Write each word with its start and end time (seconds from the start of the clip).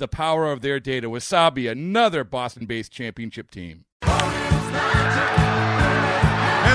the 0.00 0.08
power 0.08 0.50
of 0.50 0.62
their 0.62 0.80
data. 0.80 1.08
Wasabi, 1.08 1.70
another 1.70 2.24
Boston 2.24 2.66
based 2.66 2.90
championship 2.90 3.52
team. 3.52 3.84
And 4.02 4.10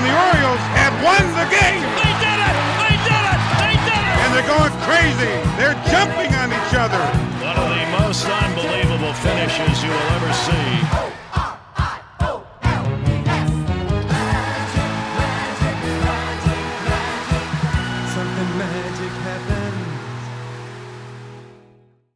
the 0.06 0.14
Orioles 0.14 0.64
have 0.80 0.94
won 1.04 1.20
the 1.36 1.48
game. 1.52 1.84
They 2.00 2.14
did 2.22 2.40
it! 2.40 2.56
They 2.86 2.96
did 3.04 3.26
it! 3.28 3.42
They 3.60 3.76
did 3.84 4.00
it! 4.00 4.16
And 4.24 4.30
they're 4.32 4.48
going 4.48 4.72
crazy. 4.88 5.36
They're 5.60 5.76
jumping 5.92 6.32
on 6.38 6.54
each 6.54 6.74
other. 6.78 7.02
One 7.44 7.58
of 7.58 7.68
the 7.68 7.84
most 8.00 8.24
unbelievable 8.24 9.14
finishes 9.20 9.84
you 9.84 9.90
will 9.90 10.10
ever 10.16 10.32
see. 10.32 11.25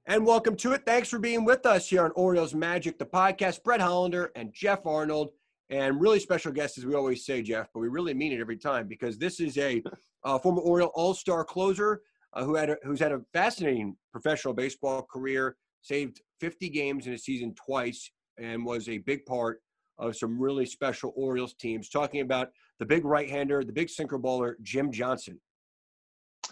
And 0.10 0.26
welcome 0.26 0.56
to 0.56 0.72
it. 0.72 0.88
Thanks 0.88 1.08
for 1.08 1.20
being 1.20 1.46
with 1.46 1.68
us 1.68 1.88
here 1.88 2.04
on 2.04 2.10
Orioles 2.16 2.56
Magic, 2.56 2.98
the 2.98 3.06
podcast. 3.06 3.64
Brett 3.64 3.80
Hollander 3.80 4.32
and 4.36 4.52
Jeff 4.52 4.88
Arnold, 4.88 5.30
and 5.70 6.02
really 6.02 6.20
special 6.20 6.52
guest, 6.52 6.80
as 6.80 6.86
we 6.88 6.96
always 6.96 7.28
say, 7.28 7.44
Jeff, 7.44 7.68
but 7.72 7.82
we 7.82 7.90
really 7.90 8.16
mean 8.16 8.32
it 8.32 8.40
every 8.40 8.58
time 8.58 8.88
because 8.88 9.20
this 9.20 9.40
is 9.40 9.56
a 9.60 9.84
uh, 10.24 10.40
former 10.40 10.62
Oriole 10.62 10.90
All-Star 10.96 11.46
closer 11.46 12.02
uh, 12.34 12.44
who 12.44 12.56
had 12.56 12.72
a, 12.72 12.78
who's 12.82 13.00
had 13.00 13.12
a 13.12 13.22
fascinating 13.34 13.96
professional 14.12 14.56
baseball 14.56 15.04
career, 15.04 15.58
saved 15.84 16.24
50 16.40 16.70
games 16.70 17.06
in 17.06 17.14
a 17.14 17.18
season 17.20 17.54
twice, 17.54 18.10
and 18.40 18.66
was 18.66 18.90
a 18.90 18.98
big 18.98 19.28
part 19.28 19.62
of 20.00 20.18
some 20.18 20.42
really 20.42 20.66
special 20.66 21.14
Orioles 21.16 21.54
teams. 21.54 21.88
Talking 21.88 22.22
about 22.22 22.50
the 22.80 22.86
big 22.88 23.06
right-hander, 23.06 23.64
the 23.64 23.72
big 23.72 23.92
sinker 23.92 24.18
baller, 24.18 24.56
Jim 24.64 24.92
Johnson. 24.92 25.40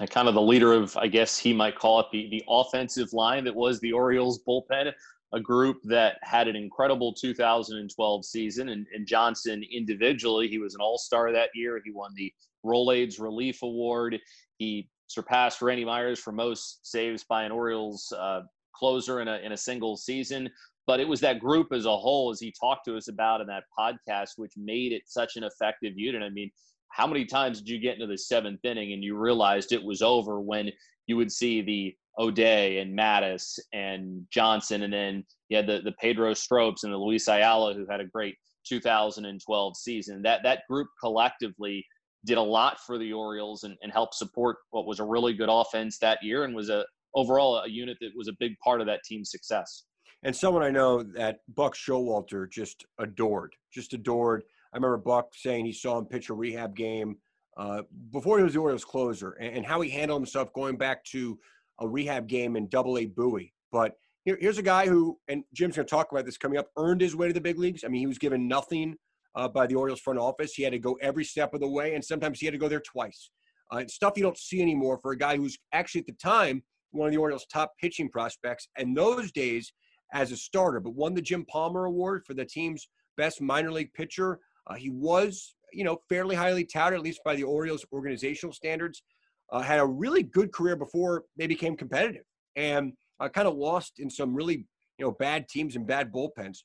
Kind 0.05 0.27
of 0.27 0.35
the 0.35 0.41
leader 0.41 0.73
of, 0.73 0.95
I 0.97 1.07
guess 1.07 1.37
he 1.37 1.53
might 1.53 1.77
call 1.77 1.99
it 1.99 2.07
the 2.11 2.29
the 2.29 2.43
offensive 2.47 3.13
line 3.13 3.43
that 3.45 3.55
was 3.55 3.79
the 3.79 3.93
Orioles 3.93 4.39
bullpen, 4.47 4.93
a 5.33 5.39
group 5.39 5.77
that 5.83 6.17
had 6.21 6.47
an 6.47 6.55
incredible 6.55 7.13
2012 7.13 8.25
season. 8.25 8.69
And, 8.69 8.85
and 8.93 9.07
Johnson 9.07 9.63
individually, 9.71 10.47
he 10.47 10.59
was 10.59 10.75
an 10.75 10.81
All 10.81 10.97
Star 10.97 11.31
that 11.31 11.49
year. 11.55 11.81
He 11.83 11.91
won 11.91 12.11
the 12.15 12.31
Rolaids 12.65 13.19
Relief 13.19 13.63
Award. 13.63 14.19
He 14.57 14.89
surpassed 15.07 15.61
Randy 15.61 15.85
Myers 15.85 16.19
for 16.19 16.31
most 16.31 16.85
saves 16.85 17.23
by 17.23 17.43
an 17.43 17.51
Orioles 17.51 18.11
uh, 18.17 18.41
closer 18.73 19.21
in 19.21 19.27
a 19.27 19.37
in 19.37 19.51
a 19.51 19.57
single 19.57 19.97
season. 19.97 20.49
But 20.85 21.01
it 21.01 21.07
was 21.07 21.19
that 21.19 21.39
group 21.39 21.73
as 21.73 21.85
a 21.85 21.97
whole, 21.97 22.29
as 22.31 22.39
he 22.39 22.53
talked 22.57 22.85
to 22.85 22.95
us 22.95 23.09
about 23.09 23.41
in 23.41 23.47
that 23.47 23.65
podcast, 23.77 24.37
which 24.37 24.53
made 24.55 24.93
it 24.93 25.03
such 25.05 25.35
an 25.35 25.43
effective 25.43 25.97
unit. 25.97 26.23
I 26.23 26.29
mean, 26.29 26.49
how 26.89 27.07
many 27.07 27.25
times 27.25 27.59
did 27.59 27.69
you 27.69 27.79
get 27.79 27.95
into 27.95 28.07
the 28.07 28.17
seventh 28.17 28.63
inning 28.63 28.93
and 28.93 29.03
you 29.03 29.17
realized 29.17 29.71
it 29.71 29.83
was 29.83 30.01
over 30.01 30.39
when 30.41 30.71
you 31.07 31.17
would 31.17 31.31
see 31.31 31.61
the 31.61 31.95
O'Day 32.19 32.79
and 32.79 32.97
Matusz 32.97 33.59
and 33.73 34.25
Johnson, 34.31 34.83
and 34.83 34.91
then 34.93 35.23
you 35.49 35.57
had 35.57 35.67
the, 35.67 35.81
the 35.83 35.91
Pedro 35.93 36.33
Strops 36.33 36.83
and 36.83 36.91
the 36.91 36.97
Luis 36.97 37.27
Ayala, 37.27 37.73
who 37.73 37.85
had 37.89 37.99
a 37.99 38.05
great 38.05 38.35
2012 38.67 39.77
season. 39.77 40.21
That 40.23 40.41
that 40.43 40.63
group 40.69 40.87
collectively 40.99 41.85
did 42.25 42.37
a 42.37 42.41
lot 42.41 42.79
for 42.85 42.97
the 42.97 43.13
Orioles 43.13 43.63
and, 43.63 43.75
and 43.81 43.91
helped 43.91 44.15
support 44.15 44.57
what 44.71 44.85
was 44.85 44.99
a 44.99 45.03
really 45.03 45.33
good 45.33 45.49
offense 45.49 45.97
that 45.99 46.21
year 46.21 46.43
and 46.43 46.55
was 46.55 46.69
a 46.69 46.85
overall 47.15 47.59
a 47.59 47.69
unit 47.69 47.97
that 48.01 48.11
was 48.15 48.27
a 48.27 48.33
big 48.39 48.53
part 48.63 48.81
of 48.81 48.87
that 48.87 49.03
team's 49.05 49.31
success. 49.31 49.83
and 50.23 50.35
someone 50.35 50.63
I 50.63 50.71
know 50.71 51.03
that 51.03 51.39
Buck 51.55 51.75
Showalter 51.75 52.49
just 52.49 52.85
adored, 52.99 53.53
just 53.71 53.93
adored. 53.93 54.43
I 54.77 54.79
remember 54.79 54.97
Buck 54.97 55.33
saying 55.33 55.65
he 55.65 55.73
saw 55.73 55.97
him 55.97 56.05
pitch 56.05 56.29
a 56.29 56.35
rehab 56.35 56.75
game 56.75 57.17
uh, 57.57 57.81
before 58.11 58.37
he 58.37 58.43
was 58.43 58.53
the 58.53 58.59
Orioles 58.59 58.85
closer, 58.85 59.31
and, 59.31 59.57
and 59.57 59.65
how 59.65 59.81
he 59.81 59.89
handled 59.89 60.21
himself 60.21 60.53
going 60.53 60.77
back 60.77 61.03
to 61.05 61.39
a 61.79 61.87
rehab 61.87 62.27
game 62.27 62.55
in 62.55 62.67
Double 62.67 62.99
A 62.99 63.07
Bowie. 63.07 63.55
But 63.71 63.93
here, 64.23 64.37
here's 64.39 64.59
a 64.59 64.63
guy 64.63 64.85
who, 64.85 65.17
and 65.27 65.43
Jim's 65.51 65.77
going 65.77 65.87
to 65.87 65.89
talk 65.89 66.11
about 66.11 66.25
this 66.25 66.37
coming 66.37 66.59
up, 66.59 66.67
earned 66.77 67.01
his 67.01 67.15
way 67.15 67.27
to 67.27 67.33
the 67.33 67.41
big 67.41 67.57
leagues. 67.57 67.83
I 67.83 67.87
mean, 67.87 68.01
he 68.01 68.05
was 68.05 68.19
given 68.19 68.47
nothing 68.47 68.97
uh, 69.33 69.47
by 69.47 69.65
the 69.65 69.73
Orioles 69.73 69.99
front 69.99 70.19
office. 70.19 70.53
He 70.53 70.61
had 70.61 70.73
to 70.73 70.79
go 70.79 70.93
every 71.01 71.23
step 71.23 71.55
of 71.55 71.59
the 71.59 71.67
way, 71.67 71.95
and 71.95 72.05
sometimes 72.05 72.39
he 72.39 72.45
had 72.45 72.53
to 72.53 72.59
go 72.59 72.67
there 72.67 72.79
twice. 72.81 73.31
Uh, 73.73 73.77
it's 73.77 73.95
stuff 73.95 74.13
you 74.15 74.21
don't 74.21 74.37
see 74.37 74.61
anymore 74.61 74.99
for 75.01 75.11
a 75.11 75.17
guy 75.17 75.37
who's 75.37 75.57
actually 75.73 76.01
at 76.01 76.07
the 76.07 76.13
time 76.13 76.61
one 76.91 77.07
of 77.07 77.13
the 77.13 77.19
Orioles' 77.19 77.47
top 77.51 77.71
pitching 77.81 78.09
prospects, 78.09 78.67
and 78.77 78.95
those 78.95 79.31
days 79.31 79.73
as 80.13 80.31
a 80.31 80.37
starter, 80.37 80.79
but 80.79 80.93
won 80.93 81.15
the 81.15 81.21
Jim 81.21 81.45
Palmer 81.45 81.85
Award 81.85 82.23
for 82.27 82.35
the 82.35 82.45
team's 82.45 82.87
best 83.17 83.41
minor 83.41 83.71
league 83.71 83.91
pitcher. 83.93 84.39
Uh, 84.67 84.75
he 84.75 84.89
was, 84.89 85.55
you 85.73 85.83
know, 85.83 85.97
fairly 86.09 86.35
highly 86.35 86.65
touted, 86.65 86.97
at 86.97 87.03
least 87.03 87.21
by 87.23 87.35
the 87.35 87.43
Orioles' 87.43 87.85
organizational 87.91 88.53
standards. 88.53 89.03
Uh, 89.51 89.61
had 89.61 89.79
a 89.79 89.85
really 89.85 90.23
good 90.23 90.51
career 90.51 90.75
before 90.75 91.23
they 91.37 91.47
became 91.47 91.77
competitive, 91.77 92.23
and 92.55 92.93
uh, 93.19 93.29
kind 93.29 93.47
of 93.47 93.55
lost 93.55 93.99
in 93.99 94.09
some 94.09 94.35
really, 94.35 94.65
you 94.97 95.05
know, 95.05 95.11
bad 95.11 95.47
teams 95.47 95.75
and 95.75 95.87
bad 95.87 96.11
bullpens. 96.11 96.59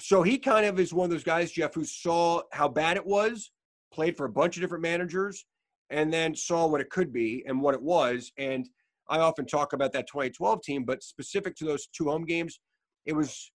So 0.00 0.22
he 0.22 0.38
kind 0.38 0.66
of 0.66 0.78
is 0.78 0.92
one 0.94 1.06
of 1.06 1.10
those 1.10 1.24
guys, 1.24 1.52
Jeff, 1.52 1.74
who 1.74 1.84
saw 1.84 2.42
how 2.52 2.68
bad 2.68 2.96
it 2.96 3.06
was, 3.06 3.50
played 3.92 4.16
for 4.16 4.26
a 4.26 4.30
bunch 4.30 4.56
of 4.56 4.60
different 4.60 4.82
managers, 4.82 5.44
and 5.90 6.12
then 6.12 6.34
saw 6.34 6.66
what 6.66 6.80
it 6.80 6.90
could 6.90 7.12
be 7.12 7.44
and 7.46 7.60
what 7.60 7.74
it 7.74 7.82
was. 7.82 8.32
And 8.38 8.68
I 9.08 9.18
often 9.18 9.46
talk 9.46 9.72
about 9.72 9.92
that 9.92 10.06
2012 10.06 10.62
team, 10.62 10.84
but 10.84 11.02
specific 11.02 11.54
to 11.56 11.64
those 11.64 11.86
two 11.88 12.06
home 12.06 12.24
games, 12.24 12.60
it 13.06 13.12
was, 13.14 13.52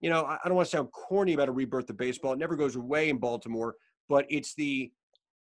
you 0.00 0.10
know, 0.10 0.24
I 0.24 0.38
don't 0.44 0.54
want 0.54 0.68
to 0.68 0.76
sound 0.76 0.92
corny 0.92 1.34
about 1.34 1.48
a 1.48 1.52
rebirth 1.52 1.90
of 1.90 1.96
baseball. 1.96 2.32
It 2.32 2.38
never 2.38 2.56
goes 2.56 2.76
away 2.76 3.08
in 3.08 3.18
Baltimore, 3.18 3.74
but 4.08 4.26
it's 4.28 4.54
the 4.54 4.90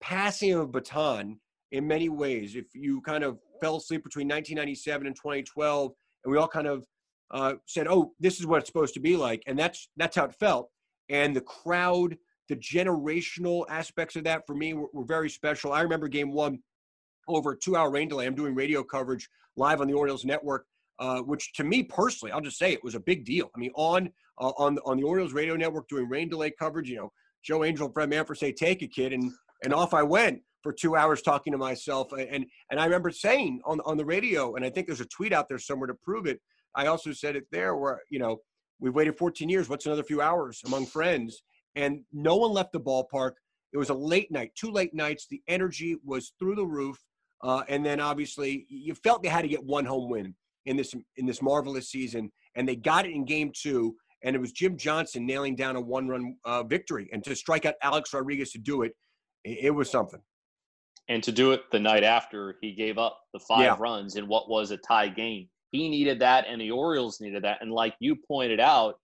passing 0.01 0.53
of 0.53 0.61
a 0.61 0.67
baton 0.67 1.41
in 1.73 1.87
many 1.87 2.09
ways. 2.09 2.55
If 2.55 2.67
you 2.75 3.01
kind 3.01 3.25
of 3.25 3.39
fell 3.61 3.77
asleep 3.77 4.05
between 4.05 4.29
1997 4.29 5.07
and 5.07 5.17
2012, 5.17 5.93
and 6.25 6.33
we 6.33 6.39
all 6.39 6.49
kind 6.49 6.67
of 6.67 6.85
uh, 7.33 7.55
said, 7.67 7.89
"Oh, 7.89 8.13
this 8.21 8.39
is 8.39 8.47
what 8.47 8.61
it's 8.61 8.69
supposed 8.69 8.95
to 8.95 9.01
be 9.01 9.17
like," 9.17 9.43
and 9.47 9.59
that's 9.59 9.89
that's 9.97 10.17
how 10.17 10.25
it 10.25 10.35
felt. 10.35 10.71
And 11.09 11.35
the 11.35 11.41
crowd, 11.41 12.17
the 12.49 12.57
generational 12.57 13.65
aspects 13.69 14.17
of 14.17 14.25
that 14.25 14.47
for 14.47 14.55
me 14.55 14.75
were, 14.75 14.89
were 14.93 15.05
very 15.05 15.29
special. 15.29 15.73
I 15.73 15.81
remember 15.81 16.09
Game 16.09 16.33
One 16.33 16.61
over 17.27 17.53
a 17.53 17.59
two-hour 17.59 17.91
rain 17.91 18.09
delay. 18.09 18.27
I'm 18.27 18.35
doing 18.35 18.55
radio 18.55 18.85
coverage 18.85 19.29
live 19.57 19.81
on 19.81 19.89
the 19.89 19.95
Orioles 19.95 20.25
network, 20.25 20.67
uh, 20.99 21.21
which 21.21 21.53
to 21.55 21.65
me 21.65 21.83
personally, 21.83 22.33
I'll 22.33 22.41
just 22.41 22.59
say 22.59 22.73
it 22.73 22.85
was 22.85 22.95
a 22.95 23.01
big 23.01 23.25
deal. 23.25 23.51
I 23.55 23.59
mean, 23.59 23.73
on 23.75 24.11
uh, 24.39 24.53
on 24.59 24.79
on 24.85 24.97
the 24.97 25.05
Orioles 25.05 25.33
radio 25.33 25.57
network 25.57 25.89
doing 25.89 26.09
rain 26.09 26.29
delay 26.29 26.51
coverage, 26.51 26.89
you 26.89 26.97
know, 26.97 27.13
Joe 27.45 27.65
Angel 27.65 27.87
and 27.87 27.95
Fred 27.95 28.11
Manfra 28.11 28.37
say, 28.37 28.53
"Take 28.53 28.83
a 28.83 28.87
kid," 28.87 29.13
and 29.13 29.31
and 29.65 29.75
off 29.75 29.95
I 29.95 30.03
went 30.03 30.41
for 30.63 30.73
two 30.73 30.97
hours 30.97 31.23
talking 31.23 31.53
to 31.53 31.59
myself. 31.59 32.13
And 32.13 32.47
and 32.71 32.81
I 32.81 32.85
remember 32.85 33.11
saying 33.11 33.61
on 33.65 33.81
on 33.85 33.97
the 33.97 34.05
radio, 34.05 34.55
and 34.55 34.65
I 34.65 34.71
think 34.71 34.87
there's 34.87 35.01
a 35.01 35.07
tweet 35.07 35.33
out 35.33 35.49
there 35.49 35.59
somewhere 35.59 35.89
to 35.89 35.95
prove 35.95 36.27
it. 36.27 36.41
I 36.75 36.87
also 36.87 37.13
said 37.13 37.37
it 37.37 37.45
there, 37.51 37.77
where 37.77 38.01
you 38.11 38.19
know 38.19 38.39
we've 38.81 38.95
waited 38.95 39.17
14 39.17 39.49
years. 39.49 39.69
What's 39.69 39.87
another 39.87 40.05
few 40.05 40.21
hours 40.21 40.61
among 40.67 40.87
friends? 40.87 41.43
And 41.77 42.03
no 42.13 42.37
one 42.37 42.53
left 42.53 42.73
the 42.73 42.81
ballpark. 42.81 43.33
It 43.73 43.79
was 43.79 43.91
a 43.91 43.95
late 43.95 44.31
night, 44.31 44.53
two 44.55 44.71
late 44.71 44.95
nights. 44.95 45.27
The 45.29 45.43
energy 45.49 45.97
was 46.05 46.33
through 46.39 46.55
the 46.55 46.67
roof. 46.67 46.97
Uh, 47.43 47.63
and 47.69 47.85
then 47.85 48.01
obviously 48.01 48.65
you 48.69 48.95
felt 48.95 49.23
they 49.23 49.29
had 49.29 49.43
to 49.43 49.49
get 49.49 49.63
one 49.63 49.85
home 49.85 50.09
win 50.09 50.35
in 50.67 50.77
this 50.77 50.95
in 51.17 51.27
this 51.27 51.43
marvelous 51.43 51.91
season, 51.91 52.31
and 52.57 52.69
they 52.69 52.77
got 52.77 53.07
it 53.07 53.13
in 53.13 53.25
game 53.25 53.53
two. 53.55 53.95
And 54.23 54.35
it 54.35 54.39
was 54.39 54.53
Jim 54.53 54.79
Johnson 54.79 55.27
nailing 55.27 55.55
down 55.55 55.77
a 55.77 55.81
one-run 55.81 56.37
uh, 56.47 56.63
victory, 56.63 57.11
and 57.13 57.23
to 57.25 57.37
strike 57.37 57.67
out 57.67 57.75
Alex 57.83 58.15
Rodriguez 58.15 58.53
to 58.53 58.59
do 58.59 58.83
it, 58.83 58.93
it, 59.45 59.59
it 59.65 59.71
was 59.71 59.91
something. 59.91 60.21
And 61.09 61.23
to 61.25 61.31
do 61.33 61.53
it 61.53 61.71
the 61.71 61.79
night 61.79 62.05
after 62.05 62.57
he 62.63 62.73
gave 62.73 62.97
up 62.97 63.21
the 63.35 63.41
five 63.41 63.61
Yeah. 63.61 63.77
runs 63.79 64.17
in 64.17 64.27
what 64.27 64.49
was 64.49 64.71
a 64.71 64.79
tie 64.79 65.09
game. 65.09 65.49
he 65.73 65.89
needed 65.91 66.19
that, 66.21 66.47
and 66.49 66.59
the 66.61 66.71
Orioles 66.71 67.21
needed 67.21 67.43
that. 67.45 67.61
And 67.61 67.71
like 67.71 67.95
you 67.99 68.17
pointed 68.17 68.61
out, 68.61 68.95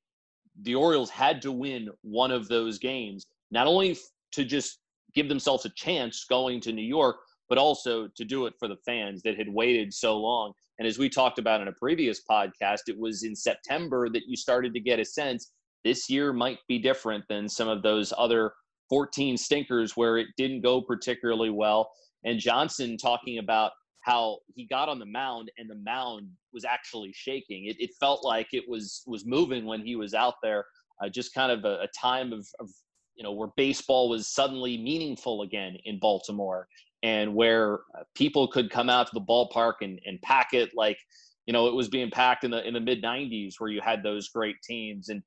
the 0.63 0.75
Orioles 0.75 1.11
had 1.11 1.43
to 1.43 1.53
win 1.53 1.89
one 2.03 2.31
of 2.31 2.49
those 2.49 2.79
games, 2.79 3.27
not 3.51 3.67
only 3.67 3.99
to 4.33 4.45
just 4.45 4.79
give 5.15 5.29
themselves 5.29 5.65
a 5.67 5.71
chance 5.71 6.25
going 6.25 6.61
to 6.63 6.73
New 6.73 6.81
York, 6.99 7.17
but 7.49 7.59
also 7.59 8.09
to 8.17 8.25
do 8.25 8.47
it 8.47 8.55
for 8.59 8.69
the 8.69 8.77
fans 8.87 9.21
that 9.23 9.37
had 9.37 9.49
waited 9.53 9.93
so 9.93 10.17
long. 10.17 10.53
And 10.81 10.87
as 10.87 10.99
we 10.99 11.11
talked 11.11 11.38
about 11.38 11.61
in 11.61 11.69
a 11.69 11.73
previous 11.73 12.23
podcast, 12.29 12.88
it 12.88 12.99
was 12.99 13.23
in 13.23 13.37
September 13.37 14.09
that 14.09 14.23
you 14.27 14.35
started 14.35 14.73
to 14.73 14.81
get 14.81 14.99
a 14.99 15.05
sense 15.05 15.53
this 15.85 16.09
year 16.09 16.32
might 16.32 16.59
be 16.69 16.79
different 16.79 17.23
than 17.29 17.50
some 17.50 17.69
of 17.69 17.82
those 17.82 18.15
other 18.17 18.55
14 18.88 19.37
stinkers 19.37 19.94
where 19.94 20.17
it 20.17 20.29
didn't 20.38 20.62
go 20.62 20.81
particularly 20.81 21.50
well. 21.50 21.91
And 22.25 22.41
Johnson 22.41 22.97
talking 22.97 23.37
about 23.37 23.73
how 24.00 24.38
he 24.55 24.67
got 24.67 24.88
on 24.88 24.99
the 24.99 25.05
mound 25.05 25.50
and 25.59 25.69
the 25.69 25.75
mound 25.85 26.29
was 26.55 26.65
actually 26.65 27.12
shaking. 27.12 27.67
It, 27.67 27.77
it 27.79 27.91
felt 28.00 28.25
like 28.25 28.49
it 28.53 28.65
was 28.67 29.03
was 29.06 29.27
moving 29.27 29.67
when 29.67 29.85
he 29.85 29.97
was 29.97 30.15
out 30.15 30.37
there. 30.43 30.65
Uh, 31.05 31.11
just 31.11 31.35
kind 31.35 31.53
of 31.53 31.67
a, 31.67 31.82
a 31.82 31.88
time 31.88 32.32
of, 32.32 32.47
of 32.59 32.71
you 33.17 33.23
know 33.23 33.32
where 33.32 33.50
baseball 33.55 34.09
was 34.09 34.32
suddenly 34.32 34.79
meaningful 34.79 35.43
again 35.43 35.77
in 35.85 35.99
Baltimore, 35.99 36.67
and 37.02 37.35
where 37.35 37.81
people 38.14 38.49
could 38.49 38.70
come 38.70 38.91
out 38.91 39.06
to 39.06 39.12
the 39.14 39.20
ballpark 39.20 39.75
and, 39.81 40.00
and 40.05 40.20
pack 40.23 40.49
it 40.52 40.70
like 40.75 40.99
you 41.47 41.52
know 41.52 41.67
it 41.67 41.75
was 41.75 41.88
being 41.88 42.11
packed 42.11 42.44
in 42.44 42.50
the 42.50 42.67
in 42.67 42.75
the 42.75 42.81
mid 42.81 43.02
90s 43.02 43.55
where 43.58 43.70
you 43.70 43.81
had 43.82 44.02
those 44.02 44.29
great 44.29 44.56
teams. 44.62 45.08
And 45.08 45.23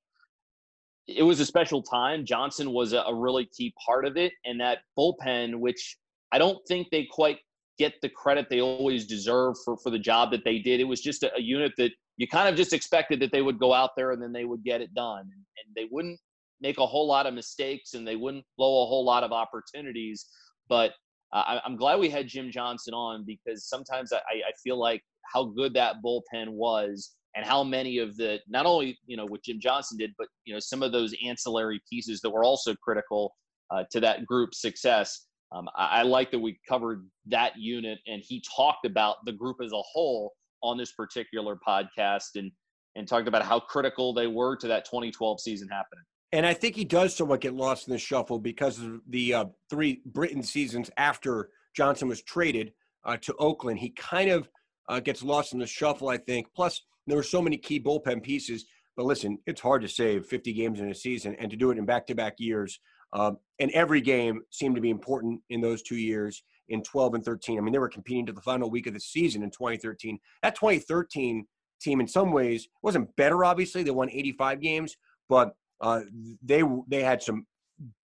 it 1.08 1.24
was 1.24 1.40
a 1.40 1.46
special 1.46 1.84
time. 1.84 2.26
Johnson 2.26 2.72
was 2.72 2.94
a, 2.94 3.04
really 3.14 3.50
key 3.58 3.74
part 3.86 4.06
of 4.06 4.16
it. 4.16 4.32
And 4.46 4.60
that 4.62 4.80
bullpen 4.98 5.60
which 5.60 5.98
i 6.32 6.38
don't 6.38 6.60
think 6.68 6.88
they 6.90 7.08
quite 7.12 7.40
get 7.78 7.94
the 8.02 8.10
credit 8.10 8.48
they 8.50 8.62
always 8.62 9.06
deserve 9.06 9.56
for 9.66 9.78
for 9.78 9.90
the 9.90 10.00
job 10.00 10.32
that 10.32 10.44
they 10.44 10.60
did. 10.60 10.80
It 10.80 10.86
was 10.86 11.02
just 11.02 11.24
a, 11.24 11.36
a 11.36 11.42
unit 11.42 11.74
that 11.78 11.92
you 12.18 12.28
kind 12.28 12.48
of 12.48 12.56
just 12.56 12.74
expected 12.74 13.20
that 13.22 13.32
they 13.32 13.42
would 13.42 13.60
go 13.60 13.74
out 13.74 13.92
there 13.98 14.12
and 14.12 14.22
then 14.22 14.32
they 14.32 14.46
would 14.46 14.64
get 14.64 14.82
it 14.82 14.94
done. 14.94 15.22
And, 15.22 15.40
they 15.76 15.88
wouldn't 15.90 16.20
make 16.62 16.78
a 16.78 16.86
whole 16.86 17.08
lot 17.08 17.26
of 17.26 17.34
mistakes 17.34 17.96
and 17.96 18.08
they 18.08 18.16
wouldn't 18.16 18.46
blow 18.58 18.84
a 18.84 18.86
whole 18.86 19.04
lot 19.04 19.24
of 19.24 19.32
opportunities. 19.32 20.28
But 20.70 20.92
I, 21.34 21.62
am 21.66 21.76
glad 21.76 22.00
we 22.00 22.10
had 22.10 22.28
Jim 22.28 22.52
Johnson 22.52 22.94
on 22.94 23.24
because 23.26 23.68
sometimes 23.68 24.14
I, 24.14 24.18
I 24.18 24.52
feel 24.64 24.78
like 24.78 25.02
how 25.34 25.46
good 25.46 25.74
that 25.74 25.96
bullpen 26.06 26.50
was 26.50 27.16
and 27.36 27.46
how 27.46 27.64
many 27.64 27.98
of 27.98 28.16
the 28.18 28.40
not 28.48 28.66
only 28.66 28.98
you 29.06 29.18
know 29.18 29.26
what 29.26 29.44
Jim 29.44 29.60
Johnson 29.60 29.98
did, 29.98 30.12
but 30.18 30.28
you 30.46 30.54
know 30.54 30.60
some 30.60 30.84
of 30.84 30.92
those 30.92 31.14
ancillary 31.26 31.82
pieces 31.92 32.22
that 32.22 32.30
were 32.30 32.44
also 32.44 32.76
critical 32.76 33.34
uh, 33.72 33.84
to 33.92 34.00
that 34.02 34.26
group's 34.26 34.62
success. 34.62 35.28
Um, 35.52 35.68
I, 35.76 36.00
I, 36.00 36.04
like 36.04 36.32
that 36.32 36.40
we 36.40 36.60
covered 36.68 37.08
that 37.28 37.58
unit, 37.58 38.00
and 38.08 38.22
he 38.26 38.44
talked 38.56 38.86
about 38.86 39.18
the 39.26 39.32
group 39.32 39.58
as 39.64 39.72
a 39.72 39.82
whole 39.82 40.34
on 40.62 40.78
this 40.78 40.92
particular 40.94 41.58
podcast, 41.68 42.36
and 42.36 42.52
and 42.96 43.08
talked 43.08 43.28
about 43.28 43.44
how 43.44 43.60
critical 43.60 44.14
they 44.14 44.28
were 44.28 44.56
to 44.58 44.68
that 44.68 44.86
2012 44.86 45.42
season 45.42 45.68
happening. 45.70 46.04
And 46.34 46.48
I 46.48 46.56
think 46.56 46.76
he 46.76 46.84
does 46.84 47.16
somewhat 47.16 47.42
get 47.42 47.54
lost 47.54 47.88
in 47.88 47.94
the 47.94 48.00
shuffle 48.00 48.40
because 48.40 48.80
of 48.80 49.02
the 49.08 49.34
uh, 49.36 49.46
three 49.70 50.02
Britton 50.04 50.42
seasons 50.42 50.90
after 50.98 51.52
Johnson 51.76 52.08
was 52.08 52.24
traded 52.24 52.74
uh, 53.06 53.18
to 53.18 53.36
Oakland. 53.36 53.78
He 53.78 53.92
kind 53.92 54.32
of 54.32 54.50
uh, 54.90 55.00
gets 55.00 55.22
lost 55.22 55.54
in 55.54 55.60
the 55.60 55.68
shuffle, 55.68 56.10
I 56.10 56.18
think. 56.18 56.48
Plus, 56.56 56.82
there 57.06 57.18
were 57.18 57.22
so 57.22 57.40
many 57.40 57.56
key 57.56 57.80
bullpen 57.80 58.24
pieces. 58.24 58.66
But 58.98 59.06
listen, 59.06 59.38
it's 59.46 59.62
hard 59.62 59.84
to 59.84 59.88
save 59.88 60.26
50 60.26 60.54
games 60.54 60.80
in 60.80 60.90
a 60.90 60.96
season 60.96 61.36
and 61.36 61.52
to 61.52 61.56
do 61.58 61.70
it 61.70 61.78
in 61.78 61.86
back 61.86 62.08
to 62.08 62.16
back 62.16 62.40
years. 62.40 62.80
Um, 63.14 63.38
and 63.60 63.70
every 63.70 64.02
game 64.02 64.42
seemed 64.50 64.74
to 64.74 64.82
be 64.82 64.90
important 64.90 65.40
in 65.52 65.62
those 65.62 65.84
two 65.84 65.98
years 65.98 66.44
in 66.68 66.82
12 66.82 67.14
and 67.14 67.24
13. 67.24 67.60
I 67.60 67.62
mean, 67.62 67.74
they 67.74 67.80
were 67.80 67.88
competing 67.88 68.26
to 68.26 68.34
the 68.34 68.42
final 68.42 68.72
week 68.72 68.88
of 68.88 68.96
the 68.96 69.00
season 69.00 69.44
in 69.44 69.52
2013. 69.52 70.18
That 70.42 70.56
2013 70.56 71.46
team, 71.80 72.00
in 72.00 72.08
some 72.08 72.32
ways, 72.32 72.70
wasn't 72.82 73.16
better, 73.18 73.46
obviously. 73.46 73.84
They 73.84 73.92
won 73.92 74.10
85 74.10 74.62
games, 74.62 74.98
but 75.30 75.54
uh, 75.82 76.02
they 76.44 76.64
they 76.88 77.04
had 77.04 77.22
some 77.22 77.46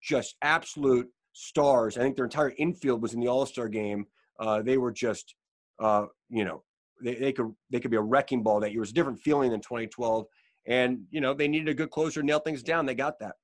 just 0.02 0.36
absolute 0.42 1.08
stars. 1.34 1.98
I 1.98 2.02
think 2.02 2.16
their 2.16 2.26
entire 2.26 2.54
infield 2.58 3.02
was 3.02 3.14
in 3.14 3.20
the 3.20 3.28
All 3.28 3.46
Star 3.46 3.68
game. 3.68 4.06
Uh, 4.40 4.62
they 4.62 4.78
were 4.78 4.92
just, 4.92 5.36
uh, 5.80 6.06
you 6.30 6.46
know, 6.46 6.64
they, 7.04 7.16
they 7.16 7.34
could 7.34 7.54
they 7.70 7.80
could 7.80 7.92
be 7.92 7.98
a 7.98 8.02
wrecking 8.02 8.44
ball 8.44 8.60
that 8.60 8.72
year. 8.72 8.80
It 8.80 8.82
was 8.82 8.92
a 8.92 8.94
different 8.94 9.20
feeling 9.20 9.52
than 9.52 9.62
2012, 9.62 10.26
and 10.68 11.00
you 11.12 11.22
know 11.22 11.34
they 11.34 11.48
needed 11.48 11.70
a 11.70 11.74
good 11.74 11.92
closer, 11.92 12.24
nail 12.24 12.40
things 12.40 12.64
down. 12.64 12.86
They 12.86 12.96
got 12.96 13.20
that. 13.20 13.36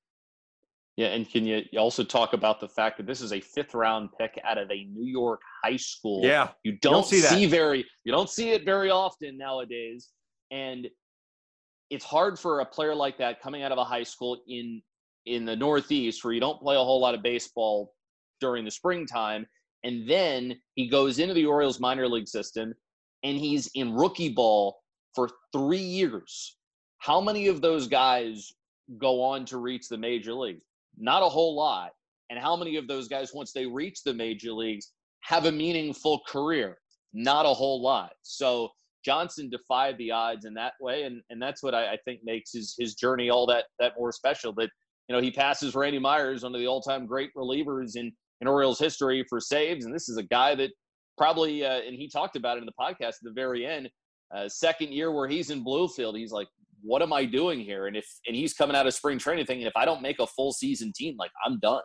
Yeah, 0.98 1.08
and 1.08 1.30
can 1.30 1.46
you 1.46 1.62
also 1.78 2.06
talk 2.06 2.32
about 2.32 2.62
the 2.62 2.70
fact 2.70 2.98
that 2.98 3.06
this 3.06 3.20
is 3.20 3.34
a 3.34 3.42
fifth 3.42 3.74
round 3.74 4.10
pick 4.18 4.40
out 4.46 4.58
of 4.58 4.72
a 4.72 4.86
New 4.86 5.06
York 5.06 5.42
high 5.64 5.76
school? 5.76 6.24
Yeah, 6.24 6.50
you 6.64 6.74
don't, 6.74 6.92
you 6.92 6.96
don't 6.96 7.06
see, 7.06 7.20
see 7.20 7.46
very 7.48 7.86
you 8.06 8.14
don't 8.14 8.30
see 8.30 8.52
it 8.52 8.64
very 8.64 8.90
often 8.90 9.38
nowadays, 9.38 10.10
and 10.52 10.88
it's 11.90 12.06
hard 12.06 12.40
for 12.40 12.60
a 12.60 12.66
player 12.66 12.96
like 12.96 13.18
that 13.18 13.42
coming 13.42 13.64
out 13.64 13.72
of 13.72 13.78
a 13.78 13.84
high 13.84 14.04
school 14.04 14.42
in 14.48 14.82
in 15.26 15.46
the 15.46 15.56
Northeast 15.56 16.24
where 16.24 16.34
you 16.34 16.40
don't 16.40 16.62
play 16.62 16.76
a 16.76 16.80
whole 16.80 17.02
lot 17.02 17.16
of 17.16 17.24
baseball 17.24 17.94
during 18.40 18.64
the 18.64 18.72
springtime, 18.72 19.46
and 19.84 20.08
then 20.08 20.56
he 20.76 20.88
goes 20.88 21.20
into 21.20 21.34
the 21.34 21.46
Orioles 21.46 21.80
minor 21.80 22.08
league 22.08 22.28
system 22.28 22.74
and 23.24 23.38
he's 23.38 23.70
in 23.74 23.94
rookie 23.94 24.30
ball 24.30 24.78
for 25.16 25.30
three 25.52 25.78
years. 25.78 26.58
How 27.00 27.20
many 27.20 27.48
of 27.48 27.62
those 27.62 27.88
guys 27.88 28.52
go 29.00 29.22
on 29.22 29.46
to 29.46 29.58
reach 29.58 29.90
the 29.90 29.98
major 29.98 30.34
leagues? 30.34 30.64
Not 30.98 31.24
a 31.24 31.30
whole 31.30 31.56
lot. 31.56 31.92
And 32.30 32.40
how 32.40 32.56
many 32.56 32.76
of 32.78 32.88
those 32.88 33.08
guys, 33.08 33.34
once 33.34 33.52
they 33.52 33.66
reach 33.66 34.04
the 34.04 34.14
major 34.14 34.52
leagues, 34.52 34.92
have 35.22 35.46
a 35.46 35.52
meaningful 35.52 36.22
career? 36.28 36.78
Not 37.14 37.46
a 37.46 37.50
whole 37.50 37.82
lot. 37.82 38.14
So 38.22 38.70
Johnson 39.06 39.50
defied 39.50 39.98
the 39.98 40.12
odds 40.12 40.46
in 40.46 40.54
that 40.56 40.74
way, 40.82 41.04
and 41.04 41.22
and 41.30 41.42
that's 41.42 41.62
what 41.62 41.76
I, 41.76 41.94
I, 41.94 41.98
think 42.06 42.22
makes 42.24 42.52
his 42.52 42.76
his 42.78 42.96
journey 42.96 43.30
all 43.30 43.46
that 43.46 43.66
that 43.80 43.94
more 43.98 44.12
special. 44.12 44.52
That 44.54 44.70
you 45.08 45.16
know 45.16 45.22
he 45.22 45.32
passes 45.32 45.76
Randy 45.76 46.00
Myers, 46.00 46.44
one 46.44 46.56
of 46.56 46.60
the 46.60 46.68
all 46.68 46.82
time 46.82 47.06
great 47.06 47.30
relievers 47.38 47.96
in 47.96 48.12
in 48.42 48.48
Orioles 48.48 48.80
history 48.80 49.24
for 49.30 49.40
saves, 49.40 49.86
and 49.86 49.94
this 49.94 50.10
is 50.10 50.18
a 50.18 50.24
guy 50.24 50.56
that 50.56 50.72
probably 51.18 51.64
uh, 51.64 51.82
and 51.82 51.96
he 51.96 52.10
talked 52.10 52.36
about 52.36 52.58
it 52.58 52.62
in 52.62 52.66
the 52.66 52.74
podcast 52.80 53.02
at 53.02 53.24
the 53.24 53.34
very 53.34 53.66
end. 53.66 53.90
Uh, 54.36 54.50
second 54.50 54.92
year 54.92 55.12
where 55.12 55.28
he's 55.28 55.52
in 55.52 55.64
Bluefield, 55.64 56.18
he's 56.18 56.32
like, 56.32 56.48
"What 56.82 57.04
am 57.04 57.14
I 57.14 57.26
doing 57.26 57.60
here?" 57.60 57.86
And 57.86 57.96
if 57.96 58.08
and 58.26 58.36
he's 58.36 58.54
coming 58.54 58.76
out 58.76 58.88
of 58.88 58.94
spring 58.94 59.20
training 59.20 59.46
thinking, 59.46 59.68
if 59.68 59.76
I 59.76 59.86
don't 59.86 60.02
make 60.02 60.20
a 60.20 60.28
full 60.28 60.52
season 60.52 60.92
team, 60.96 61.16
like 61.18 61.32
I'm 61.46 61.60
done. 61.60 61.82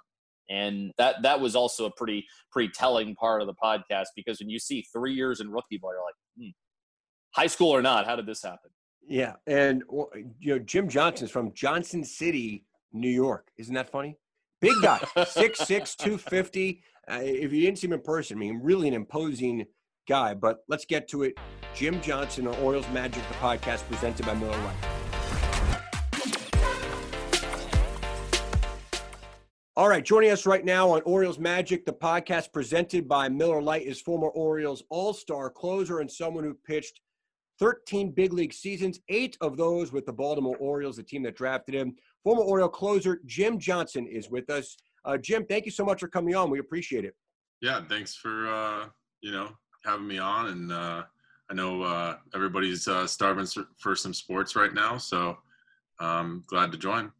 And 0.48 0.90
that 0.98 1.16
that 1.22 1.40
was 1.40 1.54
also 1.54 1.84
a 1.84 1.92
pretty 1.96 2.24
pretty 2.50 2.72
telling 2.74 3.14
part 3.14 3.40
of 3.40 3.46
the 3.46 3.54
podcast 3.62 4.06
because 4.16 4.40
when 4.40 4.48
you 4.48 4.58
see 4.58 4.84
three 4.92 5.12
years 5.12 5.40
in 5.40 5.50
rookie 5.50 5.78
ball, 5.78 5.92
you're 5.92 6.02
like, 6.02 6.14
hmm, 6.38 6.50
high 7.32 7.46
school 7.46 7.70
or 7.70 7.82
not, 7.82 8.06
how 8.06 8.16
did 8.16 8.26
this 8.26 8.42
happen? 8.42 8.70
Yeah, 9.06 9.34
and 9.46 9.82
you 10.38 10.54
know 10.54 10.58
Jim 10.58 10.88
Johnson's 10.88 11.30
from 11.30 11.52
Johnson 11.52 12.04
City, 12.04 12.64
New 12.92 13.08
York. 13.08 13.50
Isn't 13.56 13.74
that 13.74 13.90
funny? 13.90 14.16
Big 14.60 14.74
guy, 14.82 15.00
six 15.26 15.60
six, 15.60 15.96
two 15.96 16.16
fifty. 16.16 16.82
Uh, 17.10 17.18
if 17.22 17.52
you 17.52 17.62
didn't 17.62 17.78
see 17.78 17.88
him 17.88 17.94
in 17.94 18.02
person, 18.02 18.36
I 18.36 18.40
mean, 18.40 18.60
really 18.62 18.86
an 18.86 18.94
imposing 18.94 19.66
guy. 20.08 20.34
But 20.34 20.58
let's 20.68 20.84
get 20.84 21.08
to 21.08 21.24
it. 21.24 21.34
Jim 21.74 22.00
Johnson 22.02 22.46
on 22.46 22.54
Orioles 22.56 22.88
Magic, 22.92 23.26
the 23.28 23.34
podcast 23.34 23.88
presented 23.88 24.26
by 24.26 24.34
Miller 24.34 24.56
Lite. 24.58 24.90
All 29.76 29.88
right, 29.88 30.04
joining 30.04 30.30
us 30.30 30.46
right 30.46 30.64
now 30.64 30.90
on 30.90 31.00
Orioles 31.02 31.38
Magic, 31.38 31.86
the 31.86 31.92
podcast 31.92 32.52
presented 32.52 33.08
by 33.08 33.28
Miller 33.28 33.62
Lite, 33.62 33.86
is 33.86 34.00
former 34.00 34.28
Orioles 34.28 34.84
All 34.90 35.14
Star 35.14 35.48
closer 35.48 36.00
and 36.00 36.10
someone 36.10 36.44
who 36.44 36.54
pitched 36.54 37.00
13 37.60 38.10
big 38.10 38.32
league 38.32 38.54
seasons, 38.54 39.00
eight 39.10 39.36
of 39.42 39.56
those 39.56 39.92
with 39.92 40.06
the 40.06 40.12
Baltimore 40.12 40.56
Orioles, 40.58 40.96
the 40.96 41.02
team 41.02 41.22
that 41.24 41.36
drafted 41.36 41.74
him. 41.74 41.94
Former 42.24 42.42
Oriole 42.42 42.68
closer 42.68 43.20
Jim 43.26 43.58
Johnson 43.58 44.06
is 44.06 44.30
with 44.30 44.48
us. 44.50 44.76
Uh, 45.04 45.18
Jim, 45.18 45.44
thank 45.46 45.66
you 45.66 45.70
so 45.70 45.84
much 45.84 46.00
for 46.00 46.08
coming 46.08 46.34
on. 46.34 46.50
We 46.50 46.58
appreciate 46.58 47.04
it. 47.04 47.14
Yeah, 47.60 47.82
thanks 47.88 48.14
for 48.14 48.48
uh, 48.48 48.86
you 49.20 49.30
know 49.30 49.50
having 49.84 50.06
me 50.06 50.18
on, 50.18 50.48
and 50.48 50.72
uh, 50.72 51.02
I 51.50 51.54
know 51.54 51.82
uh, 51.82 52.16
everybody's 52.34 52.88
uh, 52.88 53.06
starving 53.06 53.46
for 53.76 53.94
some 53.94 54.14
sports 54.14 54.56
right 54.56 54.72
now, 54.72 54.96
so 54.96 55.36
I'm 56.00 56.06
um, 56.08 56.44
glad 56.46 56.72
to 56.72 56.78
join. 56.78 57.12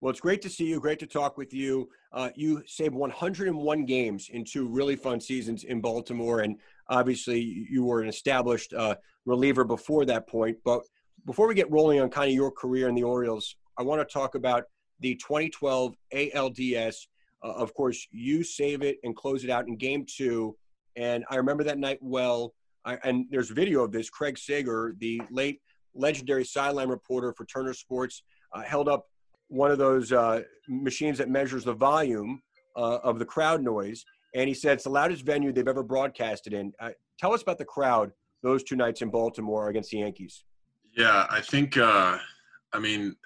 Well, 0.00 0.10
it's 0.10 0.20
great 0.20 0.42
to 0.42 0.50
see 0.50 0.66
you. 0.66 0.78
Great 0.78 1.00
to 1.00 1.06
talk 1.06 1.36
with 1.36 1.52
you. 1.52 1.88
Uh, 2.12 2.30
you 2.36 2.62
saved 2.66 2.94
101 2.94 3.84
games 3.84 4.28
in 4.32 4.44
two 4.44 4.68
really 4.68 4.94
fun 4.94 5.20
seasons 5.20 5.64
in 5.64 5.80
Baltimore, 5.80 6.40
and 6.40 6.56
obviously 6.88 7.66
you 7.70 7.84
were 7.84 8.00
an 8.00 8.08
established 8.08 8.72
uh, 8.72 8.96
reliever 9.26 9.64
before 9.64 10.04
that 10.06 10.28
point. 10.28 10.56
But 10.64 10.82
before 11.26 11.46
we 11.46 11.54
get 11.54 11.70
rolling 11.70 12.00
on 12.00 12.10
kind 12.10 12.28
of 12.28 12.34
your 12.34 12.50
career 12.50 12.88
in 12.88 12.94
the 12.94 13.02
Orioles, 13.02 13.56
I 13.78 13.82
want 13.82 14.06
to 14.06 14.12
talk 14.12 14.34
about 14.34 14.64
the 15.00 15.14
2012 15.16 15.94
ALDS. 16.12 16.96
Uh, 17.44 17.52
of 17.52 17.72
course, 17.74 18.06
you 18.10 18.42
save 18.42 18.82
it 18.82 18.98
and 19.04 19.14
close 19.14 19.44
it 19.44 19.50
out 19.50 19.68
in 19.68 19.76
Game 19.76 20.04
Two, 20.08 20.56
and 20.96 21.24
I 21.30 21.36
remember 21.36 21.64
that 21.64 21.78
night 21.78 21.98
well. 22.00 22.54
I, 22.84 22.98
and 23.04 23.26
there's 23.30 23.50
video 23.50 23.84
of 23.84 23.92
this. 23.92 24.08
Craig 24.10 24.38
Sager, 24.38 24.94
the 24.98 25.20
late 25.30 25.60
legendary 25.94 26.44
sideline 26.44 26.88
reporter 26.88 27.32
for 27.36 27.44
Turner 27.44 27.74
Sports, 27.74 28.22
uh, 28.52 28.62
held 28.62 28.88
up 28.88 29.06
one 29.48 29.70
of 29.70 29.78
those 29.78 30.12
uh, 30.12 30.42
machines 30.68 31.18
that 31.18 31.28
measures 31.28 31.64
the 31.64 31.72
volume 31.72 32.40
uh, 32.76 32.98
of 33.02 33.18
the 33.18 33.24
crowd 33.24 33.62
noise, 33.62 34.04
and 34.34 34.48
he 34.48 34.54
said 34.54 34.74
it's 34.74 34.84
the 34.84 34.90
loudest 34.90 35.24
venue 35.24 35.52
they've 35.52 35.68
ever 35.68 35.82
broadcasted 35.82 36.52
in. 36.52 36.72
Uh, 36.80 36.90
tell 37.18 37.32
us 37.32 37.42
about 37.42 37.58
the 37.58 37.64
crowd 37.64 38.12
those 38.42 38.62
two 38.62 38.76
nights 38.76 39.02
in 39.02 39.10
Baltimore 39.10 39.68
against 39.68 39.90
the 39.90 39.98
Yankees? 39.98 40.44
Yeah, 40.96 41.26
I 41.30 41.40
think. 41.40 41.76
Uh, 41.76 42.18
I 42.72 42.78
mean, 42.78 43.16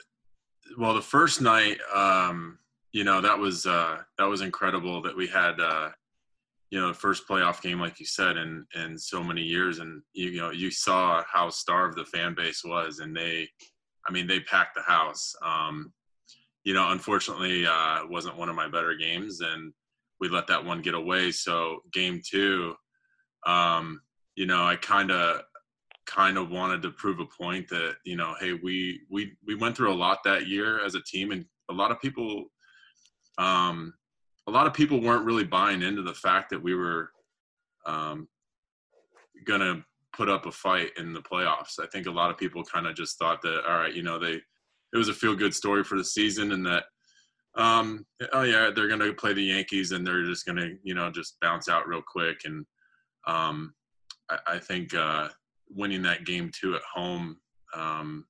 well, 0.79 0.95
the 0.95 1.03
first 1.03 1.41
night, 1.41 1.79
um, 1.95 2.59
you 2.93 3.05
know, 3.05 3.21
that 3.21 3.39
was 3.39 3.67
uh, 3.67 3.99
that 4.19 4.25
was 4.25 4.41
incredible 4.41 5.03
that 5.03 5.17
we 5.17 5.27
had, 5.27 5.61
uh, 5.61 5.91
you 6.71 6.81
know, 6.81 6.89
the 6.89 6.95
first 6.95 7.27
playoff 7.29 7.63
game, 7.63 7.81
like 7.81 8.01
you 8.01 8.07
said, 8.07 8.37
in 8.37 8.67
in 8.75 8.99
so 8.99 9.23
many 9.23 9.43
years, 9.43 9.79
and 9.79 10.03
you, 10.13 10.31
you 10.31 10.41
know, 10.41 10.51
you 10.51 10.71
saw 10.71 11.23
how 11.31 11.49
starved 11.49 11.97
the 11.97 12.05
fan 12.05 12.35
base 12.35 12.63
was, 12.65 12.99
and 12.99 13.17
they, 13.17 13.49
I 14.07 14.13
mean, 14.13 14.27
they 14.27 14.41
packed 14.41 14.75
the 14.75 14.83
house. 14.83 15.35
Um, 15.43 15.93
you 16.65 16.75
know, 16.75 16.91
unfortunately, 16.93 17.67
uh, 17.67 18.07
wasn't 18.09 18.37
one 18.37 18.49
of 18.49 18.55
my 18.55 18.69
better 18.69 18.95
games, 18.95 19.41
and 19.41 19.73
we 20.23 20.29
let 20.29 20.47
that 20.47 20.65
one 20.65 20.81
get 20.81 20.95
away. 20.95 21.33
So 21.33 21.81
game 21.93 22.23
two, 22.25 22.77
um, 23.45 24.01
you 24.37 24.47
know, 24.47 24.63
I 24.65 24.77
kind 24.77 25.11
of 25.11 25.43
kind 26.07 26.39
of 26.39 26.49
wanted 26.49 26.81
to 26.83 26.93
prove 26.93 27.19
a 27.19 27.27
point 27.27 27.69
that 27.71 27.97
you 28.05 28.15
know, 28.15 28.37
hey, 28.39 28.53
we 28.53 29.01
we 29.11 29.33
we 29.45 29.57
went 29.57 29.77
through 29.77 29.93
a 29.93 29.95
lot 29.95 30.19
that 30.25 30.47
year 30.47 30.83
as 30.85 30.95
a 30.95 31.03
team, 31.03 31.33
and 31.33 31.45
a 31.73 31.75
lot 31.75 31.91
of 31.91 32.01
people, 32.01 32.45
um, 33.37 33.93
a 34.47 34.53
lot 34.53 34.69
of 34.69 34.75
people 34.75 35.01
weren't 35.01 35.25
really 35.25 35.45
buying 35.45 35.83
into 35.83 36.03
the 36.03 36.15
fact 36.15 36.51
that 36.51 36.63
we 36.63 36.77
were 36.77 37.11
um, 37.85 38.29
gonna 39.45 39.85
put 40.17 40.29
up 40.29 40.47
a 40.47 40.53
fight 40.53 40.91
in 40.99 41.13
the 41.13 41.21
playoffs. 41.21 41.81
I 41.81 41.87
think 41.89 42.07
a 42.07 42.13
lot 42.13 42.31
of 42.31 42.39
people 42.39 42.63
kind 42.63 42.87
of 42.87 42.95
just 42.95 43.19
thought 43.19 43.43
that, 43.43 43.65
all 43.69 43.79
right, 43.79 43.93
you 43.93 44.05
know, 44.05 44.21
they 44.21 44.35
it 44.35 44.97
was 44.97 45.09
a 45.09 45.15
feel 45.15 45.35
good 45.35 45.53
story 45.53 45.83
for 45.83 45.99
the 45.99 46.05
season, 46.05 46.53
and 46.53 46.65
that 46.65 46.85
um, 47.57 48.07
oh 48.33 48.43
yeah, 48.43 48.71
they're 48.75 48.89
gonna 48.89 49.13
play 49.13 49.33
the 49.33 49.43
Yankees, 49.43 49.93
and 49.93 50.07
they're 50.07 50.25
just 50.25 50.47
gonna 50.47 50.71
you 50.83 50.95
know 50.95 51.11
just 51.11 51.39
bounce 51.41 51.69
out 51.69 51.87
real 51.87 52.03
quick, 52.03 52.41
and 52.45 52.65
um, 53.27 53.75
I, 54.31 54.39
I 54.47 54.59
think 54.59 54.95
uh, 54.95 55.29
winning 55.69 56.03
that 56.03 56.25
game 56.25 56.51
two 56.59 56.75
at 56.75 56.83
home. 56.83 57.37
Um, 57.75 58.27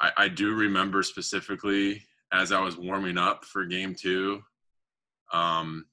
I, 0.00 0.12
I 0.16 0.28
do 0.28 0.54
remember 0.54 1.02
specifically 1.02 2.02
as 2.32 2.52
I 2.52 2.60
was 2.60 2.78
warming 2.78 3.18
up 3.18 3.44
for 3.44 3.64
game 3.66 3.94
two. 3.94 4.40
Um, 5.32 5.84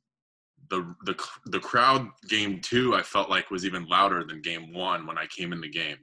the 0.69 0.95
the 1.05 1.15
the 1.45 1.59
crowd 1.59 2.07
game 2.27 2.59
two 2.61 2.95
I 2.95 3.01
felt 3.01 3.29
like 3.29 3.51
was 3.51 3.65
even 3.65 3.87
louder 3.87 4.23
than 4.23 4.41
game 4.41 4.73
one 4.73 5.05
when 5.05 5.17
I 5.17 5.27
came 5.27 5.53
in 5.53 5.61
the 5.61 5.69
game, 5.69 5.97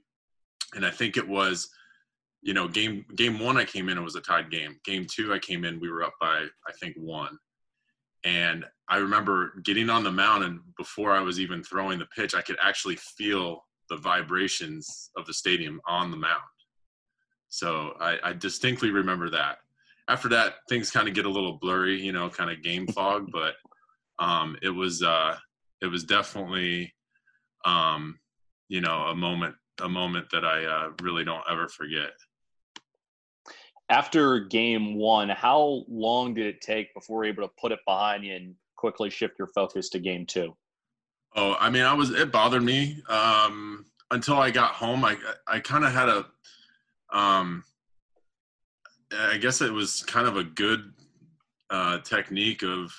and 0.75 0.85
I 0.85 0.91
think 0.91 1.17
it 1.17 1.27
was, 1.27 1.69
you 2.45 2.53
know, 2.53 2.69
game 2.69 3.07
game 3.17 3.41
one 3.41 3.57
I 3.57 3.65
came 3.65 3.89
in 3.89 3.99
it 3.99 4.03
was 4.03 4.17
a 4.17 4.21
tied 4.21 4.51
game. 4.51 4.79
Game 4.85 5.07
two 5.11 5.33
I 5.33 5.39
came 5.39 5.65
in 5.65 5.81
we 5.81 5.91
were 5.91 6.05
up 6.05 6.13
by 6.21 6.47
I 6.69 6.73
think 6.79 6.95
one, 6.97 7.37
and 8.23 8.65
I 8.89 8.99
remember 8.99 9.55
getting 9.65 9.89
on 9.89 10.05
the 10.05 10.13
mound 10.13 10.45
and 10.45 10.61
before 10.77 11.13
I 11.13 11.21
was 11.21 11.41
even 11.41 11.65
throwing 11.65 11.99
the 11.99 12.07
pitch 12.15 12.35
I 12.35 12.43
could 12.43 12.59
actually 12.63 12.97
feel 12.97 13.65
the 13.89 13.97
vibrations 13.97 15.11
of 15.17 15.27
the 15.27 15.35
stadium 15.35 15.81
on 15.89 16.11
the 16.11 16.17
mound. 16.19 16.43
So 17.49 17.95
I, 17.99 18.19
I 18.23 18.33
distinctly 18.35 18.91
remember 18.91 19.31
that. 19.31 19.59
After 20.09 20.29
that, 20.29 20.57
things 20.69 20.91
kind 20.91 21.09
of 21.09 21.15
get 21.15 21.25
a 21.25 21.31
little 21.31 21.59
blurry, 21.59 21.99
you 21.99 22.13
know, 22.13 22.29
kind 22.29 22.51
of 22.51 22.63
game 22.63 22.87
fog, 22.89 23.29
but 23.33 23.55
um, 24.19 24.57
it 24.63 24.71
was 24.71 25.03
uh, 25.03 25.37
it 25.81 25.87
was 25.87 26.05
definitely 26.05 26.93
um, 27.65 28.19
you 28.69 28.83
know 28.83 29.05
a 29.05 29.15
moment 29.15 29.55
a 29.81 29.89
moment 29.89 30.27
that 30.31 30.45
I 30.45 30.65
uh, 30.65 30.91
really 31.03 31.25
don't 31.25 31.43
ever 31.51 31.69
forget. 31.69 32.13
After 33.91 34.41
game 34.41 34.97
one, 34.97 35.29
how 35.29 35.85
long 35.89 36.35
did 36.35 36.47
it 36.47 36.61
take 36.61 36.95
before 36.95 37.19
we 37.19 37.27
were 37.27 37.33
able 37.33 37.49
to 37.49 37.55
put 37.61 37.73
it 37.73 37.81
behind 37.87 38.25
you 38.25 38.35
and 38.35 38.55
quickly 38.77 39.11
shift 39.11 39.39
your 39.39 39.49
focus 39.49 39.91
to 39.91 39.99
game 39.99 40.25
two? 40.25 40.57
Oh, 41.37 41.57
I 41.59 41.69
mean, 41.69 41.83
I 41.83 41.93
was 41.93 42.11
it 42.11 42.33
bothered 42.33 42.63
me 42.63 43.03
um, 43.09 43.85
until 44.11 44.37
I 44.37 44.51
got 44.51 44.73
home. 44.73 45.05
I 45.05 45.17
I 45.47 45.59
kind 45.59 45.85
of 45.85 45.93
had 45.93 46.09
a, 46.09 46.27
um, 47.13 47.65
I 49.13 49.37
guess 49.37 49.61
it 49.61 49.73
was 49.73 50.03
kind 50.03 50.27
of 50.27 50.37
a 50.37 50.45
good 50.45 50.93
uh, 51.71 51.99
technique 51.99 52.63
of 52.63 52.93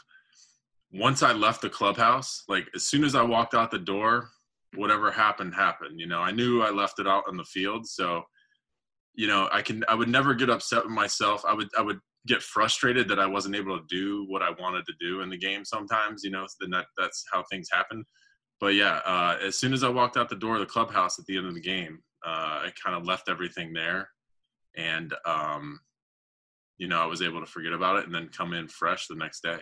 once 0.91 1.23
I 1.23 1.33
left 1.33 1.61
the 1.61 1.69
clubhouse, 1.69 2.43
like 2.47 2.67
as 2.75 2.83
soon 2.83 3.03
as 3.03 3.15
I 3.15 3.21
walked 3.21 3.53
out 3.53 3.71
the 3.71 3.79
door, 3.79 4.29
whatever 4.75 5.11
happened 5.11 5.55
happened. 5.55 5.99
You 5.99 6.07
know, 6.07 6.19
I 6.19 6.31
knew 6.31 6.61
I 6.61 6.69
left 6.69 6.99
it 6.99 7.07
out 7.07 7.23
on 7.27 7.37
the 7.37 7.43
field, 7.43 7.87
so 7.87 8.23
you 9.15 9.27
know, 9.27 9.49
I 9.51 9.61
can 9.61 9.83
I 9.87 9.95
would 9.95 10.09
never 10.09 10.33
get 10.33 10.49
upset 10.49 10.83
with 10.83 10.91
myself. 10.93 11.43
I 11.47 11.53
would 11.53 11.69
I 11.77 11.81
would 11.81 11.99
get 12.27 12.41
frustrated 12.41 13.07
that 13.07 13.19
I 13.19 13.27
wasn't 13.27 13.55
able 13.55 13.77
to 13.77 13.85
do 13.87 14.25
what 14.27 14.41
I 14.41 14.49
wanted 14.59 14.85
to 14.85 14.93
do 14.99 15.21
in 15.21 15.29
the 15.29 15.37
game 15.37 15.63
sometimes, 15.63 16.23
you 16.23 16.31
know, 16.31 16.45
then 16.59 16.71
that 16.71 16.85
that's 16.97 17.23
how 17.31 17.43
things 17.51 17.67
happen 17.71 18.03
but 18.59 18.73
yeah, 18.75 19.01
uh, 19.05 19.37
as 19.45 19.57
soon 19.57 19.73
as 19.73 19.83
I 19.83 19.89
walked 19.89 20.17
out 20.17 20.29
the 20.29 20.35
door 20.35 20.55
of 20.55 20.61
the 20.61 20.65
clubhouse 20.65 21.19
at 21.19 21.25
the 21.25 21.37
end 21.37 21.47
of 21.47 21.53
the 21.53 21.61
game, 21.61 21.99
uh, 22.25 22.63
I 22.65 22.71
kind 22.83 22.95
of 22.95 23.05
left 23.05 23.29
everything 23.29 23.73
there, 23.73 24.09
and 24.77 25.13
um, 25.25 25.79
you 26.77 26.87
know 26.87 26.99
I 26.99 27.05
was 27.05 27.21
able 27.21 27.41
to 27.41 27.45
forget 27.45 27.73
about 27.73 27.97
it 27.97 28.05
and 28.05 28.15
then 28.15 28.29
come 28.29 28.53
in 28.53 28.67
fresh 28.67 29.07
the 29.07 29.15
next 29.15 29.41
day. 29.41 29.59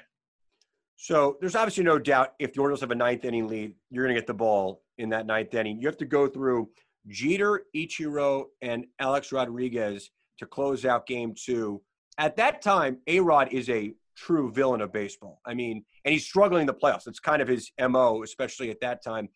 So 0.95 1.38
there's 1.41 1.55
obviously 1.55 1.83
no 1.83 1.98
doubt 1.98 2.33
if 2.39 2.53
the 2.53 2.62
Orioles 2.62 2.81
have 2.81 2.91
a 2.91 2.95
ninth 2.95 3.25
inning 3.25 3.48
lead, 3.48 3.74
you're 3.89 4.05
going 4.05 4.15
to 4.15 4.22
get 4.22 4.27
the 4.27 4.33
ball 4.33 4.83
in 5.00 5.10
that 5.10 5.25
ninth 5.25 5.53
inning. 5.53 5.81
You 5.81 5.88
have 5.88 5.98
to 5.98 6.05
go 6.05 6.27
through 6.27 6.69
Jeter, 7.07 7.63
Ichiro, 7.75 8.45
and 8.62 8.86
Alex 9.00 9.31
Rodriguez 9.31 10.10
to 10.39 10.45
close 10.45 10.86
out 10.86 11.05
game 11.07 11.33
two. 11.36 11.81
At 12.17 12.36
that 12.38 12.62
time, 12.62 12.98
A 13.07 13.19
Rod 13.19 13.51
is 13.51 13.69
a 13.69 13.93
true 14.15 14.51
villain 14.51 14.81
of 14.81 14.93
baseball. 14.93 15.41
I 15.45 15.53
mean, 15.53 15.83
and 16.05 16.13
he's 16.13 16.25
struggling 16.25 16.62
in 16.62 16.67
the 16.67 16.74
playoffs. 16.74 17.07
It's 17.07 17.19
kind 17.19 17.41
of 17.41 17.48
his 17.48 17.72
MO, 17.79 18.24
especially 18.24 18.69
at 18.69 18.79
that 18.81 19.03
time. 19.03 19.29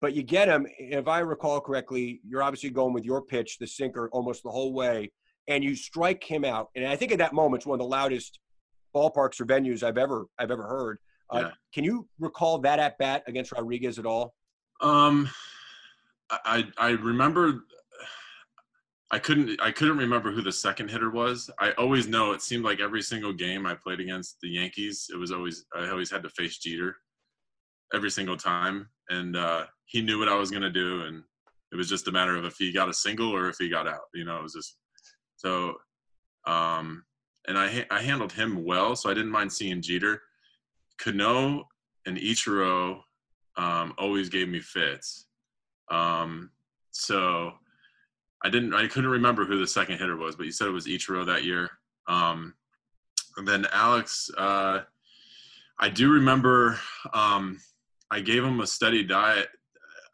But 0.00 0.14
you 0.14 0.22
get 0.22 0.48
him, 0.48 0.66
if 0.78 1.06
I 1.06 1.20
recall 1.20 1.60
correctly, 1.60 2.20
you're 2.26 2.42
obviously 2.42 2.70
going 2.70 2.92
with 2.92 3.04
your 3.04 3.22
pitch, 3.22 3.58
the 3.58 3.66
sinker, 3.66 4.08
almost 4.12 4.42
the 4.42 4.50
whole 4.50 4.72
way, 4.72 5.12
and 5.46 5.62
you 5.62 5.76
strike 5.76 6.24
him 6.24 6.44
out. 6.44 6.70
And 6.74 6.86
I 6.86 6.96
think 6.96 7.12
at 7.12 7.18
that 7.18 7.32
moment, 7.32 7.60
it's 7.60 7.66
one 7.66 7.76
of 7.76 7.84
the 7.84 7.88
loudest 7.88 8.40
ballparks 8.94 9.40
or 9.40 9.46
venues 9.46 9.82
I've 9.82 9.98
ever 9.98 10.26
I've 10.38 10.50
ever 10.50 10.66
heard. 10.66 10.98
Uh, 11.30 11.38
yeah. 11.38 11.50
Can 11.72 11.84
you 11.84 12.08
recall 12.18 12.58
that 12.58 12.78
at 12.78 12.98
bat 12.98 13.22
against 13.26 13.52
Rodriguez 13.52 13.98
at 13.98 14.06
all? 14.06 14.34
Um, 14.80 15.30
I 16.44 16.64
I 16.78 16.90
remember 16.90 17.64
I 19.10 19.18
couldn't 19.18 19.60
I 19.60 19.70
couldn't 19.70 19.98
remember 19.98 20.32
who 20.32 20.42
the 20.42 20.52
second 20.52 20.90
hitter 20.90 21.10
was. 21.10 21.50
I 21.60 21.72
always 21.72 22.08
know 22.08 22.32
it 22.32 22.40
seemed 22.40 22.64
like 22.64 22.80
every 22.80 23.02
single 23.02 23.32
game 23.32 23.66
I 23.66 23.74
played 23.74 24.00
against 24.00 24.40
the 24.40 24.48
Yankees, 24.48 25.10
it 25.12 25.16
was 25.18 25.32
always 25.32 25.66
I 25.76 25.88
always 25.90 26.10
had 26.10 26.22
to 26.22 26.30
face 26.30 26.58
Jeter 26.58 26.96
every 27.92 28.10
single 28.10 28.38
time, 28.38 28.88
and 29.10 29.36
uh, 29.36 29.66
he 29.84 30.00
knew 30.00 30.18
what 30.18 30.30
I 30.30 30.34
was 30.34 30.50
gonna 30.50 30.70
do, 30.70 31.02
and 31.02 31.22
it 31.72 31.76
was 31.76 31.90
just 31.90 32.08
a 32.08 32.12
matter 32.12 32.36
of 32.36 32.46
if 32.46 32.56
he 32.56 32.72
got 32.72 32.88
a 32.88 32.94
single 32.94 33.34
or 33.34 33.48
if 33.50 33.56
he 33.58 33.68
got 33.68 33.86
out. 33.86 34.08
You 34.14 34.24
know, 34.24 34.38
it 34.38 34.42
was 34.42 34.54
just 34.54 34.76
so. 35.36 35.74
Um, 36.46 37.04
and 37.46 37.58
I 37.58 37.84
I 37.90 38.00
handled 38.00 38.32
him 38.32 38.64
well, 38.64 38.96
so 38.96 39.10
I 39.10 39.14
didn't 39.14 39.30
mind 39.30 39.52
seeing 39.52 39.82
Jeter. 39.82 40.22
Cano 40.98 41.68
and 42.06 42.16
Ichiro 42.16 43.00
um, 43.56 43.92
always 43.98 44.28
gave 44.28 44.48
me 44.48 44.60
fits. 44.60 45.26
Um, 45.92 46.50
so 46.90 47.52
I 48.42 48.48
didn't. 48.48 48.74
I 48.74 48.88
couldn't 48.88 49.10
remember 49.10 49.44
who 49.44 49.58
the 49.58 49.66
second 49.66 49.98
hitter 49.98 50.16
was, 50.16 50.34
but 50.34 50.46
you 50.46 50.52
said 50.52 50.66
it 50.66 50.72
was 50.72 50.86
Ichiro 50.86 51.24
that 51.26 51.44
year. 51.44 51.70
Um, 52.08 52.54
and 53.36 53.46
then 53.46 53.66
Alex, 53.72 54.30
uh, 54.36 54.80
I 55.78 55.88
do 55.88 56.10
remember. 56.10 56.80
Um, 57.12 57.60
I 58.10 58.20
gave 58.20 58.42
him 58.42 58.60
a 58.60 58.66
steady 58.66 59.04
diet. 59.04 59.48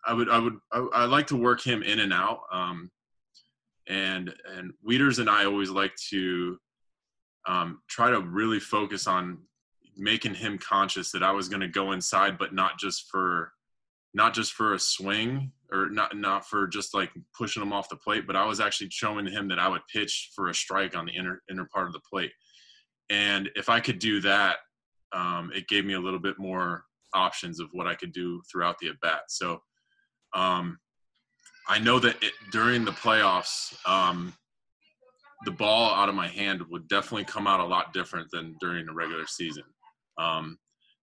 I 0.04 0.12
would. 0.12 0.28
I 0.28 0.38
would. 0.38 0.56
I, 0.72 0.86
I 0.94 1.04
like 1.04 1.28
to 1.28 1.36
work 1.36 1.64
him 1.64 1.82
in 1.82 2.00
and 2.00 2.12
out. 2.12 2.40
Um, 2.52 2.90
and 3.88 4.34
and 4.56 4.72
Wieters 4.86 5.20
and 5.20 5.30
I 5.30 5.46
always 5.46 5.70
like 5.70 5.94
to 6.10 6.58
um, 7.46 7.80
try 7.88 8.10
to 8.10 8.20
really 8.20 8.60
focus 8.60 9.06
on 9.06 9.38
making 9.96 10.34
him 10.34 10.58
conscious 10.58 11.10
that 11.12 11.22
I 11.22 11.32
was 11.32 11.48
going 11.48 11.60
to 11.60 11.68
go 11.68 11.92
inside, 11.92 12.36
but 12.36 12.52
not 12.52 12.78
just 12.78 13.08
for 13.10 13.52
not 14.12 14.34
just 14.34 14.52
for 14.52 14.74
a 14.74 14.78
swing 14.78 15.52
or 15.72 15.90
not 15.90 16.16
not 16.16 16.46
for 16.46 16.66
just 16.66 16.94
like 16.94 17.10
pushing 17.36 17.62
him 17.62 17.72
off 17.72 17.88
the 17.88 17.96
plate, 17.96 18.26
but 18.26 18.36
I 18.36 18.46
was 18.46 18.60
actually 18.60 18.90
showing 18.90 19.26
him 19.26 19.48
that 19.48 19.58
I 19.58 19.68
would 19.68 19.82
pitch 19.92 20.30
for 20.34 20.48
a 20.48 20.54
strike 20.54 20.96
on 20.96 21.06
the 21.06 21.12
inner 21.12 21.42
inner 21.50 21.68
part 21.72 21.86
of 21.86 21.92
the 21.92 22.00
plate. 22.10 22.32
And 23.10 23.50
if 23.54 23.68
I 23.68 23.80
could 23.80 23.98
do 23.98 24.20
that, 24.20 24.56
um, 25.12 25.50
it 25.54 25.68
gave 25.68 25.84
me 25.84 25.94
a 25.94 26.00
little 26.00 26.18
bit 26.18 26.38
more 26.38 26.84
options 27.14 27.60
of 27.60 27.68
what 27.72 27.86
I 27.86 27.94
could 27.94 28.12
do 28.12 28.42
throughout 28.50 28.76
the 28.78 28.88
at 28.88 29.00
bat. 29.00 29.22
So 29.28 29.60
um, 30.34 30.78
I 31.68 31.78
know 31.78 31.98
that 31.98 32.22
it, 32.22 32.32
during 32.52 32.84
the 32.84 32.92
playoffs, 32.92 33.74
um, 33.86 34.34
the 35.44 35.50
ball 35.50 35.94
out 35.94 36.08
of 36.08 36.14
my 36.14 36.28
hand 36.28 36.62
would 36.68 36.88
definitely 36.88 37.24
come 37.24 37.46
out 37.46 37.60
a 37.60 37.64
lot 37.64 37.92
different 37.92 38.28
than 38.30 38.56
during 38.60 38.86
the 38.86 38.92
regular 38.92 39.26
season. 39.26 39.64
Um, 40.18 40.58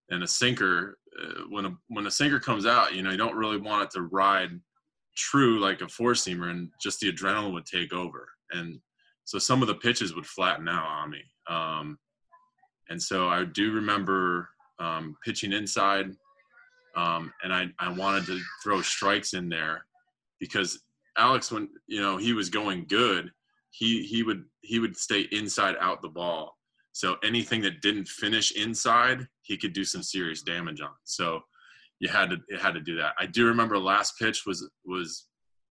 and 0.09 0.23
a 0.23 0.27
sinker 0.27 0.97
uh, 1.21 1.43
when 1.49 1.65
a 1.65 1.77
when 1.87 2.07
a 2.07 2.11
sinker 2.11 2.39
comes 2.39 2.65
out, 2.65 2.93
you 2.93 3.01
know, 3.01 3.11
you 3.11 3.17
don't 3.17 3.35
really 3.35 3.57
want 3.57 3.83
it 3.83 3.91
to 3.91 4.01
ride 4.01 4.49
true 5.15 5.59
like 5.59 5.81
a 5.81 5.87
four 5.87 6.13
seamer, 6.13 6.49
and 6.49 6.69
just 6.81 6.99
the 6.99 7.11
adrenaline 7.11 7.53
would 7.53 7.65
take 7.65 7.93
over, 7.93 8.29
and 8.51 8.79
so 9.23 9.39
some 9.39 9.61
of 9.61 9.67
the 9.67 9.75
pitches 9.75 10.13
would 10.13 10.25
flatten 10.25 10.67
out 10.67 10.85
on 10.85 11.09
me. 11.09 11.21
Um, 11.49 11.97
and 12.89 13.01
so 13.01 13.27
I 13.27 13.45
do 13.45 13.71
remember 13.71 14.49
um, 14.79 15.15
pitching 15.25 15.53
inside, 15.53 16.11
um, 16.95 17.31
and 17.43 17.53
I 17.53 17.67
I 17.79 17.89
wanted 17.89 18.25
to 18.27 18.39
throw 18.63 18.81
strikes 18.81 19.33
in 19.33 19.49
there, 19.49 19.85
because 20.39 20.81
Alex, 21.17 21.51
when 21.51 21.69
you 21.87 22.01
know 22.01 22.17
he 22.17 22.33
was 22.33 22.49
going 22.49 22.85
good, 22.87 23.31
he 23.71 24.03
he 24.03 24.23
would 24.23 24.43
he 24.61 24.79
would 24.79 24.95
stay 24.95 25.27
inside 25.31 25.75
out 25.79 26.01
the 26.01 26.09
ball. 26.09 26.54
So 26.95 27.17
anything 27.25 27.59
that 27.63 27.81
didn't 27.81 28.07
finish 28.07 28.53
inside, 28.53 29.27
he 29.41 29.57
could 29.57 29.73
do 29.73 29.83
some 29.83 30.01
serious 30.01 30.41
damage 30.43 30.79
on. 30.79 30.93
So 31.03 31.41
you 31.99 32.07
had 32.07 32.29
to 32.29 32.37
you 32.49 32.57
had 32.57 32.73
to 32.73 32.79
do 32.79 32.95
that. 32.95 33.15
I 33.19 33.25
do 33.25 33.47
remember 33.47 33.77
last 33.77 34.17
pitch 34.17 34.45
was 34.45 34.65
was 34.85 35.27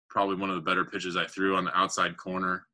probably 0.09 0.35
one 0.35 0.49
of 0.49 0.57
the 0.57 0.61
better 0.61 0.83
pitches 0.83 1.15
I 1.15 1.25
threw 1.25 1.55
on 1.55 1.63
the 1.63 1.77
outside 1.77 2.17
corner. 2.17 2.67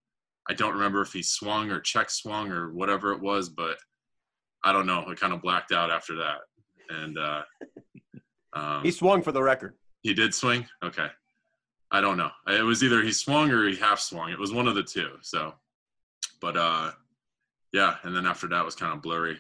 I 0.50 0.56
don't 0.56 0.74
remember 0.74 1.04
if 1.04 1.14
he 1.14 1.22
swung 1.22 1.70
or 1.70 1.80
check 1.80 2.10
swung 2.10 2.52
or 2.52 2.74
whatever 2.74 3.12
it 3.12 3.22
was, 3.22 3.50
but 3.50 3.78
I 4.64 4.74
don't 4.74 4.88
know. 4.88 5.06
I 5.08 5.14
kind 5.14 5.32
of 5.32 5.44
blacked 5.44 5.72
out 5.72 5.92
after 5.92 6.16
that. 6.16 6.38
And 6.90 7.20
uh, 7.20 7.42
um, 8.54 8.84
He 8.84 8.90
swung 8.90 9.22
for 9.22 9.32
the 9.32 9.44
record. 9.44 9.76
he 10.02 10.16
did 10.16 10.34
swing. 10.34 10.66
Okay, 10.84 11.08
I 11.92 12.02
don't 12.02 12.18
know. 12.18 12.32
It 12.48 12.64
was 12.64 12.84
either 12.84 13.04
he 13.04 13.12
swung 13.12 13.52
or 13.52 13.68
he 13.68 13.76
half 13.76 14.00
swung. 14.00 14.32
It 14.32 14.40
was 14.40 14.52
one 14.52 14.68
of 14.68 14.74
the 14.74 14.82
two. 14.82 15.12
So, 15.22 15.54
but 16.42 16.58
uh, 16.58 16.92
yeah. 17.74 17.96
And 18.04 18.16
then 18.16 18.26
after 18.26 18.48
that 18.48 18.66
was 18.66 18.76
kind 18.76 18.94
of 18.94 19.02
blurry. 19.02 19.38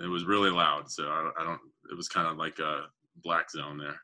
It 0.00 0.06
was 0.06 0.24
really 0.24 0.50
loud. 0.50 0.90
So 0.90 1.04
I, 1.08 1.30
I 1.40 1.44
don't. 1.44 1.60
It 1.90 1.96
was 1.96 2.08
kind 2.08 2.28
of 2.28 2.36
like 2.36 2.58
a 2.58 2.86
black 3.22 3.50
zone 3.50 3.78
there. 3.78 4.00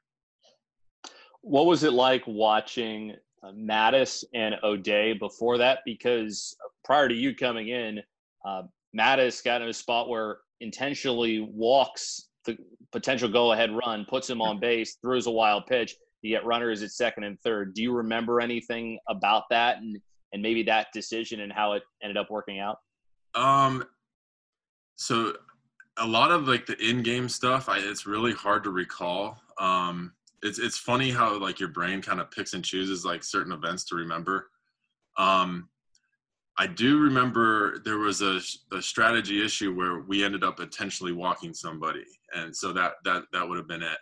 What 1.43 1.67
was 1.67 1.85
it 1.85 1.93
like 1.93 2.25
watching 2.27 3.15
uh, 3.43 3.53
Matusz 3.53 4.25
and 4.35 4.57
O'Day 4.63 5.13
before 5.13 5.59
that? 5.59 5.81
Because 5.85 6.57
prior 6.85 7.09
to 7.09 7.15
you 7.15 7.35
coming 7.35 7.69
in, 7.69 8.01
uh, 8.45 8.63
Matusz 8.99 9.45
got 9.45 9.63
in 9.63 9.69
a 9.69 9.73
spot 9.73 10.09
where 10.09 10.39
intentionally 10.61 11.41
walks 11.53 12.29
the 12.47 12.57
potential 12.93 13.29
go-ahead 13.29 13.71
run, 13.75 14.07
puts 14.09 14.29
him 14.29 14.41
on 14.41 14.61
base, 14.61 14.97
throws 15.03 15.27
a 15.27 15.31
wild 15.31 15.67
pitch. 15.67 15.95
You 16.23 16.35
get 16.35 16.47
runners 16.47 16.83
at 16.83 16.91
second 16.91 17.25
and 17.25 17.39
third. 17.41 17.75
Do 17.75 17.83
you 17.83 17.93
remember 17.93 18.41
anything 18.41 18.99
about 19.09 19.45
that 19.51 19.79
and 19.79 20.01
and 20.33 20.43
maybe 20.43 20.65
that 20.65 20.89
decision 20.93 21.41
and 21.41 21.53
how 21.53 21.75
it 21.75 21.83
ended 22.03 22.17
up 22.17 22.31
working 22.31 22.59
out? 22.59 22.79
Um, 23.35 23.85
so 24.97 25.35
a 25.99 26.07
lot 26.07 26.31
of 26.31 26.49
like 26.49 26.67
the 26.67 26.77
in-game 26.79 27.29
stuff, 27.29 27.69
I, 27.69 27.79
it's 27.79 28.07
really 28.07 28.33
hard 28.33 28.65
to 28.65 28.71
recall. 28.71 29.39
Um, 29.59 30.13
it's 30.43 30.59
it's 30.59 30.77
funny 30.79 31.11
how 31.11 31.39
like 31.39 31.59
your 31.59 31.71
brain 31.71 32.03
kind 32.03 32.21
of 32.21 32.31
picks 32.31 32.53
and 32.55 32.65
chooses 32.65 33.05
like 33.05 33.25
certain 33.25 33.53
events 33.53 33.85
to 33.87 33.97
remember. 33.97 34.51
Um, 35.17 35.69
I 36.59 36.67
do 36.67 36.99
remember 36.99 37.81
there 37.85 37.99
was 37.99 38.23
a, 38.23 38.41
a 38.73 38.81
strategy 38.81 39.45
issue 39.45 39.75
where 39.75 40.01
we 40.01 40.23
ended 40.25 40.45
up 40.45 40.61
intentionally 40.61 41.13
walking 41.13 41.55
somebody, 41.55 42.05
and 42.35 42.55
so 42.55 42.73
that 42.73 42.95
that 43.05 43.25
that 43.33 43.49
would 43.49 43.59
have 43.59 43.69
been 43.69 43.83
it. 43.83 43.99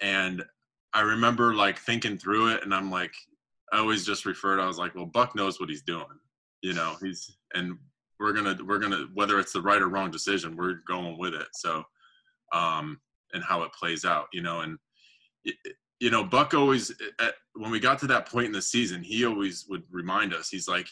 And 0.00 0.44
I 0.92 1.00
remember 1.00 1.54
like 1.54 1.78
thinking 1.78 2.18
through 2.18 2.54
it, 2.54 2.62
and 2.62 2.74
I'm 2.74 2.90
like, 2.90 3.12
I 3.72 3.78
always 3.78 4.06
just 4.06 4.26
referred. 4.26 4.60
I 4.60 4.66
was 4.66 4.78
like, 4.78 4.94
well, 4.94 5.06
Buck 5.06 5.34
knows 5.34 5.58
what 5.58 5.68
he's 5.68 5.82
doing, 5.82 6.06
you 6.62 6.72
know. 6.72 6.96
He's 7.02 7.36
and 7.54 7.76
we're 8.24 8.32
gonna 8.32 8.56
we're 8.64 8.78
gonna 8.78 9.06
whether 9.12 9.38
it's 9.38 9.52
the 9.52 9.60
right 9.60 9.82
or 9.82 9.88
wrong 9.88 10.10
decision, 10.10 10.56
we're 10.56 10.80
going 10.88 11.18
with 11.18 11.34
it. 11.34 11.48
So, 11.52 11.84
um, 12.54 12.98
and 13.34 13.44
how 13.44 13.62
it 13.64 13.72
plays 13.74 14.06
out, 14.06 14.28
you 14.32 14.40
know, 14.40 14.60
and 14.62 14.78
it, 15.44 15.56
you 16.00 16.10
know, 16.10 16.24
Buck 16.24 16.54
always 16.54 16.90
at, 17.20 17.34
when 17.52 17.70
we 17.70 17.78
got 17.78 17.98
to 17.98 18.06
that 18.06 18.26
point 18.26 18.46
in 18.46 18.52
the 18.52 18.62
season, 18.62 19.02
he 19.02 19.26
always 19.26 19.66
would 19.68 19.82
remind 19.90 20.32
us. 20.32 20.48
He's 20.48 20.66
like, 20.66 20.86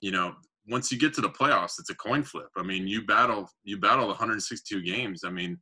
you 0.00 0.10
know, 0.10 0.34
once 0.66 0.90
you 0.90 0.98
get 0.98 1.14
to 1.14 1.20
the 1.20 1.28
playoffs, 1.28 1.78
it's 1.78 1.90
a 1.90 1.94
coin 1.94 2.24
flip. 2.24 2.48
I 2.56 2.64
mean, 2.64 2.88
you 2.88 3.06
battle 3.06 3.48
you 3.62 3.78
battle 3.78 4.08
162 4.08 4.82
games. 4.82 5.22
I 5.24 5.30
mean, 5.30 5.56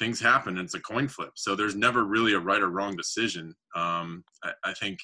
things 0.00 0.20
happen. 0.20 0.58
It's 0.58 0.74
a 0.74 0.80
coin 0.80 1.06
flip. 1.06 1.30
So 1.36 1.54
there's 1.54 1.76
never 1.76 2.04
really 2.04 2.34
a 2.34 2.40
right 2.40 2.60
or 2.60 2.70
wrong 2.70 2.96
decision. 2.96 3.54
Um, 3.76 4.24
I, 4.42 4.50
I 4.64 4.72
think 4.74 4.98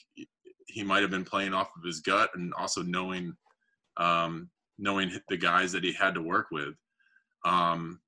he 0.66 0.82
might 0.82 1.02
have 1.02 1.10
been 1.10 1.25
playing 1.25 1.54
off 1.54 1.70
of 1.76 1.84
his 1.84 2.00
gut 2.00 2.30
and 2.34 2.52
also 2.54 2.82
knowing 2.82 3.32
um, 3.96 4.49
knowing 4.80 5.12
the 5.28 5.37
guys 5.37 5.70
that 5.72 5.84
he 5.84 5.92
had 5.92 6.14
to 6.14 6.22
work 6.22 6.46
with. 6.50 6.75
Um, 7.44 8.00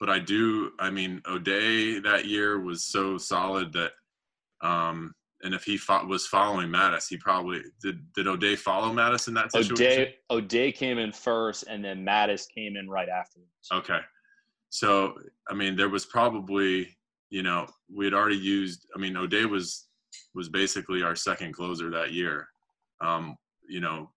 but 0.00 0.08
I 0.08 0.18
do. 0.18 0.72
I 0.78 0.90
mean, 0.90 1.20
O'Day 1.26 1.98
that 2.00 2.24
year 2.24 2.60
was 2.60 2.84
so 2.84 3.18
solid 3.18 3.72
that. 3.74 3.92
Um, 4.62 5.14
and 5.42 5.54
if 5.54 5.64
he 5.64 5.76
fought, 5.76 6.08
was 6.08 6.26
following 6.26 6.68
Matusz, 6.70 7.08
he 7.10 7.18
probably 7.18 7.60
did. 7.82 8.00
Did 8.14 8.26
O'Day 8.26 8.56
follow 8.56 8.90
Matusz 8.92 9.28
in 9.28 9.34
that 9.34 9.52
situation? 9.52 9.74
O'Day 9.74 10.14
O'Day 10.30 10.72
came 10.72 10.98
in 10.98 11.12
first, 11.12 11.64
and 11.68 11.84
then 11.84 12.04
Matusz 12.04 12.46
came 12.48 12.76
in 12.76 12.88
right 12.88 13.08
afterwards. 13.08 13.50
Okay. 13.70 13.98
So, 14.70 15.14
I 15.48 15.54
mean, 15.54 15.76
there 15.76 15.90
was 15.90 16.06
probably, 16.06 16.96
you 17.30 17.42
know, 17.42 17.66
we 17.94 18.04
had 18.04 18.14
already 18.14 18.36
used, 18.36 18.86
I 18.96 18.98
mean, 18.98 19.16
O'Day 19.16 19.44
was, 19.44 19.86
was 20.34 20.48
basically 20.48 21.02
our 21.02 21.14
second 21.14 21.52
closer 21.52 21.90
that 21.90 22.12
year. 22.12 22.48
Um, 23.00 23.36
you 23.68 23.80
know, 23.80 24.10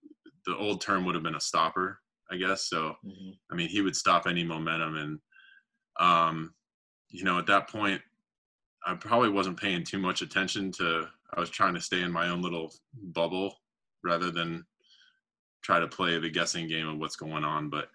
the 0.49 0.57
old 0.57 0.81
term 0.81 1.05
would 1.05 1.15
have 1.15 1.23
been 1.23 1.35
a 1.35 1.41
stopper, 1.41 2.01
I 2.31 2.35
guess. 2.35 2.69
So, 2.69 2.97
Mhm. 3.05 3.37
I 3.51 3.55
mean, 3.55 3.69
he 3.69 3.81
would 3.81 3.95
stop 3.95 4.25
any 4.25 4.43
momentum. 4.43 4.95
And, 4.95 5.21
um, 5.99 6.55
you 7.09 7.23
know, 7.23 7.37
at 7.37 7.45
that 7.45 7.69
point, 7.69 8.01
I 8.85 8.95
probably 8.95 9.29
wasn't 9.29 9.59
paying 9.59 9.83
too 9.83 9.99
much 9.99 10.21
attention 10.21 10.71
to, 10.73 11.09
I 11.33 11.39
was 11.39 11.49
trying 11.49 11.75
to 11.75 11.81
stay 11.81 12.01
in 12.01 12.11
my 12.11 12.29
own 12.29 12.41
little 12.41 12.73
bubble 12.93 13.61
rather 14.03 14.31
than 14.31 14.65
try 15.61 15.79
to 15.79 15.87
play 15.87 16.17
the 16.17 16.29
guessing 16.29 16.67
game 16.67 16.87
of 16.87 16.97
what's 16.97 17.15
going 17.15 17.43
on. 17.43 17.69
But 17.69 17.91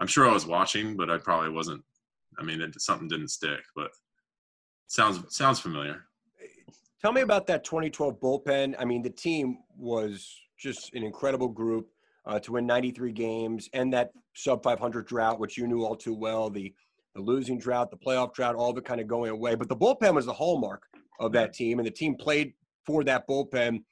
I'm 0.00 0.06
sure 0.06 0.28
I 0.28 0.32
was 0.32 0.46
watching, 0.46 0.96
but 0.96 1.10
I 1.10 1.18
probably 1.18 1.50
wasn't. 1.50 1.84
I 2.38 2.42
mean, 2.42 2.60
it, 2.60 2.80
something 2.80 3.08
didn't 3.08 3.28
stick, 3.28 3.60
but 3.74 3.90
sounds 4.86 5.36
sounds 5.36 5.58
familiar. 5.58 6.06
Tell 7.00 7.12
me 7.12 7.20
about 7.20 7.46
that 7.48 7.64
2012 7.64 8.20
bullpen. 8.20 8.76
I 8.78 8.84
mean, 8.84 9.02
the 9.02 9.10
team 9.10 9.58
was 9.76 10.40
just 10.56 10.94
an 10.94 11.02
incredible 11.02 11.48
group 11.48 11.90
uh, 12.28 12.38
to 12.40 12.52
win 12.52 12.66
93 12.66 13.10
games 13.12 13.68
and 13.72 13.92
that 13.92 14.10
sub 14.34 14.62
500 14.62 15.06
drought, 15.06 15.40
which 15.40 15.56
you 15.56 15.66
knew 15.66 15.82
all 15.84 15.96
too 15.96 16.14
well. 16.14 16.50
The 16.50 16.72
the 17.14 17.22
losing 17.22 17.58
drought, 17.58 17.90
the 17.90 17.96
playoff 17.96 18.32
drought, 18.34 18.54
all 18.54 18.70
of 18.70 18.76
it 18.78 18.84
kind 18.84 19.00
of 19.00 19.08
going 19.08 19.30
away. 19.30 19.56
But 19.56 19.68
the 19.68 19.74
bullpen 19.74 20.14
was 20.14 20.26
the 20.26 20.32
hallmark 20.32 20.82
of 21.18 21.32
that 21.32 21.52
team, 21.52 21.80
and 21.80 21.86
the 21.86 21.90
team 21.90 22.14
played 22.14 22.52
for 22.86 23.02
that 23.04 23.26
bullpen 23.26 23.82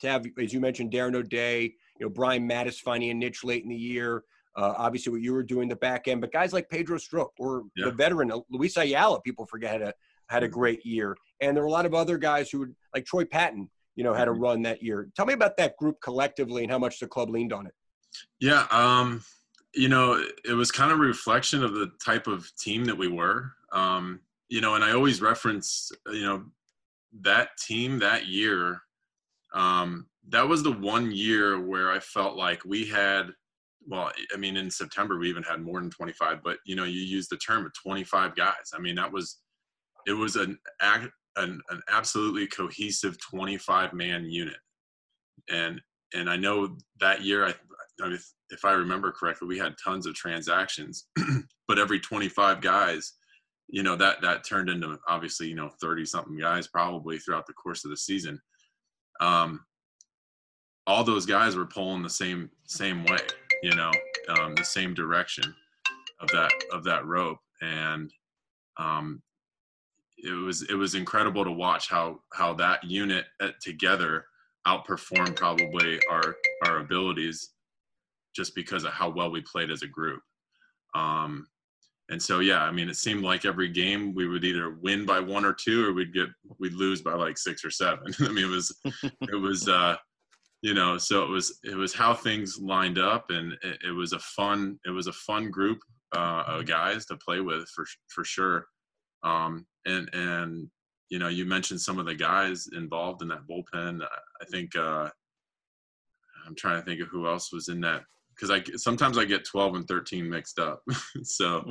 to 0.00 0.08
have, 0.08 0.26
as 0.38 0.52
you 0.52 0.60
mentioned, 0.60 0.92
Darren 0.92 1.14
O'Day, 1.14 1.62
you 1.98 2.06
know, 2.06 2.10
Brian 2.10 2.46
Matusz 2.46 2.80
finding 2.80 3.10
a 3.10 3.14
niche 3.14 3.44
late 3.44 3.62
in 3.62 3.70
the 3.70 3.76
year. 3.76 4.24
Uh, 4.56 4.74
obviously, 4.76 5.12
what 5.12 5.22
you 5.22 5.32
were 5.32 5.42
doing 5.44 5.68
the 5.68 5.76
back 5.76 6.08
end, 6.08 6.20
but 6.20 6.32
guys 6.32 6.52
like 6.52 6.68
Pedro 6.68 6.98
Strop 6.98 7.30
or 7.38 7.62
Yeah. 7.76 7.86
the 7.86 7.92
veteran 7.92 8.30
uh, 8.32 8.40
Luis 8.50 8.76
Ayala, 8.76 9.20
people 9.22 9.46
forget 9.46 9.72
had 9.72 9.82
a 9.82 9.94
had 10.28 10.42
a 10.42 10.48
great 10.48 10.84
year, 10.84 11.16
and 11.40 11.56
there 11.56 11.62
were 11.62 11.68
a 11.68 11.72
lot 11.72 11.86
of 11.86 11.94
other 11.94 12.18
guys 12.18 12.50
who, 12.50 12.58
would, 12.58 12.74
like 12.94 13.06
Troy 13.06 13.24
Patton, 13.24 13.70
you 13.96 14.04
know, 14.04 14.12
had 14.12 14.28
a 14.28 14.32
run 14.32 14.62
that 14.62 14.82
year. 14.82 15.08
Tell 15.16 15.26
me 15.26 15.32
about 15.32 15.56
that 15.56 15.76
group 15.78 16.00
collectively 16.00 16.62
and 16.62 16.70
how 16.70 16.78
much 16.78 17.00
the 17.00 17.06
club 17.06 17.30
leaned 17.30 17.52
on 17.52 17.66
it. 17.66 17.74
Yeah, 18.40 18.66
um, 18.70 19.24
you 19.74 19.88
know, 19.88 20.22
it 20.44 20.52
was 20.52 20.70
kind 20.70 20.92
of 20.92 20.98
a 20.98 21.02
reflection 21.02 21.64
of 21.64 21.74
the 21.74 21.90
type 22.04 22.26
of 22.26 22.50
team 22.56 22.84
that 22.84 22.96
we 22.96 23.08
were. 23.08 23.52
Um, 23.72 24.20
you 24.48 24.60
know, 24.60 24.74
and 24.74 24.84
I 24.84 24.92
always 24.92 25.20
reference, 25.20 25.90
you 26.12 26.22
know, 26.22 26.44
that 27.22 27.50
team 27.58 27.98
that 27.98 28.26
year. 28.26 28.80
Um, 29.54 30.06
that 30.28 30.46
was 30.46 30.62
the 30.62 30.72
one 30.72 31.10
year 31.10 31.60
where 31.60 31.90
I 31.90 31.98
felt 31.98 32.36
like 32.36 32.64
we 32.64 32.86
had, 32.86 33.30
well, 33.86 34.10
I 34.34 34.36
mean, 34.36 34.56
in 34.56 34.70
September 34.70 35.18
we 35.18 35.28
even 35.28 35.42
had 35.42 35.62
more 35.62 35.80
than 35.80 35.90
25, 35.90 36.42
but 36.42 36.58
you 36.66 36.76
know, 36.76 36.84
you 36.84 37.00
use 37.00 37.28
the 37.28 37.36
term 37.38 37.64
of 37.64 37.72
25 37.74 38.34
guys. 38.36 38.72
I 38.74 38.78
mean, 38.78 38.96
that 38.96 39.10
was, 39.10 39.38
it 40.06 40.12
was 40.12 40.36
an 40.36 40.58
act, 40.82 41.08
an, 41.36 41.60
an 41.70 41.82
absolutely 41.90 42.46
cohesive 42.46 43.18
25 43.20 43.92
man 43.92 44.24
unit. 44.30 44.56
And, 45.50 45.80
and 46.14 46.30
I 46.30 46.36
know 46.36 46.76
that 47.00 47.22
year, 47.22 47.46
I, 47.46 47.54
I 48.02 48.08
mean, 48.08 48.18
if 48.50 48.64
I 48.64 48.72
remember 48.72 49.12
correctly, 49.12 49.48
we 49.48 49.58
had 49.58 49.74
tons 49.82 50.06
of 50.06 50.14
transactions, 50.14 51.06
but 51.68 51.78
every 51.78 52.00
25 52.00 52.60
guys, 52.60 53.14
you 53.68 53.82
know, 53.82 53.96
that, 53.96 54.20
that 54.22 54.44
turned 54.44 54.70
into 54.70 54.98
obviously, 55.08 55.48
you 55.48 55.56
know, 55.56 55.70
30 55.80 56.04
something 56.04 56.38
guys 56.38 56.68
probably 56.68 57.18
throughout 57.18 57.46
the 57.46 57.52
course 57.52 57.84
of 57.84 57.90
the 57.90 57.96
season. 57.96 58.40
Um, 59.20 59.64
all 60.86 61.02
those 61.02 61.26
guys 61.26 61.56
were 61.56 61.66
pulling 61.66 62.02
the 62.02 62.10
same, 62.10 62.50
same 62.66 63.04
way, 63.04 63.18
you 63.62 63.74
know, 63.74 63.90
um, 64.28 64.54
the 64.54 64.64
same 64.64 64.94
direction 64.94 65.52
of 66.20 66.28
that, 66.28 66.52
of 66.72 66.84
that 66.84 67.04
rope. 67.04 67.38
And, 67.60 68.12
um, 68.78 69.22
it 70.18 70.32
was, 70.32 70.62
it 70.62 70.74
was 70.74 70.94
incredible 70.94 71.44
to 71.44 71.52
watch 71.52 71.88
how, 71.88 72.20
how 72.32 72.54
that 72.54 72.84
unit 72.84 73.26
uh, 73.40 73.50
together 73.60 74.26
outperformed 74.66 75.36
probably 75.36 76.00
our, 76.10 76.36
our 76.66 76.78
abilities 76.78 77.50
just 78.34 78.54
because 78.54 78.84
of 78.84 78.92
how 78.92 79.08
well 79.08 79.30
we 79.30 79.42
played 79.42 79.70
as 79.70 79.82
a 79.82 79.86
group. 79.86 80.20
Um, 80.94 81.46
and 82.08 82.22
so, 82.22 82.38
yeah, 82.38 82.62
I 82.62 82.70
mean, 82.70 82.88
it 82.88 82.96
seemed 82.96 83.24
like 83.24 83.44
every 83.44 83.68
game 83.68 84.14
we 84.14 84.28
would 84.28 84.44
either 84.44 84.76
win 84.80 85.04
by 85.04 85.18
one 85.18 85.44
or 85.44 85.52
two, 85.52 85.84
or 85.84 85.92
we'd 85.92 86.14
get 86.14 86.28
we'd 86.60 86.72
lose 86.72 87.02
by 87.02 87.14
like 87.14 87.36
six 87.36 87.64
or 87.64 87.70
seven. 87.70 88.14
I 88.20 88.28
mean, 88.28 88.44
it 88.44 88.48
was 88.48 88.76
it 89.02 89.40
was 89.40 89.68
uh, 89.68 89.96
you 90.62 90.72
know, 90.72 90.98
so 90.98 91.24
it 91.24 91.28
was 91.28 91.58
it 91.64 91.74
was 91.74 91.92
how 91.92 92.14
things 92.14 92.58
lined 92.60 92.98
up, 92.98 93.26
and 93.30 93.54
it, 93.62 93.78
it 93.88 93.90
was 93.90 94.12
a 94.12 94.20
fun 94.20 94.78
it 94.86 94.90
was 94.90 95.08
a 95.08 95.12
fun 95.12 95.50
group 95.50 95.78
uh, 96.16 96.44
of 96.46 96.66
guys 96.66 97.06
to 97.06 97.16
play 97.16 97.40
with 97.40 97.68
for 97.74 97.84
for 98.08 98.24
sure. 98.24 98.66
Um, 99.24 99.66
and 99.86 100.10
and 100.12 100.68
you 101.08 101.18
know, 101.18 101.28
you 101.28 101.44
mentioned 101.44 101.80
some 101.80 101.98
of 101.98 102.06
the 102.06 102.14
guys 102.14 102.68
involved 102.76 103.22
in 103.22 103.28
that 103.28 103.46
bullpen. 103.48 104.02
I 104.02 104.44
think 104.50 104.74
uh, 104.76 105.08
I'm 106.46 106.54
trying 106.56 106.80
to 106.80 106.84
think 106.84 107.00
of 107.00 107.08
who 107.08 107.26
else 107.28 107.52
was 107.52 107.68
in 107.68 107.80
that 107.82 108.02
because 108.34 108.50
I 108.50 108.62
sometimes 108.76 109.16
I 109.16 109.24
get 109.24 109.44
12 109.44 109.76
and 109.76 109.88
13 109.88 110.28
mixed 110.28 110.58
up. 110.58 110.82
so, 111.22 111.70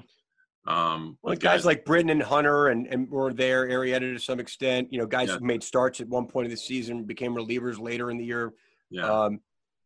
um, 0.67 1.17
well, 1.21 1.35
guys, 1.35 1.41
guys, 1.41 1.65
like 1.65 1.85
Britton 1.85 2.09
and 2.09 2.23
Hunter 2.23 2.67
and, 2.67 2.87
and 2.87 3.09
were 3.09 3.33
there, 3.33 3.67
Arrieta 3.67 4.13
to 4.13 4.19
some 4.19 4.39
extent. 4.39 4.87
You 4.91 4.99
know, 4.99 5.05
guys 5.05 5.29
yeah. 5.29 5.37
who 5.37 5.45
made 5.45 5.63
starts 5.63 5.99
at 5.99 6.07
one 6.07 6.27
point 6.27 6.45
of 6.45 6.51
the 6.51 6.57
season, 6.57 7.03
became 7.03 7.35
relievers 7.35 7.79
later 7.79 8.11
in 8.11 8.17
the 8.17 8.25
year. 8.25 8.53
Yeah. 8.89 9.09
Um, 9.09 9.41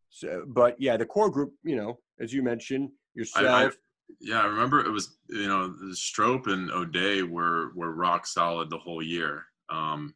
so, 0.10 0.44
but 0.48 0.76
yeah, 0.80 0.96
the 0.98 1.06
core 1.06 1.30
group, 1.30 1.54
you 1.64 1.76
know, 1.76 2.00
as 2.20 2.34
you 2.34 2.44
mentioned, 2.44 2.90
yourself. 3.14 3.76
Yeah, 4.22 4.42
I 4.42 4.46
remember 4.46 4.82
it 4.82 4.92
was 4.92 5.18
you 5.30 5.48
know 5.48 5.74
Strop 5.94 6.48
and 6.48 6.70
O'Day 6.72 7.24
were 7.24 7.72
were 7.76 7.94
rock 7.94 8.28
solid 8.28 8.70
the 8.70 8.78
whole 8.78 9.02
year. 9.02 9.46
Um, 9.70 10.14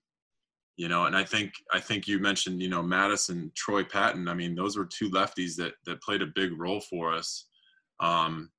you 0.76 0.90
know, 0.90 1.06
and 1.06 1.16
I 1.16 1.24
think 1.24 1.54
I 1.72 1.80
think 1.80 2.08
you 2.08 2.20
mentioned 2.20 2.62
you 2.62 2.70
know 2.70 2.84
Madison, 2.84 3.52
Troy 3.56 3.84
Patton. 3.84 4.28
I 4.28 4.34
mean, 4.34 4.56
those 4.56 4.78
were 4.78 4.86
two 4.86 5.10
lefties 5.10 5.56
that 5.58 5.74
that 5.86 6.02
played 6.02 6.22
a 6.22 6.28
big 6.36 6.60
role 6.60 6.82
for 6.82 7.14
us. 7.14 7.48
Um, 8.00 8.50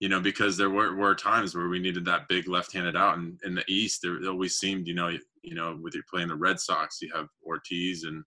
you 0.00 0.08
know, 0.08 0.20
because 0.20 0.56
there 0.56 0.70
were, 0.70 0.96
were 0.96 1.14
times 1.14 1.54
where 1.54 1.68
we 1.68 1.78
needed 1.78 2.06
that 2.06 2.26
big 2.28 2.48
left-handed 2.48 2.96
out, 2.96 3.18
and 3.18 3.38
in 3.44 3.54
the 3.54 3.64
East, 3.68 4.00
there 4.02 4.18
always 4.26 4.56
seemed, 4.56 4.88
you 4.88 4.94
know, 4.94 5.10
you 5.42 5.54
know, 5.54 5.78
with 5.80 5.94
you 5.94 6.02
playing 6.10 6.28
the 6.28 6.34
Red 6.34 6.58
Sox, 6.58 7.02
you 7.02 7.12
have 7.14 7.28
Ortiz 7.44 8.04
and 8.04 8.24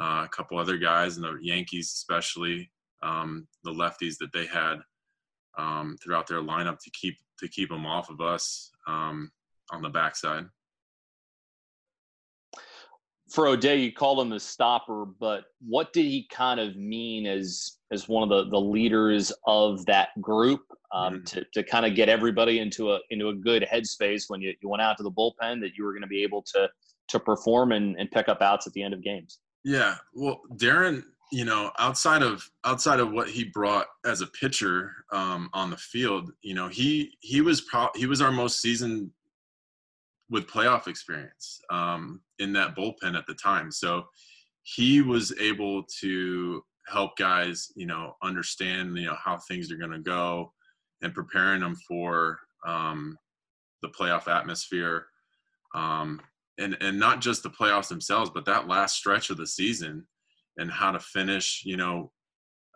uh, 0.00 0.22
a 0.24 0.28
couple 0.32 0.58
other 0.58 0.78
guys, 0.78 1.16
and 1.16 1.24
the 1.24 1.36
Yankees 1.42 1.92
especially, 1.94 2.70
um, 3.02 3.46
the 3.64 3.70
lefties 3.70 4.16
that 4.18 4.32
they 4.32 4.46
had 4.46 4.78
um, 5.58 5.96
throughout 6.02 6.26
their 6.26 6.40
lineup 6.40 6.78
to 6.80 6.90
keep 6.90 7.16
to 7.38 7.48
keep 7.48 7.68
them 7.68 7.86
off 7.86 8.10
of 8.10 8.20
us 8.20 8.70
um, 8.86 9.30
on 9.72 9.82
the 9.82 9.88
backside 9.88 10.46
for 13.34 13.48
O'Day, 13.48 13.76
you 13.76 13.92
called 13.92 14.20
him 14.20 14.30
the 14.30 14.38
stopper, 14.38 15.06
but 15.18 15.44
what 15.66 15.92
did 15.92 16.04
he 16.04 16.28
kind 16.30 16.60
of 16.60 16.76
mean 16.76 17.26
as 17.26 17.78
as 17.90 18.08
one 18.08 18.22
of 18.22 18.28
the, 18.28 18.50
the 18.50 18.60
leaders 18.60 19.32
of 19.46 19.84
that 19.86 20.08
group 20.20 20.62
um, 20.92 21.14
mm-hmm. 21.14 21.24
to, 21.24 21.46
to 21.54 21.62
kind 21.62 21.86
of 21.86 21.94
get 21.94 22.08
everybody 22.08 22.60
into 22.60 22.92
a 22.92 23.00
into 23.10 23.30
a 23.30 23.34
good 23.34 23.66
headspace 23.70 24.24
when 24.28 24.40
you, 24.40 24.54
you 24.62 24.68
went 24.68 24.82
out 24.82 24.96
to 24.98 25.02
the 25.02 25.10
bullpen 25.10 25.60
that 25.60 25.72
you 25.76 25.84
were 25.84 25.92
going 25.92 26.02
to 26.02 26.08
be 26.08 26.22
able 26.22 26.42
to 26.42 26.68
to 27.08 27.20
perform 27.20 27.72
and, 27.72 27.98
and 27.98 28.10
pick 28.10 28.28
up 28.28 28.40
outs 28.40 28.66
at 28.66 28.72
the 28.72 28.82
end 28.82 28.94
of 28.94 29.02
games? 29.02 29.40
Yeah, 29.64 29.96
well, 30.12 30.42
Darren, 30.56 31.02
you 31.34 31.44
know, 31.44 31.72
outside 31.80 32.22
of 32.22 32.48
outside 32.64 33.00
of 33.00 33.10
what 33.10 33.28
he 33.28 33.42
brought 33.42 33.88
as 34.06 34.20
a 34.20 34.26
pitcher 34.28 34.92
um, 35.12 35.50
on 35.52 35.68
the 35.68 35.76
field, 35.76 36.30
you 36.42 36.54
know, 36.54 36.68
he 36.68 37.16
he 37.18 37.40
was 37.40 37.62
pro- 37.62 37.90
he 37.96 38.06
was 38.06 38.20
our 38.20 38.30
most 38.30 38.60
seasoned 38.60 39.10
with 40.30 40.46
playoff 40.46 40.86
experience 40.86 41.60
um, 41.70 42.20
in 42.38 42.52
that 42.52 42.76
bullpen 42.76 43.18
at 43.18 43.26
the 43.26 43.34
time. 43.34 43.72
So 43.72 44.04
he 44.62 45.02
was 45.02 45.36
able 45.40 45.82
to 46.02 46.62
help 46.86 47.16
guys, 47.16 47.72
you 47.74 47.86
know, 47.86 48.14
understand, 48.22 48.96
you 48.96 49.06
know, 49.06 49.16
how 49.16 49.36
things 49.36 49.72
are 49.72 49.76
going 49.76 49.90
to 49.90 49.98
go 49.98 50.52
and 51.02 51.12
preparing 51.12 51.62
them 51.62 51.74
for 51.88 52.38
um, 52.64 53.18
the 53.82 53.88
playoff 53.88 54.28
atmosphere. 54.28 55.06
Um, 55.74 56.20
and, 56.58 56.76
and 56.80 56.96
not 56.96 57.20
just 57.20 57.42
the 57.42 57.50
playoffs 57.50 57.88
themselves, 57.88 58.30
but 58.32 58.44
that 58.44 58.68
last 58.68 58.94
stretch 58.94 59.30
of 59.30 59.36
the 59.36 59.48
season 59.48 60.06
and 60.56 60.70
how 60.70 60.92
to 60.92 61.00
finish, 61.00 61.62
you 61.64 61.76
know, 61.76 62.10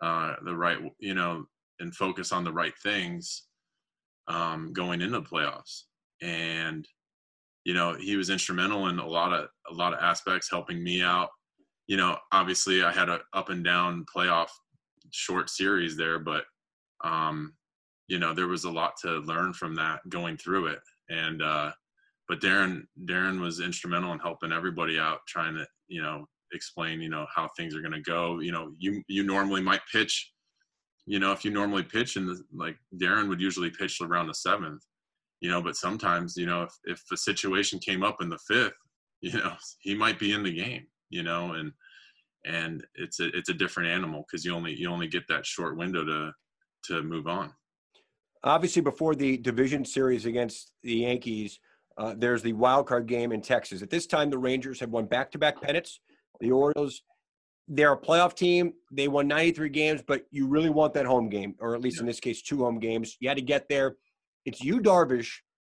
uh, 0.01 0.35
the 0.45 0.55
right, 0.55 0.77
you 0.99 1.13
know, 1.13 1.45
and 1.79 1.95
focus 1.95 2.31
on 2.31 2.43
the 2.43 2.51
right 2.51 2.77
things 2.83 3.43
um, 4.27 4.71
going 4.73 5.01
into 5.01 5.19
the 5.19 5.25
playoffs. 5.25 5.83
And 6.21 6.87
you 7.69 7.73
know 7.75 7.93
he 7.93 8.15
was 8.15 8.29
instrumental 8.29 8.87
in 8.87 8.99
a 8.99 9.07
lot 9.07 9.33
of 9.33 9.47
a 9.69 9.73
lot 9.73 9.93
of 9.93 9.99
aspects 9.99 10.49
helping 10.49 10.83
me 10.83 11.01
out 11.01 11.29
you 11.87 11.97
know 11.97 12.17
obviously 12.31 12.83
i 12.83 12.91
had 12.91 13.09
a 13.09 13.19
up 13.33 13.49
and 13.49 13.63
down 13.63 14.05
playoff 14.13 14.49
short 15.11 15.49
series 15.49 15.95
there 15.97 16.19
but 16.19 16.45
um 17.03 17.53
you 18.07 18.17
know 18.17 18.33
there 18.33 18.47
was 18.47 18.63
a 18.63 18.71
lot 18.71 18.93
to 19.01 19.19
learn 19.19 19.53
from 19.53 19.75
that 19.75 19.99
going 20.09 20.37
through 20.37 20.67
it 20.67 20.79
and 21.09 21.41
uh 21.41 21.71
but 22.27 22.41
darren 22.41 22.83
darren 23.05 23.39
was 23.39 23.59
instrumental 23.59 24.13
in 24.13 24.19
helping 24.19 24.51
everybody 24.51 24.97
out 24.97 25.19
trying 25.27 25.53
to 25.53 25.65
you 25.87 26.01
know 26.01 26.25
explain 26.53 27.01
you 27.01 27.09
know 27.09 27.25
how 27.33 27.49
things 27.55 27.75
are 27.75 27.81
going 27.81 27.93
to 27.93 28.01
go. 28.01 28.39
You 28.39 28.51
know 28.51 28.71
you 28.77 29.03
you 29.07 29.23
normally 29.23 29.61
might 29.61 29.81
pitch 29.91 30.31
you 31.09 31.19
know 31.19 31.31
if 31.31 31.43
you 31.43 31.51
normally 31.51 31.83
pitch 31.83 32.15
and 32.15 32.29
like 32.53 32.77
darren 33.01 33.27
would 33.27 33.41
usually 33.41 33.71
pitch 33.71 33.99
around 33.99 34.27
the 34.27 34.33
seventh 34.33 34.83
you 35.41 35.49
know 35.49 35.61
but 35.61 35.75
sometimes 35.75 36.37
you 36.37 36.45
know 36.45 36.61
if, 36.61 36.73
if 36.85 37.01
a 37.11 37.17
situation 37.17 37.79
came 37.79 38.03
up 38.03 38.17
in 38.21 38.29
the 38.29 38.37
fifth 38.47 38.73
you 39.21 39.33
know 39.33 39.53
he 39.81 39.93
might 39.95 40.17
be 40.17 40.31
in 40.31 40.43
the 40.43 40.53
game 40.53 40.85
you 41.09 41.23
know 41.23 41.53
and 41.53 41.73
and 42.45 42.85
it's 42.95 43.19
a 43.19 43.27
it's 43.35 43.49
a 43.49 43.53
different 43.53 43.89
animal 43.89 44.23
because 44.25 44.45
you 44.45 44.53
only 44.53 44.73
you 44.73 44.89
only 44.89 45.07
get 45.07 45.27
that 45.27 45.45
short 45.45 45.75
window 45.75 46.05
to 46.05 46.31
to 46.85 47.03
move 47.03 47.27
on. 47.27 47.51
Obviously 48.45 48.81
before 48.81 49.15
the 49.15 49.35
division 49.35 49.83
series 49.83 50.25
against 50.25 50.71
the 50.83 50.93
yankees 50.93 51.59
uh, 51.97 52.15
there's 52.17 52.41
the 52.41 52.53
wild 52.53 52.87
card 52.87 53.07
game 53.07 53.33
in 53.33 53.41
texas. 53.41 53.81
At 53.81 53.89
this 53.89 54.07
time 54.07 54.29
the 54.29 54.37
rangers 54.37 54.79
have 54.79 54.91
won 54.91 55.05
back-to-back 55.05 55.61
pennants 55.61 55.99
the 56.39 56.51
orioles 56.51 57.01
they're 57.67 57.93
a 57.93 57.97
playoff 57.97 58.35
team 58.35 58.73
they 58.91 59.07
won 59.07 59.27
93 59.27 59.69
games 59.69 60.01
but 60.05 60.23
you 60.31 60.47
really 60.47 60.69
want 60.69 60.93
that 60.93 61.05
home 61.05 61.29
game 61.29 61.55
or 61.59 61.75
at 61.75 61.81
least 61.81 61.97
yeah. 61.97 62.01
in 62.01 62.07
this 62.07 62.19
case 62.19 62.41
two 62.41 62.59
home 62.59 62.79
games 62.79 63.17
you 63.19 63.27
had 63.27 63.37
to 63.37 63.43
get 63.43 63.67
there 63.69 63.95
it's 64.45 64.63
you, 64.63 64.79
Darvish 64.79 65.29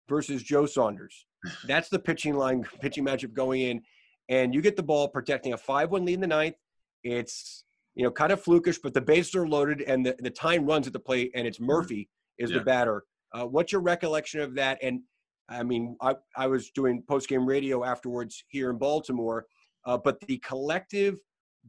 versus 0.08 0.42
Joe 0.42 0.66
Saunders. 0.66 1.26
That's 1.66 1.88
the 1.88 1.98
pitching 1.98 2.34
line, 2.34 2.64
pitching 2.80 3.04
matchup 3.04 3.32
going 3.32 3.62
in. 3.62 3.82
And 4.28 4.54
you 4.54 4.62
get 4.62 4.76
the 4.76 4.82
ball 4.82 5.08
protecting 5.08 5.52
a 5.52 5.56
5 5.56 5.90
1 5.90 6.04
lead 6.04 6.14
in 6.14 6.20
the 6.20 6.26
ninth. 6.26 6.56
It's, 7.02 7.64
you 7.94 8.02
know, 8.02 8.10
kind 8.10 8.32
of 8.32 8.42
flukish, 8.42 8.78
but 8.82 8.94
the 8.94 9.00
bases 9.00 9.34
are 9.34 9.46
loaded 9.46 9.82
and 9.82 10.04
the, 10.04 10.16
the 10.18 10.30
time 10.30 10.64
runs 10.64 10.86
at 10.86 10.92
the 10.92 11.00
plate, 11.00 11.30
and 11.34 11.46
it's 11.46 11.58
mm-hmm. 11.58 11.66
Murphy 11.66 12.08
is 12.38 12.50
yeah. 12.50 12.58
the 12.58 12.64
batter. 12.64 13.04
Uh, 13.32 13.44
what's 13.44 13.72
your 13.72 13.82
recollection 13.82 14.40
of 14.40 14.54
that? 14.54 14.78
And 14.82 15.02
I 15.48 15.62
mean, 15.62 15.96
I, 16.00 16.14
I 16.36 16.46
was 16.46 16.70
doing 16.70 17.04
post 17.06 17.28
game 17.28 17.44
radio 17.44 17.84
afterwards 17.84 18.44
here 18.48 18.70
in 18.70 18.78
Baltimore, 18.78 19.44
uh, 19.86 19.98
but 19.98 20.20
the 20.20 20.38
collective 20.38 21.18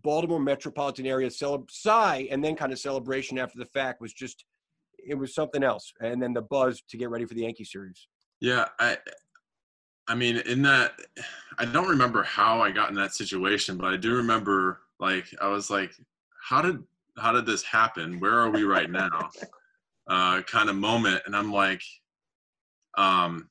Baltimore 0.04 0.40
metropolitan 0.40 1.06
area 1.06 1.30
celeb- 1.30 1.72
sigh 1.72 2.28
and 2.30 2.44
then 2.44 2.56
kind 2.56 2.74
of 2.74 2.80
celebration 2.80 3.38
after 3.38 3.58
the 3.58 3.66
fact 3.66 4.02
was 4.02 4.14
just 4.14 4.46
it 5.08 5.16
was 5.16 5.34
something 5.34 5.64
else. 5.64 5.94
And 6.02 6.22
then 6.22 6.34
the 6.34 6.42
buzz 6.42 6.82
to 6.90 6.98
get 6.98 7.10
ready 7.10 7.26
for 7.26 7.34
the 7.34 7.42
Yankee 7.42 7.64
series. 7.64 8.08
Yeah, 8.42 8.68
I 8.80 8.98
I 10.08 10.16
mean, 10.16 10.38
in 10.46 10.62
that 10.64 11.00
I 11.58 11.66
don't 11.66 11.88
remember 11.88 12.24
how 12.24 12.62
I 12.62 12.72
got 12.72 12.90
in 12.90 12.96
that 12.96 13.14
situation, 13.14 13.78
but 13.78 13.94
I 13.94 13.98
do 13.98 14.16
remember 14.16 14.82
like 15.00 15.28
I 15.42 15.48
was 15.48 15.70
like, 15.70 15.92
how 16.42 16.62
did 16.62 16.84
how 17.18 17.32
did 17.32 17.46
this 17.46 17.64
happen? 17.64 18.20
Where 18.20 18.40
are 18.40 18.50
we 18.50 18.64
right 18.64 18.90
now? 18.90 19.30
uh, 20.08 20.42
kind 20.44 20.70
of 20.70 20.76
moment, 20.76 21.22
and 21.26 21.36
I'm 21.36 21.52
like, 21.52 21.82
um, 22.98 23.50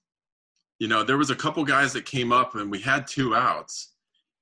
you 0.78 0.88
know, 0.88 1.02
there 1.02 1.18
was 1.18 1.30
a 1.30 1.36
couple 1.36 1.64
guys 1.64 1.92
that 1.94 2.04
came 2.04 2.32
up, 2.32 2.54
and 2.54 2.70
we 2.70 2.78
had 2.80 3.06
two 3.06 3.34
outs, 3.34 3.93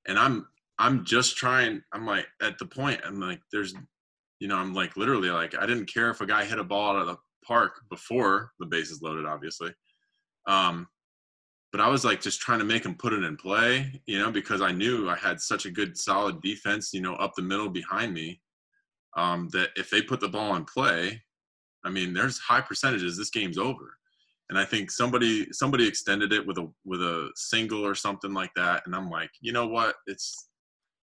and 0.07 0.17
I'm 0.17 0.47
I'm 0.79 1.05
just 1.05 1.37
trying. 1.37 1.81
I'm 1.93 2.05
like 2.05 2.25
at 2.41 2.57
the 2.57 2.65
point. 2.65 3.01
I'm 3.05 3.19
like, 3.19 3.39
there's 3.51 3.73
you 4.39 4.47
know, 4.47 4.57
I'm 4.57 4.73
like 4.73 4.97
literally 4.97 5.29
like 5.29 5.55
I 5.57 5.65
didn't 5.65 5.91
care 5.93 6.09
if 6.09 6.21
a 6.21 6.25
guy 6.25 6.45
hit 6.45 6.59
a 6.59 6.63
ball 6.63 6.95
out 6.95 7.01
of 7.01 7.07
the 7.07 7.17
park 7.45 7.81
before 7.89 8.51
the 8.59 8.65
bases 8.65 9.01
loaded, 9.01 9.25
obviously. 9.25 9.73
Um, 10.47 10.87
but 11.71 11.81
I 11.81 11.87
was 11.87 12.05
like 12.05 12.21
just 12.21 12.39
trying 12.39 12.59
to 12.59 12.65
make 12.65 12.85
him 12.85 12.95
put 12.95 13.13
it 13.13 13.23
in 13.23 13.35
play, 13.35 13.99
you 14.05 14.19
know, 14.19 14.31
because 14.31 14.61
I 14.61 14.71
knew 14.71 15.09
I 15.09 15.15
had 15.15 15.41
such 15.41 15.65
a 15.65 15.71
good 15.71 15.97
solid 15.97 16.41
defense, 16.41 16.91
you 16.93 17.01
know, 17.01 17.15
up 17.15 17.33
the 17.35 17.41
middle 17.41 17.69
behind 17.69 18.13
me. 18.13 18.41
Um, 19.15 19.47
that 19.53 19.69
if 19.75 19.89
they 19.89 20.01
put 20.01 20.19
the 20.19 20.27
ball 20.27 20.55
in 20.55 20.65
play, 20.65 21.21
I 21.85 21.89
mean, 21.89 22.13
there's 22.13 22.39
high 22.39 22.61
percentages 22.61 23.17
this 23.17 23.29
game's 23.29 23.57
over. 23.57 23.97
And 24.49 24.59
I 24.59 24.65
think 24.65 24.91
somebody 24.91 25.47
somebody 25.51 25.87
extended 25.87 26.33
it 26.33 26.45
with 26.45 26.57
a 26.57 26.67
with 26.85 27.01
a 27.01 27.31
single 27.35 27.85
or 27.85 27.95
something 27.95 28.33
like 28.33 28.51
that. 28.55 28.83
And 28.85 28.95
I'm 28.95 29.09
like, 29.09 29.31
you 29.41 29.53
know 29.53 29.67
what? 29.67 29.95
It's 30.05 30.49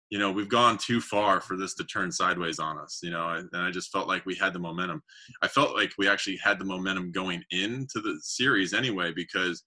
you 0.09 0.19
know 0.19 0.31
we've 0.31 0.49
gone 0.49 0.77
too 0.77 1.01
far 1.01 1.41
for 1.41 1.57
this 1.57 1.73
to 1.75 1.83
turn 1.83 2.11
sideways 2.11 2.59
on 2.59 2.77
us 2.77 2.99
you 3.01 3.09
know 3.09 3.29
and 3.29 3.49
i 3.55 3.71
just 3.71 3.91
felt 3.91 4.07
like 4.07 4.25
we 4.25 4.35
had 4.35 4.53
the 4.53 4.59
momentum 4.59 5.01
i 5.41 5.47
felt 5.47 5.75
like 5.75 5.91
we 5.97 6.07
actually 6.07 6.37
had 6.37 6.59
the 6.59 6.65
momentum 6.65 7.11
going 7.11 7.43
into 7.51 7.99
the 8.01 8.17
series 8.21 8.73
anyway 8.73 9.11
because 9.15 9.63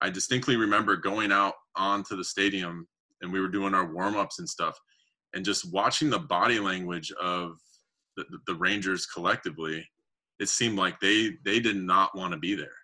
i 0.00 0.10
distinctly 0.10 0.56
remember 0.56 0.96
going 0.96 1.30
out 1.30 1.54
onto 1.76 2.16
the 2.16 2.24
stadium 2.24 2.86
and 3.22 3.32
we 3.32 3.40
were 3.40 3.48
doing 3.48 3.74
our 3.74 3.92
warm-ups 3.92 4.40
and 4.40 4.48
stuff 4.48 4.78
and 5.34 5.44
just 5.44 5.72
watching 5.72 6.10
the 6.10 6.18
body 6.18 6.58
language 6.58 7.12
of 7.20 7.52
the, 8.16 8.24
the 8.46 8.54
rangers 8.56 9.06
collectively 9.06 9.86
it 10.40 10.48
seemed 10.48 10.76
like 10.76 10.98
they 11.00 11.30
they 11.44 11.60
did 11.60 11.76
not 11.76 12.16
want 12.16 12.32
to 12.32 12.38
be 12.38 12.54
there 12.54 12.74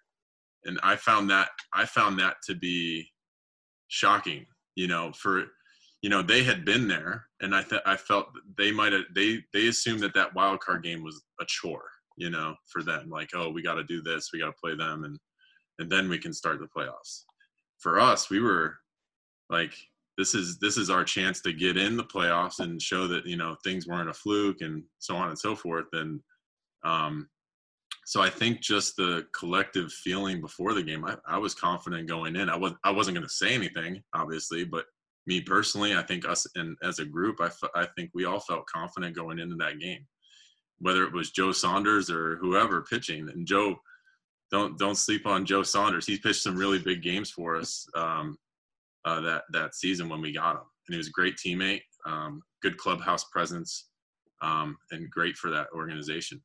and 0.64 0.79
i 0.83 0.96
found 0.96 1.31
that 1.31 1.48
i 1.72 1.85
found 1.85 2.18
that 2.18 2.37
to 2.46 2.55
be 2.55 3.07
shocking 3.88 4.44
you 4.77 4.87
know 4.87 5.12
for 5.12 5.44
you 6.03 6.11
know 6.11 6.22
they 6.22 6.42
had 6.42 6.64
been 6.64 6.88
there 6.88 7.24
and 7.40 7.55
i 7.55 7.62
th- 7.62 7.83
i 7.87 7.96
felt 7.96 8.27
they 8.59 8.70
might 8.70 8.92
have 8.92 9.05
they 9.14 9.38
they 9.53 9.68
assumed 9.68 10.00
that 10.00 10.14
that 10.14 10.35
wild 10.35 10.61
card 10.61 10.83
game 10.83 11.03
was 11.03 11.22
a 11.40 11.44
chore 11.46 11.88
you 12.16 12.31
know 12.31 12.55
for 12.70 12.83
them 12.83 13.09
like 13.11 13.31
oh 13.35 13.50
we 13.50 13.62
got 13.62 13.74
to 13.74 13.85
do 13.85 14.03
this 14.03 14.31
we 14.33 14.40
got 14.40 14.46
to 14.46 14.61
play 14.62 14.74
them 14.74 15.05
and 15.05 15.18
and 15.79 15.90
then 15.90 16.09
we 16.09 16.18
can 16.18 16.33
start 16.33 16.59
the 16.61 16.68
playoffs 16.77 17.22
for 17.79 17.98
us 17.98 18.31
we 18.31 18.40
were 18.40 18.77
like 19.50 19.74
this 20.16 20.35
is 20.35 20.59
this 20.59 20.77
is 20.77 20.90
our 20.90 21.05
chance 21.05 21.40
to 21.40 21.53
get 21.53 21.77
in 21.77 21.96
the 21.96 22.05
playoffs 22.05 22.61
and 22.61 22.81
show 22.81 23.07
that 23.09 23.27
you 23.27 23.37
know 23.37 23.57
things 23.64 23.87
weren't 23.87 24.11
a 24.11 24.14
fluke 24.14 24.61
and 24.61 24.83
so 24.98 25.16
on 25.16 25.29
and 25.29 25.38
so 25.38 25.57
forth. 25.57 25.87
And 25.92 26.20
um, 26.85 27.29
so 28.07 28.21
I 28.21 28.29
think 28.31 28.61
just 28.61 28.97
the 28.97 29.27
collective 29.38 29.90
feeling 29.93 30.40
before 30.40 30.75
the 30.75 30.83
game, 30.83 31.05
I, 31.05 31.17
I 31.27 31.38
was 31.38 31.55
confident 31.55 32.09
going 32.09 32.37
in. 32.37 32.49
I 32.49 32.57
was 32.57 32.73
I 32.85 32.90
wasn't 32.90 33.17
going 33.17 33.27
to 33.27 33.35
say 33.35 33.55
anything, 33.55 34.03
obviously, 34.14 34.64
but 34.64 34.85
me 35.27 35.40
personally, 35.40 35.97
I 35.97 36.03
think 36.03 36.29
us 36.29 36.47
and 36.55 36.77
as 36.83 36.99
a 36.99 37.05
group, 37.05 37.40
I, 37.40 37.51
I 37.75 37.87
think 37.97 38.11
we 38.14 38.27
all 38.27 38.40
felt 38.40 38.67
confident 38.67 39.17
going 39.17 39.38
into 39.38 39.57
that 39.57 39.79
game, 39.81 40.07
whether 40.79 41.05
it 41.05 41.12
was 41.12 41.31
Joe 41.31 41.53
Saunders 41.53 42.11
or 42.11 42.37
whoever 42.37 42.83
pitching. 42.83 43.29
And 43.31 43.47
Joe, 43.47 43.77
don't 44.51 44.79
don't 44.79 44.97
sleep 44.97 45.27
on 45.27 45.47
Joe 45.47 45.62
Saunders. 45.62 46.07
He 46.07 46.19
pitched 46.19 46.43
some 46.43 46.57
really 46.57 46.79
big 46.79 47.03
games 47.03 47.31
for 47.31 47.57
us 47.57 47.87
um, 47.97 48.37
uh, 49.07 49.21
that 49.23 49.45
that 49.53 49.75
season 49.75 50.09
when 50.11 50.21
we 50.21 50.33
got 50.33 50.57
him, 50.57 50.62
and 50.88 50.95
he 50.95 50.99
was 50.99 51.09
a 51.09 51.12
great 51.12 51.37
teammate, 51.37 51.83
um, 52.07 52.43
good 52.62 52.77
clubhouse 52.77 53.25
presence, 53.33 53.88
um, 54.43 54.77
and 54.90 55.11
great 55.11 55.37
for 55.37 55.51
that 55.51 55.69
organization. 55.75 56.43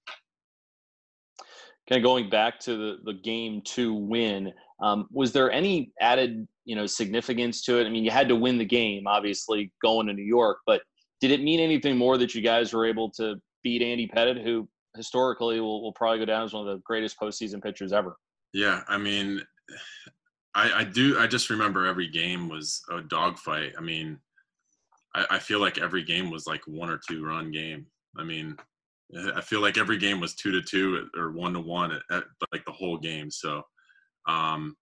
Kind 1.89 1.99
of 1.99 2.04
going 2.04 2.30
back 2.30 2.60
to 2.62 2.78
the 2.78 2.97
the 3.04 3.13
game 3.13 3.62
to 3.65 3.93
win, 3.93 4.54
um, 4.82 5.08
was 5.12 5.32
there 5.32 5.52
any 5.52 5.91
added 5.99 6.47
you 6.65 6.75
know 6.75 6.86
significance 6.86 7.63
to 7.63 7.80
it? 7.80 7.88
I 7.88 7.89
mean, 7.89 8.04
you 8.04 8.12
had 8.12 8.30
to 8.30 8.36
win 8.36 8.58
the 8.58 8.65
game, 8.65 9.08
obviously, 9.08 9.71
going 9.82 10.08
to 10.08 10.13
New 10.13 10.23
York, 10.23 10.60
but 10.67 10.82
did 11.19 11.32
it 11.32 11.41
mean 11.41 11.60
anything 11.60 11.97
more 11.97 12.17
that 12.17 12.34
you 12.34 12.41
guys 12.41 12.73
were 12.73 12.86
able 12.86 13.10
to 13.12 13.36
beat 13.63 13.82
Andy 13.82 14.08
Pettitte, 14.08 14.43
who 14.43 14.69
historically 14.95 15.60
will, 15.60 15.82
will 15.82 15.93
probably 15.93 16.19
go 16.19 16.25
down 16.25 16.45
as 16.45 16.54
one 16.54 16.67
of 16.67 16.73
the 16.73 16.82
greatest 16.84 17.19
postseason 17.19 17.62
pitchers 17.62 17.91
ever? 17.91 18.17
Yeah, 18.54 18.82
I 18.88 18.97
mean, 18.97 19.41
I, 20.56 20.71
I 20.80 20.84
do. 20.84 21.19
I 21.19 21.28
just 21.28 21.49
remember 21.49 21.86
every 21.86 22.08
game 22.08 22.49
was 22.49 22.82
a 22.91 23.02
dogfight. 23.02 23.73
I 23.78 23.82
mean, 23.82 24.17
I, 25.15 25.25
I 25.32 25.39
feel 25.39 25.60
like 25.60 25.78
every 25.78 26.04
game 26.04 26.30
was 26.30 26.47
like 26.47 26.62
one 26.67 26.89
or 26.89 26.99
two 27.08 27.23
run 27.23 27.52
game. 27.52 27.86
I 28.17 28.23
mean, 28.23 28.58
I 29.36 29.41
feel 29.41 29.62
like 29.62 29.78
every 29.78 29.98
game 29.98 30.19
was 30.19 30.36
two 30.36 30.52
to 30.52 30.62
two 30.62 31.10
or 31.17 31.32
one 31.32 31.54
to 31.54 31.60
one 31.60 32.00
like 32.52 32.65
the 32.65 32.72
whole 32.72 32.98
game. 32.98 33.32
So, 33.32 33.63
um, 34.28 34.76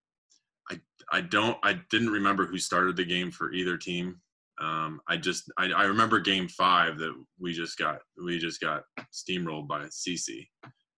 I 0.69 0.79
I 1.11 1.21
don't 1.21 1.57
I 1.63 1.79
didn't 1.89 2.09
remember 2.09 2.45
who 2.45 2.57
started 2.57 2.97
the 2.97 3.05
game 3.05 3.31
for 3.31 3.53
either 3.53 3.77
team. 3.77 4.19
Um, 4.59 4.99
I 5.07 5.17
just 5.17 5.51
I, 5.57 5.67
I 5.71 5.83
remember 5.83 6.19
game 6.19 6.47
five 6.47 6.97
that 6.97 7.13
we 7.39 7.53
just 7.53 7.77
got 7.77 7.99
we 8.23 8.37
just 8.37 8.59
got 8.59 8.83
steamrolled 9.13 9.67
by 9.67 9.83
CC, 9.85 10.47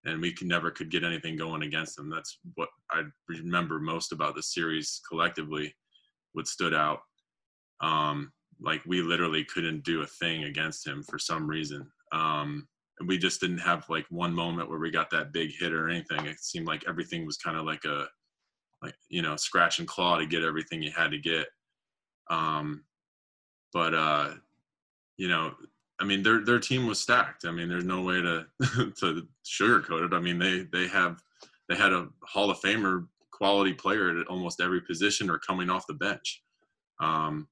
and 0.05 0.21
we 0.21 0.33
could 0.33 0.47
never 0.47 0.71
could 0.71 0.89
get 0.89 1.03
anything 1.03 1.35
going 1.35 1.63
against 1.63 1.97
them. 1.97 2.09
That's 2.09 2.39
what 2.55 2.69
I 2.91 3.03
remember 3.27 3.79
most 3.79 4.11
about 4.11 4.35
the 4.35 4.43
series 4.43 5.01
collectively. 5.07 5.73
What 6.33 6.47
stood 6.47 6.73
out, 6.73 6.99
um, 7.81 8.31
like 8.61 8.81
we 8.85 9.01
literally 9.01 9.43
couldn't 9.43 9.83
do 9.83 10.01
a 10.01 10.07
thing 10.07 10.45
against 10.45 10.87
him 10.87 11.03
for 11.03 11.19
some 11.19 11.47
reason. 11.47 11.91
Um, 12.11 12.67
and 12.99 13.07
we 13.07 13.17
just 13.17 13.39
didn't 13.39 13.59
have 13.59 13.89
like 13.89 14.05
one 14.09 14.33
moment 14.33 14.69
where 14.69 14.79
we 14.79 14.91
got 14.91 15.09
that 15.11 15.31
big 15.31 15.51
hit 15.57 15.73
or 15.73 15.89
anything. 15.89 16.25
It 16.25 16.39
seemed 16.39 16.67
like 16.67 16.83
everything 16.87 17.25
was 17.25 17.37
kind 17.37 17.57
of 17.57 17.65
like 17.65 17.85
a 17.85 18.07
like 18.81 18.95
you 19.09 19.21
know 19.21 19.35
scratch 19.35 19.79
and 19.79 19.87
claw 19.87 20.17
to 20.17 20.25
get 20.25 20.43
everything 20.43 20.81
you 20.81 20.91
had 20.91 21.11
to 21.11 21.17
get. 21.17 21.47
Um 22.29 22.83
but 23.73 23.93
uh 23.93 24.33
you 25.17 25.27
know 25.27 25.53
i 25.99 26.05
mean 26.05 26.23
their 26.23 26.43
their 26.43 26.59
team 26.59 26.87
was 26.87 26.99
stacked. 26.99 27.45
I 27.45 27.51
mean 27.51 27.69
there's 27.69 27.85
no 27.85 28.01
way 28.01 28.21
to 28.21 28.45
to 28.99 29.27
sugarcoat 29.45 30.05
it. 30.05 30.13
I 30.13 30.19
mean 30.19 30.39
they 30.39 30.65
they 30.71 30.87
have 30.87 31.21
they 31.67 31.75
had 31.75 31.93
a 31.93 32.07
hall 32.23 32.51
of 32.51 32.59
famer 32.59 33.07
quality 33.31 33.73
player 33.73 34.19
at 34.19 34.27
almost 34.27 34.59
every 34.59 34.81
position 34.81 35.29
or 35.29 35.39
coming 35.39 35.69
off 35.69 35.87
the 35.87 35.93
bench. 35.93 36.43
Um 36.99 37.47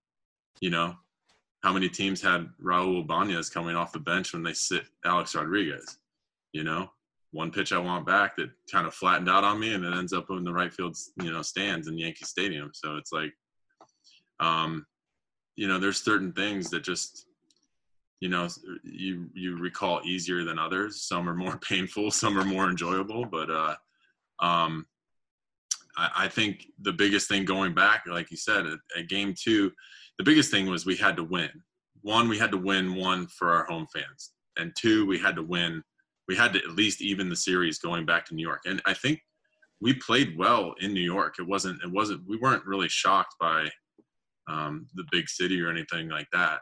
you 0.59 0.69
know 0.69 0.95
how 1.67 1.73
many 1.73 1.89
teams 1.89 2.21
had 2.21 2.47
Raul 2.63 3.01
Ibanez 3.01 3.49
coming 3.49 3.75
off 3.75 3.91
the 3.91 3.99
bench 3.99 4.31
when 4.31 4.41
they 4.41 4.53
sit 4.53 4.83
Alex 5.05 5.35
Rodriguez 5.35 5.97
you 6.53 6.63
know 6.63 6.89
one 7.31 7.51
pitch 7.51 7.73
I 7.73 7.77
want 7.77 8.05
back 8.05 8.35
that 8.37 8.49
kind 8.71 8.87
of 8.87 8.93
flattened 8.93 9.29
out 9.29 9.43
on 9.43 9.59
me, 9.59 9.73
and 9.73 9.83
it 9.83 9.93
ends 9.93 10.13
up 10.13 10.29
in 10.29 10.43
the 10.43 10.53
right 10.53 10.73
field, 10.73 10.97
you 11.21 11.31
know, 11.31 11.41
stands 11.41 11.87
in 11.87 11.97
Yankee 11.97 12.25
Stadium. 12.25 12.71
So 12.73 12.95
it's 12.95 13.11
like, 13.11 13.33
um, 14.39 14.85
you 15.55 15.67
know, 15.67 15.79
there's 15.79 16.01
certain 16.01 16.31
things 16.31 16.69
that 16.69 16.83
just, 16.83 17.25
you 18.21 18.29
know, 18.29 18.47
you 18.83 19.29
you 19.33 19.57
recall 19.57 20.01
easier 20.05 20.43
than 20.43 20.57
others. 20.57 21.03
Some 21.03 21.29
are 21.29 21.35
more 21.35 21.57
painful, 21.69 22.11
some 22.11 22.37
are 22.37 22.45
more 22.45 22.69
enjoyable. 22.69 23.25
But 23.25 23.51
uh, 23.51 23.75
um, 24.39 24.85
I, 25.97 26.09
I 26.15 26.27
think 26.29 26.67
the 26.81 26.93
biggest 26.93 27.27
thing 27.27 27.45
going 27.45 27.73
back, 27.75 28.05
like 28.07 28.31
you 28.31 28.37
said, 28.37 28.65
at, 28.65 28.79
at 28.97 29.09
game 29.09 29.35
two, 29.37 29.71
the 30.17 30.23
biggest 30.23 30.51
thing 30.51 30.67
was 30.67 30.85
we 30.85 30.95
had 30.95 31.15
to 31.17 31.23
win. 31.23 31.49
One, 32.01 32.29
we 32.29 32.37
had 32.37 32.51
to 32.51 32.57
win 32.57 32.95
one 32.95 33.27
for 33.27 33.51
our 33.51 33.65
home 33.65 33.87
fans, 33.93 34.31
and 34.57 34.73
two, 34.77 35.05
we 35.05 35.19
had 35.19 35.35
to 35.35 35.43
win 35.43 35.83
we 36.27 36.35
had 36.35 36.53
to 36.53 36.59
at 36.59 36.71
least 36.71 37.01
even 37.01 37.29
the 37.29 37.35
series 37.35 37.79
going 37.79 38.05
back 38.05 38.25
to 38.25 38.35
New 38.35 38.45
York. 38.45 38.61
And 38.65 38.81
I 38.85 38.93
think 38.93 39.21
we 39.79 39.93
played 39.93 40.37
well 40.37 40.73
in 40.79 40.93
New 40.93 41.01
York. 41.01 41.35
It 41.39 41.47
wasn't 41.47 41.81
it 41.83 41.91
wasn't 41.91 42.27
we 42.27 42.37
weren't 42.37 42.65
really 42.65 42.89
shocked 42.89 43.35
by 43.39 43.69
um, 44.49 44.87
the 44.95 45.05
big 45.11 45.29
city 45.29 45.61
or 45.61 45.69
anything 45.69 46.09
like 46.09 46.27
that. 46.33 46.59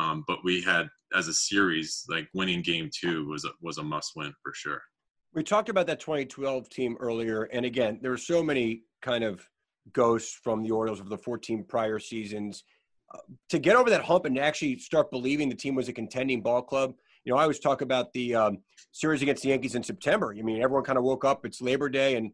Um, 0.00 0.24
but 0.26 0.38
we 0.44 0.60
had 0.60 0.88
as 1.14 1.28
a 1.28 1.34
series 1.34 2.04
like 2.08 2.28
winning 2.34 2.62
game 2.62 2.90
two 2.92 3.26
was 3.26 3.44
a, 3.44 3.50
was 3.60 3.78
a 3.78 3.82
must 3.82 4.12
win 4.16 4.32
for 4.42 4.52
sure. 4.54 4.82
We 5.32 5.42
talked 5.42 5.68
about 5.68 5.86
that 5.88 6.00
2012 6.00 6.68
team 6.68 6.96
earlier, 7.00 7.44
and 7.44 7.66
again, 7.66 7.98
there 8.02 8.12
are 8.12 8.16
so 8.16 8.42
many 8.42 8.82
kind 9.02 9.24
of 9.24 9.46
ghosts 9.92 10.38
from 10.42 10.62
the 10.62 10.70
Orioles 10.70 11.00
of 11.00 11.08
the 11.08 11.18
14 11.18 11.64
prior 11.64 11.98
seasons. 11.98 12.64
To 13.50 13.58
get 13.58 13.76
over 13.76 13.90
that 13.90 14.02
hump 14.02 14.24
and 14.24 14.38
actually 14.38 14.78
start 14.78 15.10
believing 15.10 15.48
the 15.48 15.54
team 15.54 15.74
was 15.74 15.88
a 15.88 15.92
contending 15.92 16.40
ball 16.40 16.62
club, 16.62 16.94
you 17.24 17.32
know, 17.32 17.38
I 17.38 17.42
always 17.42 17.58
talk 17.58 17.80
about 17.80 18.12
the 18.12 18.34
um, 18.34 18.58
series 18.92 19.22
against 19.22 19.42
the 19.42 19.48
Yankees 19.50 19.74
in 19.74 19.82
September. 19.82 20.34
I 20.36 20.42
mean, 20.42 20.62
everyone 20.62 20.84
kind 20.84 20.98
of 20.98 21.04
woke 21.04 21.24
up. 21.24 21.46
It's 21.46 21.60
Labor 21.60 21.88
Day, 21.88 22.16
and 22.16 22.32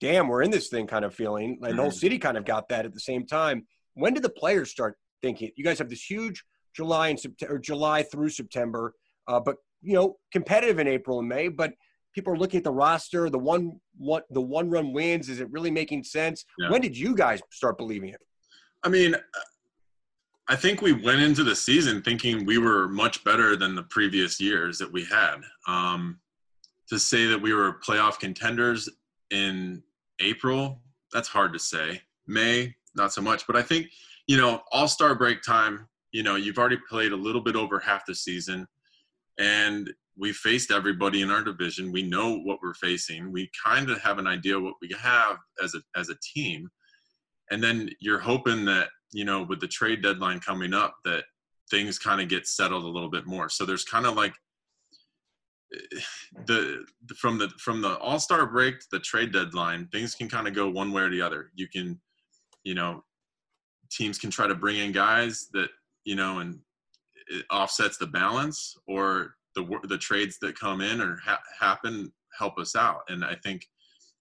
damn, 0.00 0.28
we're 0.28 0.42
in 0.42 0.50
this 0.50 0.68
thing 0.68 0.86
kind 0.86 1.04
of 1.04 1.14
feeling. 1.14 1.58
And 1.62 1.72
the 1.72 1.82
whole 1.82 1.90
mm-hmm. 1.90 1.98
city 1.98 2.18
kind 2.18 2.36
of 2.36 2.44
got 2.44 2.68
that 2.68 2.84
at 2.84 2.94
the 2.94 3.00
same 3.00 3.26
time. 3.26 3.66
When 3.94 4.14
did 4.14 4.22
the 4.22 4.30
players 4.30 4.70
start 4.70 4.96
thinking? 5.22 5.50
You 5.56 5.64
guys 5.64 5.78
have 5.78 5.88
this 5.90 6.08
huge 6.08 6.44
July 6.74 7.08
and 7.08 7.18
September, 7.18 7.58
July 7.58 8.02
through 8.02 8.30
September, 8.30 8.94
uh, 9.28 9.40
but 9.40 9.56
you 9.82 9.94
know, 9.94 10.16
competitive 10.32 10.78
in 10.78 10.86
April 10.86 11.18
and 11.18 11.28
May. 11.28 11.48
But 11.48 11.74
people 12.14 12.32
are 12.32 12.38
looking 12.38 12.58
at 12.58 12.64
the 12.64 12.72
roster, 12.72 13.28
the 13.28 13.38
one, 13.38 13.80
what 13.96 14.24
the 14.30 14.40
one 14.40 14.70
run 14.70 14.92
wins. 14.92 15.28
Is 15.28 15.40
it 15.40 15.50
really 15.50 15.70
making 15.70 16.04
sense? 16.04 16.44
Yeah. 16.58 16.70
When 16.70 16.80
did 16.80 16.96
you 16.96 17.14
guys 17.14 17.40
start 17.50 17.76
believing 17.76 18.10
it? 18.10 18.20
I 18.84 18.88
mean, 18.88 19.16
I 20.48 20.56
think 20.56 20.82
we 20.82 20.92
went 20.92 21.20
into 21.20 21.44
the 21.44 21.54
season 21.54 22.02
thinking 22.02 22.44
we 22.44 22.58
were 22.58 22.88
much 22.88 23.22
better 23.24 23.56
than 23.56 23.74
the 23.74 23.84
previous 23.84 24.40
years 24.40 24.78
that 24.78 24.92
we 24.92 25.04
had. 25.04 25.36
Um, 25.68 26.18
to 26.88 26.98
say 26.98 27.26
that 27.26 27.40
we 27.40 27.54
were 27.54 27.78
playoff 27.86 28.18
contenders 28.18 28.88
in 29.30 29.82
April, 30.20 30.82
that's 31.12 31.28
hard 31.28 31.52
to 31.52 31.58
say. 31.58 32.02
May, 32.26 32.74
not 32.94 33.12
so 33.12 33.22
much. 33.22 33.46
But 33.46 33.56
I 33.56 33.62
think, 33.62 33.86
you 34.26 34.36
know, 34.36 34.62
all 34.72 34.88
star 34.88 35.14
break 35.14 35.42
time, 35.42 35.88
you 36.10 36.22
know, 36.22 36.36
you've 36.36 36.58
already 36.58 36.78
played 36.88 37.12
a 37.12 37.16
little 37.16 37.40
bit 37.40 37.56
over 37.56 37.78
half 37.78 38.04
the 38.04 38.14
season 38.14 38.66
and 39.38 39.90
we 40.16 40.32
faced 40.32 40.70
everybody 40.70 41.22
in 41.22 41.30
our 41.30 41.42
division. 41.42 41.92
We 41.92 42.02
know 42.02 42.38
what 42.38 42.58
we're 42.62 42.74
facing. 42.74 43.32
We 43.32 43.50
kind 43.64 43.88
of 43.90 44.00
have 44.02 44.18
an 44.18 44.26
idea 44.26 44.60
what 44.60 44.74
we 44.82 44.90
have 45.00 45.38
as 45.62 45.74
a 45.74 45.80
as 45.98 46.10
a 46.10 46.16
team. 46.34 46.68
And 47.50 47.62
then 47.62 47.90
you're 48.00 48.18
hoping 48.18 48.64
that 48.66 48.88
you 49.12 49.24
know, 49.24 49.42
with 49.42 49.60
the 49.60 49.68
trade 49.68 50.02
deadline 50.02 50.40
coming 50.40 50.74
up, 50.74 50.94
that 51.04 51.24
things 51.70 51.98
kind 51.98 52.20
of 52.20 52.28
get 52.28 52.46
settled 52.46 52.84
a 52.84 52.88
little 52.88 53.10
bit 53.10 53.26
more. 53.26 53.48
So 53.48 53.64
there's 53.64 53.84
kind 53.84 54.06
of 54.06 54.14
like 54.14 54.34
the 56.46 56.84
from 57.16 57.38
the 57.38 57.48
from 57.58 57.82
the 57.82 57.98
All 57.98 58.18
Star 58.18 58.46
break 58.46 58.80
to 58.80 58.86
the 58.92 59.00
trade 59.00 59.32
deadline, 59.32 59.88
things 59.92 60.14
can 60.14 60.28
kind 60.28 60.48
of 60.48 60.54
go 60.54 60.68
one 60.68 60.92
way 60.92 61.02
or 61.02 61.10
the 61.10 61.22
other. 61.22 61.50
You 61.54 61.68
can, 61.68 62.00
you 62.64 62.74
know, 62.74 63.04
teams 63.90 64.18
can 64.18 64.30
try 64.30 64.46
to 64.46 64.54
bring 64.54 64.78
in 64.78 64.92
guys 64.92 65.48
that 65.52 65.68
you 66.04 66.16
know 66.16 66.38
and 66.38 66.58
it 67.28 67.44
offsets 67.50 67.98
the 67.98 68.06
balance, 68.06 68.76
or 68.86 69.34
the 69.54 69.66
the 69.84 69.98
trades 69.98 70.38
that 70.40 70.58
come 70.58 70.80
in 70.80 71.00
or 71.00 71.18
ha- 71.24 71.42
happen 71.58 72.12
help 72.38 72.58
us 72.58 72.74
out. 72.74 73.02
And 73.08 73.24
I 73.24 73.36
think 73.42 73.66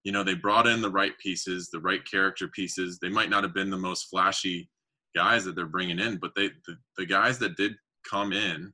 you 0.04 0.12
know 0.12 0.24
they 0.24 0.34
brought 0.34 0.68
in 0.68 0.82
the 0.82 0.90
right 0.90 1.18
pieces 1.20 1.70
the 1.70 1.80
right 1.80 2.04
character 2.10 2.48
pieces 2.48 2.98
they 3.00 3.10
might 3.10 3.30
not 3.30 3.44
have 3.44 3.54
been 3.54 3.70
the 3.70 3.78
most 3.78 4.10
flashy 4.10 4.68
guys 5.16 5.44
that 5.46 5.56
they're 5.56 5.66
bringing 5.66 6.00
in, 6.00 6.18
but 6.18 6.34
they 6.36 6.50
the, 6.66 6.78
the 6.98 7.06
guys 7.06 7.40
that 7.40 7.58
did 7.58 7.74
come 8.10 8.34
in 8.34 8.74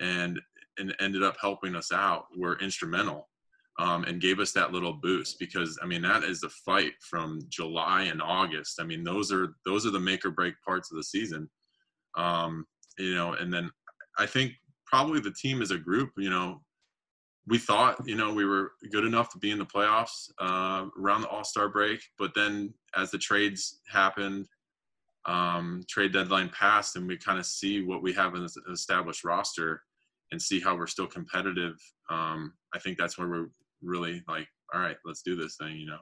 and 0.00 0.40
and 0.78 0.94
ended 1.00 1.22
up 1.22 1.36
helping 1.40 1.74
us 1.74 1.92
out 1.92 2.26
were 2.36 2.58
instrumental 2.60 3.28
um, 3.78 4.04
and 4.04 4.20
gave 4.20 4.38
us 4.38 4.52
that 4.52 4.72
little 4.72 4.92
boost 4.92 5.38
because 5.38 5.78
I 5.82 5.86
mean 5.86 6.02
that 6.02 6.24
is 6.24 6.40
the 6.40 6.48
fight 6.48 6.92
from 7.00 7.40
July 7.48 8.02
and 8.04 8.20
August. 8.22 8.80
I 8.80 8.84
mean 8.84 9.04
those 9.04 9.32
are 9.32 9.54
those 9.64 9.86
are 9.86 9.90
the 9.90 10.00
make 10.00 10.24
or 10.24 10.30
break 10.30 10.54
parts 10.66 10.90
of 10.90 10.96
the 10.96 11.04
season. 11.04 11.48
Um, 12.16 12.66
you 12.98 13.14
know, 13.14 13.34
and 13.34 13.52
then 13.52 13.70
I 14.18 14.26
think 14.26 14.52
probably 14.86 15.20
the 15.20 15.32
team 15.32 15.62
as 15.62 15.70
a 15.70 15.78
group, 15.78 16.10
you 16.18 16.28
know, 16.28 16.60
we 17.46 17.58
thought 17.58 17.96
you 18.06 18.14
know 18.14 18.32
we 18.32 18.44
were 18.44 18.72
good 18.90 19.04
enough 19.04 19.30
to 19.30 19.38
be 19.38 19.50
in 19.50 19.58
the 19.58 19.66
playoffs 19.66 20.30
uh, 20.38 20.86
around 20.98 21.22
the 21.22 21.28
All 21.28 21.44
Star 21.44 21.68
break, 21.68 22.00
but 22.18 22.32
then 22.34 22.74
as 22.96 23.10
the 23.10 23.18
trades 23.18 23.80
happened 23.90 24.46
um, 25.26 25.82
trade 25.88 26.12
deadline 26.12 26.50
passed 26.50 26.96
and 26.96 27.06
we 27.06 27.16
kind 27.16 27.38
of 27.38 27.46
see 27.46 27.82
what 27.82 28.02
we 28.02 28.12
have 28.12 28.34
in 28.34 28.42
this 28.42 28.56
established 28.70 29.24
roster 29.24 29.82
and 30.32 30.40
see 30.40 30.60
how 30.60 30.76
we're 30.76 30.86
still 30.86 31.06
competitive, 31.06 31.76
um, 32.10 32.54
I 32.74 32.78
think 32.78 32.98
that's 32.98 33.18
where 33.18 33.28
we're 33.28 33.48
really 33.82 34.22
like, 34.28 34.48
all 34.74 34.80
right, 34.80 34.96
let's 35.04 35.22
do 35.22 35.36
this 35.36 35.56
thing, 35.56 35.76
you 35.76 35.86
know. 35.86 35.98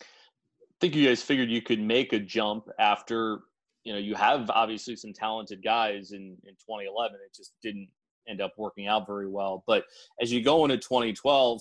I 0.00 0.80
think 0.80 0.94
you 0.94 1.08
guys 1.08 1.22
figured 1.22 1.50
you 1.50 1.62
could 1.62 1.80
make 1.80 2.12
a 2.12 2.20
jump 2.20 2.68
after 2.78 3.40
you 3.84 3.92
know 3.92 3.98
you 3.98 4.14
have 4.14 4.50
obviously 4.50 4.94
some 4.96 5.12
talented 5.12 5.62
guys 5.62 6.12
in 6.12 6.36
in 6.44 6.54
2011. 6.54 7.16
It 7.24 7.34
just 7.34 7.54
didn't 7.62 7.88
end 8.28 8.40
up 8.40 8.52
working 8.56 8.86
out 8.86 9.06
very 9.06 9.28
well. 9.28 9.64
But 9.66 9.84
as 10.20 10.32
you 10.32 10.42
go 10.42 10.64
into 10.64 10.76
2012, 10.76 11.60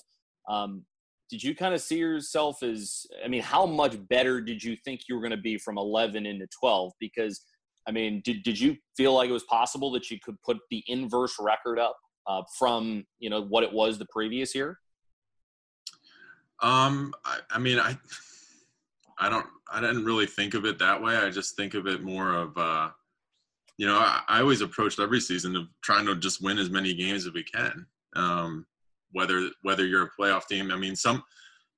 um, 0.50 0.84
did 1.30 1.44
you 1.44 1.54
kind 1.56 1.74
of 1.74 1.82
see 1.82 1.98
yourself 1.98 2.64
as 2.64 3.06
i 3.24 3.28
mean 3.28 3.42
how 3.42 3.66
much 3.66 3.98
better 4.08 4.42
did 4.42 4.64
you 4.64 4.76
think 4.86 5.02
you 5.08 5.16
were 5.16 5.22
going 5.22 5.32
to 5.32 5.38
be 5.38 5.58
from 5.58 5.78
11 5.78 6.26
into 6.26 6.48
12 6.60 6.94
because 7.00 7.44
i 7.88 7.92
mean 7.92 8.22
did, 8.24 8.44
did 8.44 8.60
you 8.60 8.76
feel 8.96 9.14
like 9.14 9.30
it 9.30 9.34
was 9.34 9.44
possible 9.44 9.92
that 9.92 10.10
you 10.10 10.18
could 10.24 10.42
put 10.44 10.58
the 10.72 10.84
inverse 10.88 11.36
record 11.40 11.80
up 11.80 11.98
uh, 12.28 12.44
from 12.58 13.06
you 13.20 13.30
know 13.30 13.42
what 13.42 13.64
it 13.64 13.72
was 13.72 13.98
the 13.98 14.06
previous 14.12 14.54
year? 14.54 14.80
Um 16.62 17.14
I, 17.24 17.40
I 17.52 17.60
mean 17.60 17.80
i 17.80 17.98
i 19.20 19.30
don't 19.30 19.46
i 19.72 19.80
didn't 19.80 20.06
really 20.06 20.26
think 20.26 20.54
of 20.54 20.66
it 20.66 20.80
that 20.80 21.02
way. 21.02 21.16
I 21.16 21.30
just 21.30 21.56
think 21.56 21.74
of 21.74 21.88
it 21.88 22.04
more 22.04 22.34
of 22.34 22.58
uh 22.58 22.90
you 23.78 23.88
know 23.88 23.98
i, 23.98 24.22
I 24.28 24.42
always 24.42 24.62
approached 24.62 25.00
every 25.00 25.22
season 25.22 25.56
of 25.56 25.68
trying 25.82 26.06
to 26.08 26.16
just 26.16 26.44
win 26.44 26.58
as 26.58 26.70
many 26.70 26.94
games 26.94 27.26
as 27.26 27.34
we 27.34 27.44
can. 27.44 27.86
Um 28.16 28.66
whether 29.12 29.50
whether 29.62 29.86
you're 29.86 30.06
a 30.06 30.22
playoff 30.22 30.48
team. 30.48 30.72
I 30.72 30.78
mean, 30.78 30.96
some 30.96 31.24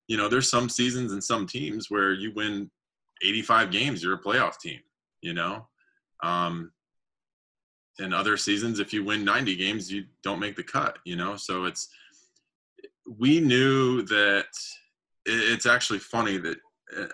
you 0.07 0.17
know, 0.17 0.27
there's 0.27 0.49
some 0.49 0.69
seasons 0.69 1.13
and 1.13 1.23
some 1.23 1.45
teams 1.45 1.89
where 1.89 2.13
you 2.13 2.33
win 2.33 2.69
85 3.23 3.71
games, 3.71 4.03
you're 4.03 4.15
a 4.15 4.21
playoff 4.21 4.59
team. 4.59 4.79
You 5.21 5.33
know, 5.33 5.67
um, 6.23 6.71
in 7.99 8.13
other 8.13 8.37
seasons, 8.37 8.79
if 8.79 8.93
you 8.93 9.03
win 9.03 9.25
90 9.25 9.55
games, 9.55 9.91
you 9.91 10.05
don't 10.23 10.39
make 10.39 10.55
the 10.55 10.63
cut. 10.63 10.97
You 11.05 11.15
know, 11.15 11.35
so 11.35 11.65
it's 11.65 11.89
we 13.17 13.39
knew 13.39 14.03
that 14.03 14.45
it's 15.25 15.65
actually 15.65 15.99
funny 15.99 16.37
that 16.37 16.57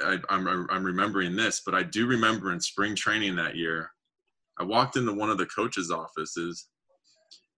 I, 0.01 0.17
I'm 0.29 0.47
I'm 0.69 0.83
remembering 0.83 1.35
this, 1.35 1.61
but 1.65 1.75
I 1.75 1.83
do 1.83 2.07
remember 2.07 2.53
in 2.53 2.61
spring 2.61 2.95
training 2.95 3.35
that 3.35 3.55
year, 3.55 3.91
I 4.57 4.63
walked 4.63 4.95
into 4.95 5.13
one 5.13 5.29
of 5.29 5.37
the 5.37 5.47
coaches' 5.47 5.91
offices, 5.91 6.67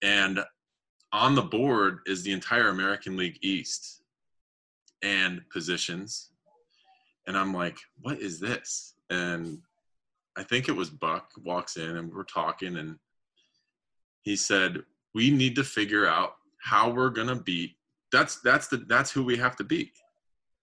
and 0.02 0.40
on 1.14 1.36
the 1.36 1.42
board 1.42 2.00
is 2.06 2.24
the 2.24 2.32
entire 2.32 2.70
American 2.70 3.18
League 3.18 3.40
East 3.42 4.02
and 5.04 5.42
positions. 5.50 6.32
And 7.28 7.38
I'm 7.38 7.54
like, 7.54 7.78
what 8.02 8.20
is 8.20 8.40
this? 8.40 8.96
And 9.10 9.60
I 10.38 10.44
think 10.44 10.68
it 10.68 10.76
was 10.76 10.90
Buck 10.90 11.32
walks 11.44 11.78
in 11.78 11.98
and 11.98 12.14
we're 12.14 12.24
talking 12.24 12.78
and 12.78 12.98
he 14.22 14.36
said, 14.36 14.84
we 15.14 15.32
need 15.32 15.56
to 15.56 15.64
figure 15.64 16.08
out 16.08 16.36
how 16.62 16.90
we're 16.90 17.10
going 17.10 17.28
to 17.28 17.36
beat 17.36 17.78
that's 18.12 18.40
that's 18.42 18.68
the 18.68 18.78
that's 18.78 19.12
who 19.12 19.24
we 19.24 19.38
have 19.38 19.56
to 19.58 19.64
beat. 19.64 19.92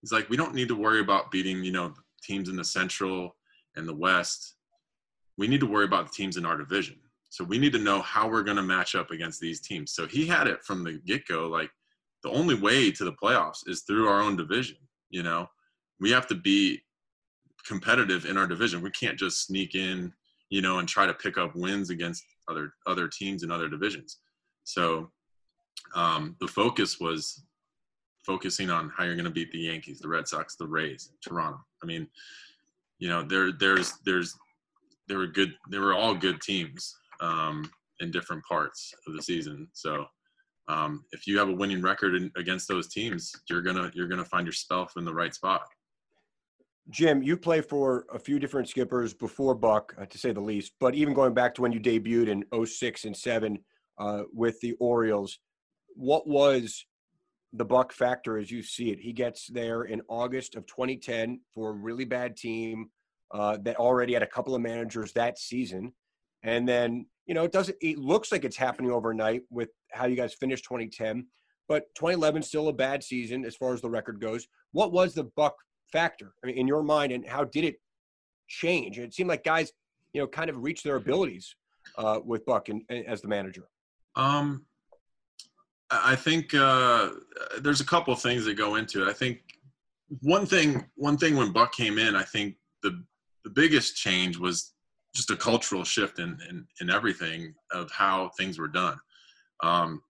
He's 0.01 0.11
like, 0.11 0.29
we 0.29 0.37
don't 0.37 0.53
need 0.53 0.67
to 0.67 0.75
worry 0.75 0.99
about 0.99 1.31
beating, 1.31 1.63
you 1.63 1.71
know, 1.71 1.93
teams 2.23 2.49
in 2.49 2.55
the 2.55 2.63
central 2.63 3.35
and 3.75 3.87
the 3.87 3.93
west. 3.93 4.55
We 5.37 5.47
need 5.47 5.59
to 5.59 5.65
worry 5.65 5.85
about 5.85 6.07
the 6.07 6.13
teams 6.13 6.37
in 6.37 6.45
our 6.45 6.57
division. 6.57 6.97
So 7.35 7.43
we 7.43 7.57
need 7.57 7.73
to 7.73 7.79
know 7.79 8.01
how 8.01 8.29
we're 8.29 8.43
going 8.43 8.55
to 8.55 8.63
match 8.63 8.95
up 8.95 9.11
against 9.11 9.41
these 9.41 9.59
teams. 9.59 9.91
So 9.91 10.07
he 10.07 10.25
had 10.25 10.47
it 10.47 10.63
from 10.63 10.85
the 10.85 11.01
get 11.05 11.27
go. 11.27 11.47
Like 11.47 11.69
the 12.23 12.29
only 12.29 12.55
way 12.55 12.91
to 12.91 13.03
the 13.03 13.11
playoffs 13.11 13.67
is 13.67 13.81
through 13.81 14.07
our 14.07 14.21
own 14.21 14.37
division. 14.37 14.77
You 15.09 15.23
know, 15.23 15.47
we 15.99 16.11
have 16.11 16.27
to 16.27 16.35
be 16.35 16.79
competitive 17.67 18.23
in 18.23 18.37
our 18.37 18.47
division. 18.47 18.81
We 18.81 18.91
can't 18.91 19.19
just 19.19 19.45
sneak 19.45 19.75
in, 19.75 20.13
you 20.49 20.61
know, 20.61 20.79
and 20.79 20.87
try 20.87 21.05
to 21.05 21.13
pick 21.13 21.37
up 21.37 21.57
wins 21.57 21.89
against 21.89 22.23
other 22.47 22.71
other 22.87 23.09
teams 23.09 23.43
in 23.43 23.51
other 23.51 23.67
divisions. 23.67 24.19
So 24.63 25.11
um, 25.93 26.37
the 26.39 26.47
focus 26.47 27.01
was 27.01 27.43
focusing 28.25 28.69
on 28.69 28.93
how 28.95 29.03
you're 29.03 29.15
going 29.15 29.25
to 29.25 29.29
beat 29.29 29.51
the 29.51 29.59
Yankees, 29.59 29.99
the 29.99 30.07
Red 30.07 30.25
Sox, 30.25 30.55
the 30.55 30.67
Rays, 30.67 31.11
Toronto. 31.21 31.59
I 31.83 31.85
mean, 31.85 32.07
you 32.97 33.09
know, 33.09 33.23
there 33.23 33.51
there's 33.51 33.91
there's 34.05 34.37
there 35.09 35.17
were 35.17 35.27
good. 35.27 35.53
They 35.69 35.79
were 35.79 35.93
all 35.93 36.15
good 36.15 36.39
teams 36.39 36.95
um, 37.21 37.69
in 37.99 38.11
different 38.11 38.43
parts 38.43 38.93
of 39.07 39.13
the 39.13 39.21
season. 39.21 39.67
So 39.73 40.05
um, 40.67 41.03
if 41.11 41.27
you 41.27 41.37
have 41.37 41.49
a 41.49 41.53
winning 41.53 41.81
record 41.81 42.15
in, 42.15 42.31
against 42.37 42.67
those 42.67 42.87
teams, 42.87 43.33
you're 43.49 43.61
gonna 43.61 43.91
you're 43.93 44.07
gonna 44.07 44.25
find 44.25 44.47
yourself 44.47 44.93
in 44.97 45.05
the 45.05 45.13
right 45.13 45.33
spot. 45.33 45.67
Jim, 46.89 47.23
you 47.23 47.35
play 47.35 47.61
for 47.61 48.05
a 48.13 48.19
few 48.19 48.37
different 48.39 48.69
skippers 48.69 49.13
before 49.13 49.55
Buck, 49.55 49.95
uh, 49.99 50.05
to 50.05 50.17
say 50.17 50.31
the 50.31 50.41
least. 50.41 50.73
But 50.79 50.93
even 50.93 51.15
going 51.15 51.33
back 51.33 51.55
to 51.55 51.61
when 51.61 51.71
you 51.71 51.79
debuted 51.79 52.27
in 52.27 52.65
06 52.65 53.05
and 53.05 53.17
7 53.17 53.57
uh, 53.97 54.23
with 54.31 54.59
the 54.61 54.73
Orioles, 54.73 55.39
what 55.95 56.27
was 56.27 56.85
the 57.53 57.65
Buck 57.65 57.91
factor 57.91 58.37
as 58.37 58.51
you 58.51 58.61
see 58.61 58.91
it? 58.91 58.99
He 58.99 59.13
gets 59.13 59.47
there 59.47 59.83
in 59.83 60.01
August 60.09 60.55
of 60.55 60.67
2010 60.67 61.39
for 61.53 61.71
a 61.71 61.73
really 61.73 62.05
bad 62.05 62.37
team 62.37 62.91
uh, 63.33 63.57
that 63.63 63.77
already 63.77 64.13
had 64.13 64.23
a 64.23 64.27
couple 64.27 64.53
of 64.53 64.61
managers 64.61 65.11
that 65.13 65.39
season. 65.39 65.91
And 66.45 66.69
then, 66.69 67.07
you 67.25 67.33
know, 67.33 67.43
it 67.43 67.51
doesn't, 67.51 67.75
it 67.81 67.97
looks 67.97 68.31
like 68.31 68.45
it's 68.45 68.55
happening 68.55 68.91
overnight 68.91 69.41
with 69.49 69.69
how 69.91 70.05
you 70.05 70.15
guys 70.15 70.35
finished 70.35 70.63
2010, 70.65 71.25
but 71.67 71.83
2011 71.95 72.43
still 72.43 72.67
a 72.67 72.73
bad 72.73 73.03
season 73.03 73.43
as 73.43 73.55
far 73.55 73.73
as 73.73 73.81
the 73.81 73.89
record 73.89 74.21
goes. 74.21 74.47
What 74.71 74.91
was 74.91 75.15
the 75.15 75.25
Buck 75.35 75.55
factor 75.91 76.33
I 76.43 76.47
mean, 76.47 76.57
in 76.57 76.67
your 76.67 76.83
mind, 76.83 77.11
and 77.11 77.27
how 77.27 77.43
did 77.43 77.63
it 77.63 77.77
change? 78.47 78.99
It 78.99 79.13
seemed 79.13 79.29
like 79.29 79.43
guys, 79.43 79.71
you 80.13 80.21
know, 80.21 80.27
kind 80.27 80.51
of 80.51 80.63
reached 80.63 80.83
their 80.83 80.97
abilities 80.97 81.55
uh, 81.97 82.19
with 82.23 82.45
Buck 82.45 82.69
and, 82.69 82.83
and, 82.89 83.05
as 83.07 83.21
the 83.21 83.27
manager. 83.27 83.67
Um, 84.15 84.65
I 85.89 86.15
think 86.15 86.53
uh, 86.53 87.09
there's 87.59 87.81
a 87.81 87.85
couple 87.85 88.13
of 88.13 88.21
things 88.21 88.45
that 88.45 88.53
go 88.53 88.75
into 88.75 89.03
it. 89.03 89.09
I 89.09 89.13
think 89.13 89.39
one 90.21 90.45
thing, 90.45 90.85
one 90.95 91.17
thing 91.17 91.35
when 91.35 91.51
Buck 91.51 91.73
came 91.73 91.97
in, 91.97 92.15
I 92.15 92.23
think 92.23 92.55
the 92.83 93.03
the 93.43 93.51
biggest 93.51 93.95
change 93.95 94.37
was 94.37 94.73
just 95.15 95.31
a 95.31 95.35
cultural 95.35 95.83
shift 95.83 96.19
in, 96.19 96.37
in, 96.49 96.67
in 96.81 96.89
everything 96.89 97.55
of 97.71 97.89
how 97.89 98.29
things 98.37 98.59
were 98.59 98.67
done. 98.67 98.97
Um, 99.63 100.01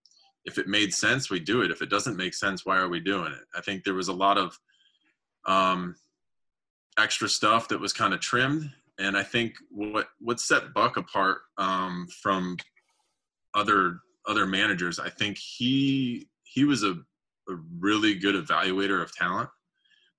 if 0.45 0.57
it 0.57 0.67
made 0.67 0.93
sense, 0.93 1.29
we 1.29 1.39
do 1.39 1.61
it. 1.61 1.71
If 1.71 1.81
it 1.81 1.89
doesn't 1.89 2.17
make 2.17 2.33
sense, 2.33 2.65
why 2.65 2.77
are 2.77 2.89
we 2.89 2.99
doing 2.99 3.31
it? 3.31 3.45
I 3.55 3.61
think 3.61 3.83
there 3.83 3.93
was 3.93 4.07
a 4.07 4.13
lot 4.13 4.37
of 4.37 4.59
um, 5.45 5.95
extra 6.97 7.29
stuff 7.29 7.67
that 7.67 7.79
was 7.79 7.93
kind 7.93 8.13
of 8.13 8.19
trimmed, 8.19 8.71
and 8.99 9.17
I 9.17 9.23
think 9.23 9.55
what 9.69 10.07
what 10.19 10.39
set 10.39 10.73
Buck 10.73 10.97
apart 10.97 11.39
um, 11.57 12.07
from 12.21 12.57
other 13.53 13.99
other 14.27 14.45
managers, 14.45 14.99
I 14.99 15.09
think 15.09 15.37
he 15.37 16.27
he 16.43 16.63
was 16.63 16.83
a, 16.83 16.91
a 17.49 17.55
really 17.79 18.15
good 18.15 18.35
evaluator 18.35 19.01
of 19.01 19.15
talent, 19.15 19.49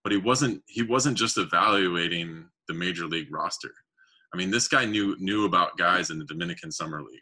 but 0.03 0.12
he 0.12 0.18
wasn't 0.18 0.62
he 0.66 0.83
wasn't 0.83 1.18
just 1.18 1.38
evaluating 1.38 2.46
the 2.68 2.75
major 2.75 3.07
league 3.07 3.33
roster. 3.33 3.72
I 4.33 4.37
mean, 4.37 4.51
this 4.51 4.69
guy 4.69 4.85
knew 4.85 5.17
knew 5.19 5.45
about 5.45 5.79
guys 5.79 6.11
in 6.11 6.19
the 6.19 6.25
Dominican 6.25 6.71
Summer 6.71 7.03
League. 7.03 7.21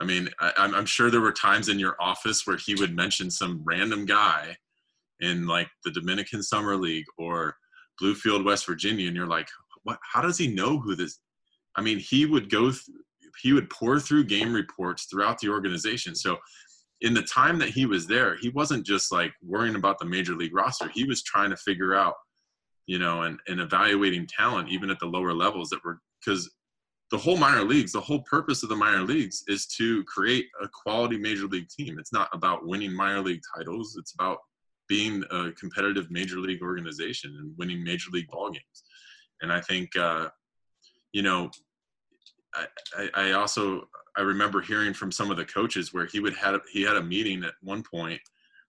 I 0.00 0.04
mean, 0.04 0.28
I, 0.40 0.52
I'm 0.56 0.86
sure 0.86 1.10
there 1.10 1.20
were 1.20 1.32
times 1.32 1.68
in 1.68 1.78
your 1.78 1.96
office 2.00 2.46
where 2.46 2.58
he 2.58 2.74
would 2.74 2.94
mention 2.94 3.30
some 3.30 3.62
random 3.64 4.04
guy 4.04 4.56
in 5.20 5.46
like 5.46 5.68
the 5.84 5.90
Dominican 5.90 6.42
Summer 6.42 6.76
League 6.76 7.06
or 7.16 7.56
Bluefield, 8.00 8.44
West 8.44 8.66
Virginia, 8.66 9.06
and 9.06 9.16
you're 9.16 9.26
like, 9.26 9.48
what? 9.84 9.98
How 10.02 10.20
does 10.20 10.36
he 10.36 10.48
know 10.48 10.78
who 10.78 10.94
this? 10.94 11.18
I 11.76 11.82
mean, 11.82 11.98
he 11.98 12.26
would 12.26 12.50
go, 12.50 12.70
th- 12.70 12.82
he 13.40 13.52
would 13.52 13.70
pour 13.70 14.00
through 14.00 14.24
game 14.24 14.52
reports 14.52 15.06
throughout 15.06 15.38
the 15.38 15.48
organization. 15.48 16.14
So, 16.14 16.36
in 17.02 17.14
the 17.14 17.22
time 17.22 17.58
that 17.58 17.68
he 17.68 17.86
was 17.86 18.06
there, 18.06 18.36
he 18.36 18.48
wasn't 18.50 18.86
just 18.86 19.12
like 19.12 19.32
worrying 19.42 19.76
about 19.76 19.98
the 19.98 20.06
major 20.06 20.34
league 20.34 20.54
roster. 20.54 20.88
He 20.88 21.04
was 21.04 21.22
trying 21.22 21.50
to 21.50 21.56
figure 21.56 21.94
out, 21.94 22.14
you 22.86 22.98
know, 22.98 23.22
and, 23.22 23.38
and 23.48 23.60
evaluating 23.60 24.26
talent 24.26 24.70
even 24.70 24.88
at 24.88 24.98
the 24.98 25.06
lower 25.06 25.34
levels 25.34 25.68
that 25.70 25.84
were 25.84 25.98
because 26.26 26.50
the 27.10 27.18
whole 27.18 27.36
minor 27.36 27.62
leagues, 27.62 27.92
the 27.92 28.00
whole 28.00 28.22
purpose 28.22 28.62
of 28.62 28.68
the 28.68 28.76
minor 28.76 29.02
leagues 29.02 29.44
is 29.46 29.66
to 29.66 30.02
create 30.04 30.46
a 30.60 30.68
quality 30.68 31.16
major 31.16 31.46
league 31.46 31.68
team. 31.68 31.98
It's 31.98 32.12
not 32.12 32.28
about 32.32 32.66
winning 32.66 32.92
minor 32.92 33.20
league 33.20 33.42
titles. 33.56 33.96
It's 33.98 34.12
about 34.12 34.38
being 34.88 35.22
a 35.30 35.52
competitive 35.52 36.10
major 36.10 36.38
league 36.38 36.62
organization 36.62 37.36
and 37.38 37.52
winning 37.58 37.82
major 37.84 38.10
league 38.12 38.28
ball 38.28 38.50
games. 38.50 38.84
And 39.40 39.52
I 39.52 39.60
think, 39.60 39.94
uh, 39.96 40.28
you 41.12 41.22
know, 41.22 41.50
I, 42.54 42.66
I, 42.96 43.10
I 43.14 43.32
also 43.32 43.88
I 44.16 44.22
remember 44.22 44.60
hearing 44.60 44.94
from 44.94 45.12
some 45.12 45.30
of 45.30 45.36
the 45.36 45.44
coaches 45.44 45.92
where 45.92 46.06
he 46.06 46.20
would 46.20 46.34
had 46.34 46.58
he 46.72 46.82
had 46.82 46.96
a 46.96 47.02
meeting 47.02 47.44
at 47.44 47.52
one 47.62 47.82
point 47.82 48.20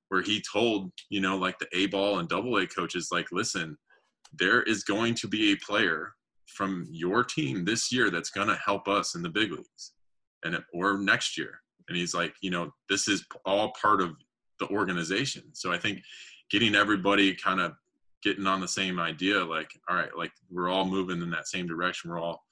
where 0.09 0.21
he 0.21 0.43
told 0.51 0.91
you 1.09 1.21
know 1.21 1.37
like 1.37 1.57
the 1.59 1.67
A 1.73 1.87
ball 1.87 2.19
and 2.19 2.27
double 2.27 2.57
A 2.57 2.67
coaches 2.67 3.09
like 3.11 3.27
listen 3.31 3.77
there 4.37 4.61
is 4.63 4.83
going 4.83 5.15
to 5.15 5.27
be 5.27 5.53
a 5.53 5.57
player 5.65 6.11
from 6.47 6.87
your 6.89 7.23
team 7.23 7.65
this 7.65 7.91
year 7.91 8.09
that's 8.09 8.29
going 8.29 8.47
to 8.47 8.55
help 8.55 8.87
us 8.87 9.15
in 9.15 9.21
the 9.21 9.29
big 9.29 9.51
leagues 9.51 9.93
and 10.43 10.57
or 10.73 10.97
next 10.97 11.37
year 11.37 11.59
and 11.87 11.97
he's 11.97 12.13
like 12.13 12.33
you 12.41 12.49
know 12.49 12.71
this 12.89 13.07
is 13.07 13.25
all 13.45 13.73
part 13.79 14.01
of 14.01 14.15
the 14.59 14.67
organization 14.67 15.43
so 15.53 15.71
i 15.71 15.77
think 15.77 16.01
getting 16.49 16.75
everybody 16.75 17.33
kind 17.35 17.59
of 17.59 17.73
getting 18.23 18.47
on 18.47 18.59
the 18.59 18.67
same 18.67 18.99
idea. 18.99 19.43
Like, 19.43 19.71
all 19.89 19.95
right, 19.95 20.15
like 20.17 20.31
we're 20.49 20.69
all 20.69 20.85
moving 20.85 21.21
in 21.21 21.29
that 21.31 21.47
same 21.47 21.67
direction. 21.67 22.09
We're 22.09 22.19
all 22.19 22.45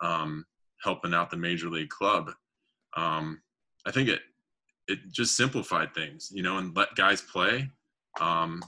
um, 0.00 0.44
helping 0.82 1.14
out 1.14 1.30
the 1.30 1.36
major 1.36 1.68
league 1.68 1.88
club. 1.88 2.30
Um, 2.96 3.40
I 3.86 3.90
think 3.90 4.08
it 4.08 4.20
it 4.88 4.98
just 5.12 5.36
simplified 5.36 5.94
things, 5.94 6.30
you 6.32 6.42
know, 6.42 6.58
and 6.58 6.74
let 6.74 6.94
guys 6.96 7.20
play. 7.20 7.70
Um, 8.20 8.60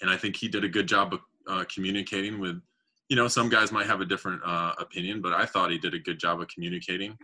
and 0.00 0.10
I 0.10 0.16
think 0.16 0.34
he 0.34 0.48
did 0.48 0.64
a 0.64 0.68
good 0.68 0.88
job 0.88 1.14
of 1.14 1.20
uh, 1.46 1.64
communicating 1.72 2.40
with, 2.40 2.60
you 3.08 3.16
know, 3.16 3.28
some 3.28 3.48
guys 3.48 3.70
might 3.70 3.86
have 3.86 4.00
a 4.00 4.04
different 4.04 4.40
uh, 4.44 4.72
opinion, 4.78 5.20
but 5.20 5.32
I 5.32 5.46
thought 5.46 5.70
he 5.70 5.78
did 5.78 5.94
a 5.94 5.98
good 5.98 6.18
job 6.18 6.40
of 6.40 6.48
communicating. 6.48 7.16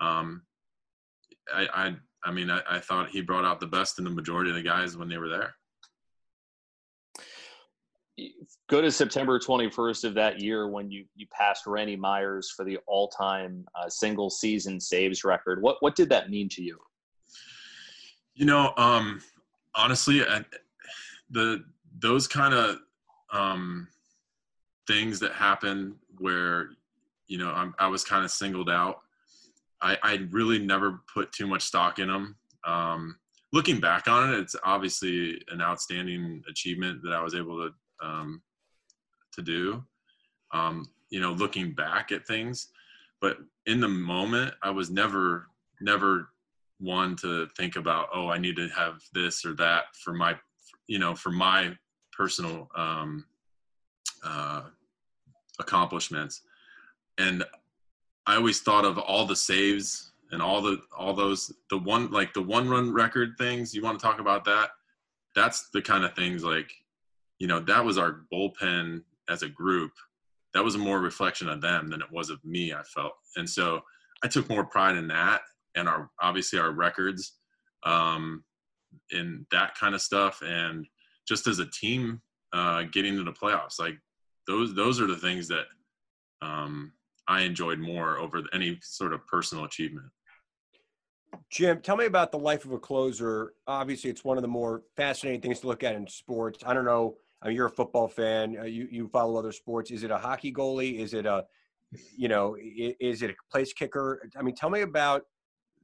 Um, 0.00 0.42
I, 1.52 1.66
I, 1.72 1.96
I 2.24 2.30
mean, 2.30 2.50
I, 2.50 2.60
I 2.68 2.78
thought 2.78 3.10
he 3.10 3.20
brought 3.20 3.44
out 3.44 3.60
the 3.60 3.66
best 3.66 3.98
in 3.98 4.04
the 4.04 4.10
majority 4.10 4.50
of 4.50 4.56
the 4.56 4.62
guys 4.62 4.96
when 4.96 5.08
they 5.08 5.18
were 5.18 5.28
there. 5.28 5.54
Go 8.68 8.80
to 8.80 8.90
September 8.90 9.38
21st 9.38 10.04
of 10.04 10.14
that 10.14 10.40
year 10.40 10.68
when 10.68 10.90
you 10.90 11.04
you 11.14 11.26
passed 11.32 11.68
Randy 11.68 11.94
Myers 11.94 12.52
for 12.54 12.64
the 12.64 12.78
all-time 12.88 13.64
uh, 13.76 13.88
single 13.88 14.28
season 14.28 14.80
saves 14.80 15.22
record. 15.22 15.62
What 15.62 15.76
what 15.80 15.94
did 15.94 16.08
that 16.08 16.28
mean 16.28 16.48
to 16.50 16.62
you? 16.62 16.78
You 18.34 18.46
know, 18.46 18.72
um, 18.76 19.20
honestly, 19.76 20.24
I, 20.24 20.44
the 21.30 21.64
those 22.00 22.26
kind 22.26 22.54
of 22.54 22.78
um, 23.32 23.86
things 24.88 25.20
that 25.20 25.32
happen 25.32 25.94
where 26.18 26.70
you 27.28 27.38
know 27.38 27.50
I'm, 27.50 27.74
i 27.78 27.86
was 27.86 28.02
kind 28.02 28.24
of 28.24 28.30
singled 28.32 28.70
out. 28.70 29.00
I, 29.80 29.96
I 30.02 30.26
really 30.30 30.58
never 30.58 31.02
put 31.14 31.30
too 31.30 31.46
much 31.46 31.62
stock 31.62 32.00
in 32.00 32.08
them. 32.08 32.34
Um, 32.66 33.16
looking 33.52 33.78
back 33.78 34.08
on 34.08 34.32
it, 34.32 34.40
it's 34.40 34.56
obviously 34.64 35.40
an 35.52 35.60
outstanding 35.60 36.42
achievement 36.50 37.00
that 37.04 37.12
I 37.12 37.22
was 37.22 37.36
able 37.36 37.68
to 37.68 38.04
um, 38.04 38.42
to 39.34 39.42
do. 39.42 39.84
Um, 40.52 40.90
you 41.10 41.20
know, 41.20 41.32
looking 41.32 41.74
back 41.74 42.10
at 42.10 42.26
things, 42.26 42.68
but 43.20 43.38
in 43.66 43.80
the 43.80 43.88
moment, 43.88 44.54
I 44.62 44.70
was 44.70 44.90
never 44.90 45.46
never 45.80 46.30
one 46.80 47.14
to 47.16 47.48
think 47.56 47.76
about 47.76 48.08
oh 48.14 48.28
I 48.28 48.38
need 48.38 48.56
to 48.56 48.68
have 48.68 49.00
this 49.12 49.44
or 49.44 49.54
that 49.54 49.84
for 50.02 50.12
my 50.12 50.36
you 50.86 50.98
know 50.98 51.14
for 51.14 51.30
my 51.30 51.76
personal 52.12 52.68
um, 52.76 53.24
uh, 54.24 54.62
accomplishments, 55.60 56.42
and 57.18 57.44
I 58.26 58.36
always 58.36 58.60
thought 58.60 58.84
of 58.84 58.98
all 58.98 59.26
the 59.26 59.36
saves 59.36 60.12
and 60.30 60.42
all 60.42 60.60
the 60.60 60.80
all 60.96 61.14
those 61.14 61.52
the 61.70 61.78
one 61.78 62.10
like 62.10 62.34
the 62.34 62.42
one 62.42 62.68
run 62.68 62.92
record 62.92 63.34
things. 63.38 63.74
You 63.74 63.82
want 63.82 63.98
to 63.98 64.04
talk 64.04 64.20
about 64.20 64.44
that? 64.44 64.70
That's 65.34 65.70
the 65.70 65.82
kind 65.82 66.04
of 66.04 66.14
things 66.14 66.44
like 66.44 66.72
you 67.38 67.46
know 67.46 67.60
that 67.60 67.84
was 67.84 67.98
our 67.98 68.22
bullpen 68.32 69.02
as 69.28 69.42
a 69.42 69.48
group 69.48 69.92
that 70.54 70.64
was 70.64 70.76
more 70.76 71.00
reflection 71.00 71.48
of 71.48 71.60
them 71.60 71.88
than 71.88 72.00
it 72.00 72.10
was 72.12 72.30
of 72.30 72.44
me 72.44 72.72
i 72.72 72.82
felt 72.82 73.12
and 73.36 73.48
so 73.48 73.80
i 74.24 74.28
took 74.28 74.48
more 74.48 74.64
pride 74.64 74.96
in 74.96 75.08
that 75.08 75.40
and 75.76 75.88
our 75.88 76.10
obviously 76.20 76.58
our 76.58 76.72
records 76.72 77.34
um 77.84 78.44
in 79.12 79.46
that 79.50 79.74
kind 79.76 79.94
of 79.94 80.00
stuff 80.00 80.42
and 80.44 80.86
just 81.26 81.46
as 81.46 81.58
a 81.58 81.66
team 81.66 82.20
uh 82.52 82.82
getting 82.92 83.16
to 83.16 83.24
the 83.24 83.32
playoffs 83.32 83.78
like 83.78 83.98
those 84.48 84.74
those 84.74 85.00
are 85.00 85.06
the 85.06 85.16
things 85.16 85.46
that 85.46 85.66
um 86.42 86.92
i 87.28 87.42
enjoyed 87.42 87.78
more 87.78 88.18
over 88.18 88.42
any 88.52 88.78
sort 88.82 89.12
of 89.12 89.24
personal 89.26 89.64
achievement 89.64 90.06
Jim, 91.50 91.80
tell 91.82 91.96
me 91.96 92.06
about 92.06 92.32
the 92.32 92.38
life 92.38 92.64
of 92.64 92.72
a 92.72 92.78
closer. 92.78 93.52
Obviously, 93.66 94.08
it's 94.08 94.24
one 94.24 94.38
of 94.38 94.42
the 94.42 94.48
more 94.48 94.82
fascinating 94.96 95.42
things 95.42 95.60
to 95.60 95.66
look 95.66 95.84
at 95.84 95.94
in 95.94 96.06
sports. 96.06 96.62
I 96.66 96.72
don't 96.72 96.86
know 96.86 97.16
I 97.42 97.48
mean, 97.48 97.56
you're 97.56 97.66
a 97.66 97.70
football 97.70 98.08
fan. 98.08 98.56
Uh, 98.58 98.64
you 98.64 98.88
you 98.90 99.08
follow 99.08 99.38
other 99.38 99.52
sports. 99.52 99.90
Is 99.90 100.02
it 100.02 100.10
a 100.10 100.18
hockey 100.18 100.52
goalie? 100.52 100.98
Is 100.98 101.14
it 101.14 101.26
a, 101.26 101.44
you 102.16 102.28
know, 102.28 102.56
is 102.58 103.22
it 103.22 103.30
a 103.30 103.34
place 103.50 103.72
kicker? 103.72 104.28
I 104.36 104.42
mean, 104.42 104.54
tell 104.54 104.70
me 104.70 104.80
about 104.80 105.22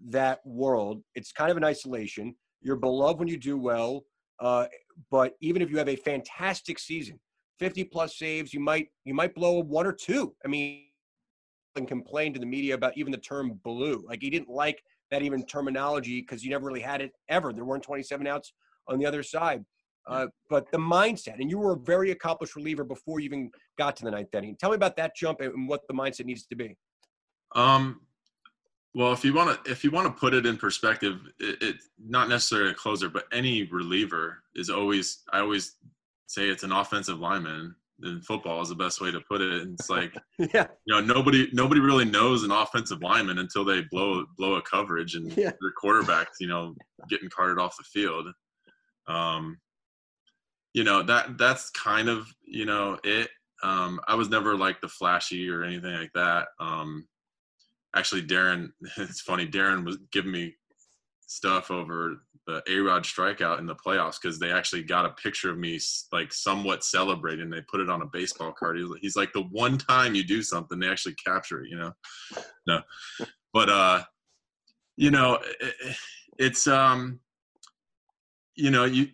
that 0.06 0.40
world. 0.44 1.02
It's 1.14 1.32
kind 1.32 1.50
of 1.50 1.56
an 1.56 1.64
isolation. 1.64 2.34
You're 2.60 2.76
beloved 2.76 3.18
when 3.18 3.28
you 3.28 3.36
do 3.36 3.56
well, 3.56 4.04
uh, 4.40 4.66
but 5.10 5.34
even 5.40 5.62
if 5.62 5.70
you 5.70 5.78
have 5.78 5.88
a 5.88 5.96
fantastic 5.96 6.78
season, 6.78 7.20
50 7.58 7.84
plus 7.84 8.16
saves, 8.16 8.52
you 8.52 8.60
might 8.60 8.88
you 9.04 9.14
might 9.14 9.34
blow 9.34 9.60
one 9.60 9.86
or 9.86 9.92
two. 9.92 10.34
I 10.44 10.48
mean, 10.48 10.84
and 11.76 11.88
complain 11.88 12.32
to 12.34 12.40
the 12.40 12.46
media 12.46 12.74
about 12.74 12.96
even 12.96 13.10
the 13.10 13.18
term 13.18 13.60
blue. 13.64 14.04
Like 14.06 14.22
he 14.22 14.30
didn't 14.30 14.48
like 14.48 14.82
that 15.10 15.22
even 15.22 15.44
terminology 15.44 16.20
because 16.20 16.44
you 16.44 16.50
never 16.50 16.66
really 16.66 16.80
had 16.80 17.00
it 17.00 17.12
ever. 17.28 17.52
There 17.52 17.64
weren't 17.64 17.82
27 17.82 18.26
outs 18.26 18.52
on 18.88 18.98
the 18.98 19.06
other 19.06 19.22
side. 19.22 19.64
Uh, 20.06 20.26
but 20.50 20.70
the 20.70 20.78
mindset, 20.78 21.40
and 21.40 21.50
you 21.50 21.58
were 21.58 21.72
a 21.72 21.78
very 21.78 22.10
accomplished 22.10 22.56
reliever 22.56 22.84
before 22.84 23.20
you 23.20 23.26
even 23.26 23.50
got 23.78 23.96
to 23.96 24.04
the 24.04 24.10
ninth 24.10 24.34
inning. 24.34 24.54
Tell 24.56 24.70
me 24.70 24.76
about 24.76 24.96
that 24.96 25.16
jump 25.16 25.40
and 25.40 25.66
what 25.66 25.80
the 25.88 25.94
mindset 25.94 26.26
needs 26.26 26.44
to 26.46 26.56
be. 26.56 26.76
Um, 27.54 28.02
well, 28.94 29.12
if 29.12 29.24
you 29.24 29.32
want 29.32 29.64
to, 29.64 29.70
if 29.70 29.82
you 29.82 29.90
want 29.90 30.06
to 30.06 30.12
put 30.12 30.34
it 30.34 30.44
in 30.44 30.58
perspective, 30.58 31.20
it, 31.40 31.62
it 31.62 31.76
not 31.98 32.28
necessarily 32.28 32.70
a 32.70 32.74
closer, 32.74 33.08
but 33.08 33.24
any 33.32 33.64
reliever 33.64 34.42
is 34.54 34.68
always. 34.68 35.22
I 35.32 35.40
always 35.40 35.76
say 36.26 36.48
it's 36.48 36.62
an 36.62 36.72
offensive 36.72 37.18
lineman 37.18 37.74
in 38.02 38.20
football 38.22 38.60
is 38.60 38.70
the 38.70 38.74
best 38.74 39.00
way 39.00 39.10
to 39.12 39.20
put 39.20 39.40
it. 39.40 39.68
It's 39.68 39.88
like, 39.88 40.14
yeah, 40.38 40.66
you 40.86 40.94
know, 40.94 41.00
nobody 41.00 41.48
nobody 41.52 41.80
really 41.80 42.04
knows 42.04 42.42
an 42.42 42.50
offensive 42.50 43.02
lineman 43.02 43.38
until 43.38 43.64
they 43.64 43.82
blow 43.90 44.24
blow 44.36 44.54
a 44.54 44.62
coverage 44.62 45.14
and 45.14 45.36
yeah. 45.36 45.52
their 45.60 45.72
quarterbacks, 45.82 46.40
you 46.40 46.48
know, 46.48 46.74
getting 47.08 47.28
carted 47.30 47.58
off 47.58 47.76
the 47.76 47.84
field. 47.84 48.26
Um, 49.06 49.58
you 50.74 50.82
know 50.82 51.02
that 51.02 51.38
that's 51.38 51.70
kind 51.70 52.08
of 52.08 52.26
you 52.44 52.66
know 52.66 52.98
it 53.04 53.30
um 53.62 53.98
i 54.06 54.14
was 54.14 54.28
never 54.28 54.56
like 54.56 54.80
the 54.80 54.88
flashy 54.88 55.48
or 55.48 55.62
anything 55.62 55.94
like 55.94 56.12
that 56.14 56.48
um 56.60 57.06
actually 57.96 58.22
darren 58.22 58.68
it's 58.98 59.22
funny 59.22 59.46
darren 59.46 59.84
was 59.84 59.96
giving 60.12 60.32
me 60.32 60.52
stuff 61.26 61.70
over 61.70 62.16
the 62.46 62.62
a-rod 62.68 63.04
strikeout 63.04 63.58
in 63.58 63.66
the 63.66 63.74
playoffs 63.74 64.16
because 64.20 64.38
they 64.38 64.52
actually 64.52 64.82
got 64.82 65.06
a 65.06 65.10
picture 65.10 65.50
of 65.50 65.58
me 65.58 65.78
like 66.12 66.32
somewhat 66.32 66.84
celebrating 66.84 67.48
they 67.48 67.62
put 67.70 67.80
it 67.80 67.88
on 67.88 68.02
a 68.02 68.06
baseball 68.12 68.52
card 68.52 68.78
he's 69.00 69.16
like 69.16 69.32
the 69.32 69.44
one 69.50 69.78
time 69.78 70.14
you 70.14 70.22
do 70.22 70.42
something 70.42 70.78
they 70.78 70.88
actually 70.88 71.14
capture 71.24 71.62
it 71.62 71.70
you 71.70 71.76
know 71.76 71.92
no 72.66 72.80
but 73.52 73.68
uh 73.70 74.02
you 74.96 75.10
know 75.10 75.38
it, 75.60 75.96
it's 76.38 76.66
um 76.66 77.18
you 78.56 78.70
know 78.70 78.84
you 78.84 79.08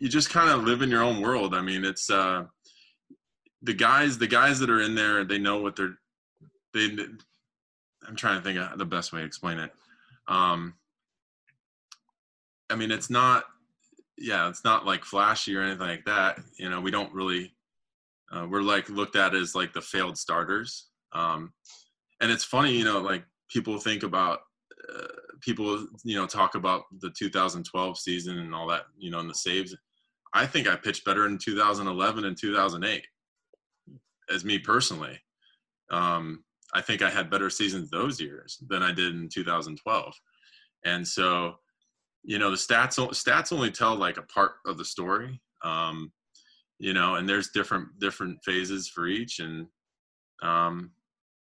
you 0.00 0.08
just 0.08 0.30
kind 0.30 0.48
of 0.48 0.64
live 0.64 0.82
in 0.82 0.90
your 0.90 1.02
own 1.02 1.20
world. 1.20 1.54
I 1.54 1.60
mean, 1.60 1.84
it's 1.84 2.10
uh, 2.10 2.44
the 3.62 3.74
guys 3.74 4.18
the 4.18 4.26
guys 4.26 4.58
that 4.58 4.70
are 4.70 4.80
in 4.80 4.94
there. 4.94 5.24
They 5.24 5.38
know 5.38 5.60
what 5.60 5.76
they're 5.76 5.98
they. 6.74 6.96
I'm 8.08 8.16
trying 8.16 8.38
to 8.38 8.42
think 8.42 8.58
of 8.58 8.78
the 8.78 8.86
best 8.86 9.12
way 9.12 9.20
to 9.20 9.26
explain 9.26 9.58
it. 9.58 9.70
Um, 10.26 10.74
I 12.70 12.76
mean, 12.76 12.90
it's 12.90 13.10
not. 13.10 13.44
Yeah, 14.18 14.48
it's 14.48 14.64
not 14.64 14.84
like 14.84 15.04
flashy 15.04 15.56
or 15.56 15.62
anything 15.62 15.86
like 15.86 16.04
that. 16.04 16.38
You 16.58 16.68
know, 16.68 16.80
we 16.80 16.90
don't 16.90 17.12
really. 17.12 17.54
Uh, 18.32 18.46
we're 18.48 18.62
like 18.62 18.88
looked 18.88 19.16
at 19.16 19.34
as 19.34 19.54
like 19.54 19.72
the 19.72 19.80
failed 19.80 20.16
starters. 20.16 20.88
Um, 21.12 21.52
and 22.20 22.30
it's 22.30 22.44
funny, 22.44 22.72
you 22.72 22.84
know, 22.84 23.00
like 23.00 23.24
people 23.48 23.78
think 23.78 24.04
about 24.04 24.40
uh, 24.88 25.06
people, 25.40 25.86
you 26.04 26.14
know, 26.14 26.26
talk 26.26 26.54
about 26.54 26.84
the 27.00 27.10
2012 27.10 27.98
season 27.98 28.38
and 28.38 28.54
all 28.54 28.68
that, 28.68 28.82
you 28.96 29.10
know, 29.10 29.18
and 29.18 29.28
the 29.28 29.34
saves 29.34 29.74
I 30.32 30.46
think 30.46 30.68
I 30.68 30.76
pitched 30.76 31.04
better 31.04 31.26
in 31.26 31.38
2011 31.38 32.24
and 32.24 32.36
2008 32.38 33.06
as 34.32 34.44
me 34.44 34.58
personally. 34.58 35.18
Um, 35.90 36.44
I 36.72 36.80
think 36.80 37.02
I 37.02 37.10
had 37.10 37.30
better 37.30 37.50
seasons 37.50 37.90
those 37.90 38.20
years 38.20 38.58
than 38.68 38.82
I 38.82 38.92
did 38.92 39.14
in 39.14 39.28
2012. 39.28 40.14
And 40.84 41.06
so, 41.06 41.56
you 42.22 42.38
know, 42.38 42.50
the 42.50 42.56
stats 42.56 42.96
stats 42.96 43.52
only 43.52 43.70
tell 43.70 43.96
like 43.96 44.16
a 44.16 44.22
part 44.22 44.52
of 44.66 44.78
the 44.78 44.84
story. 44.84 45.40
Um, 45.64 46.12
you 46.78 46.94
know, 46.94 47.16
and 47.16 47.28
there's 47.28 47.50
different 47.50 47.88
different 47.98 48.38
phases 48.44 48.88
for 48.88 49.06
each, 49.06 49.40
and 49.40 49.66
um, 50.42 50.92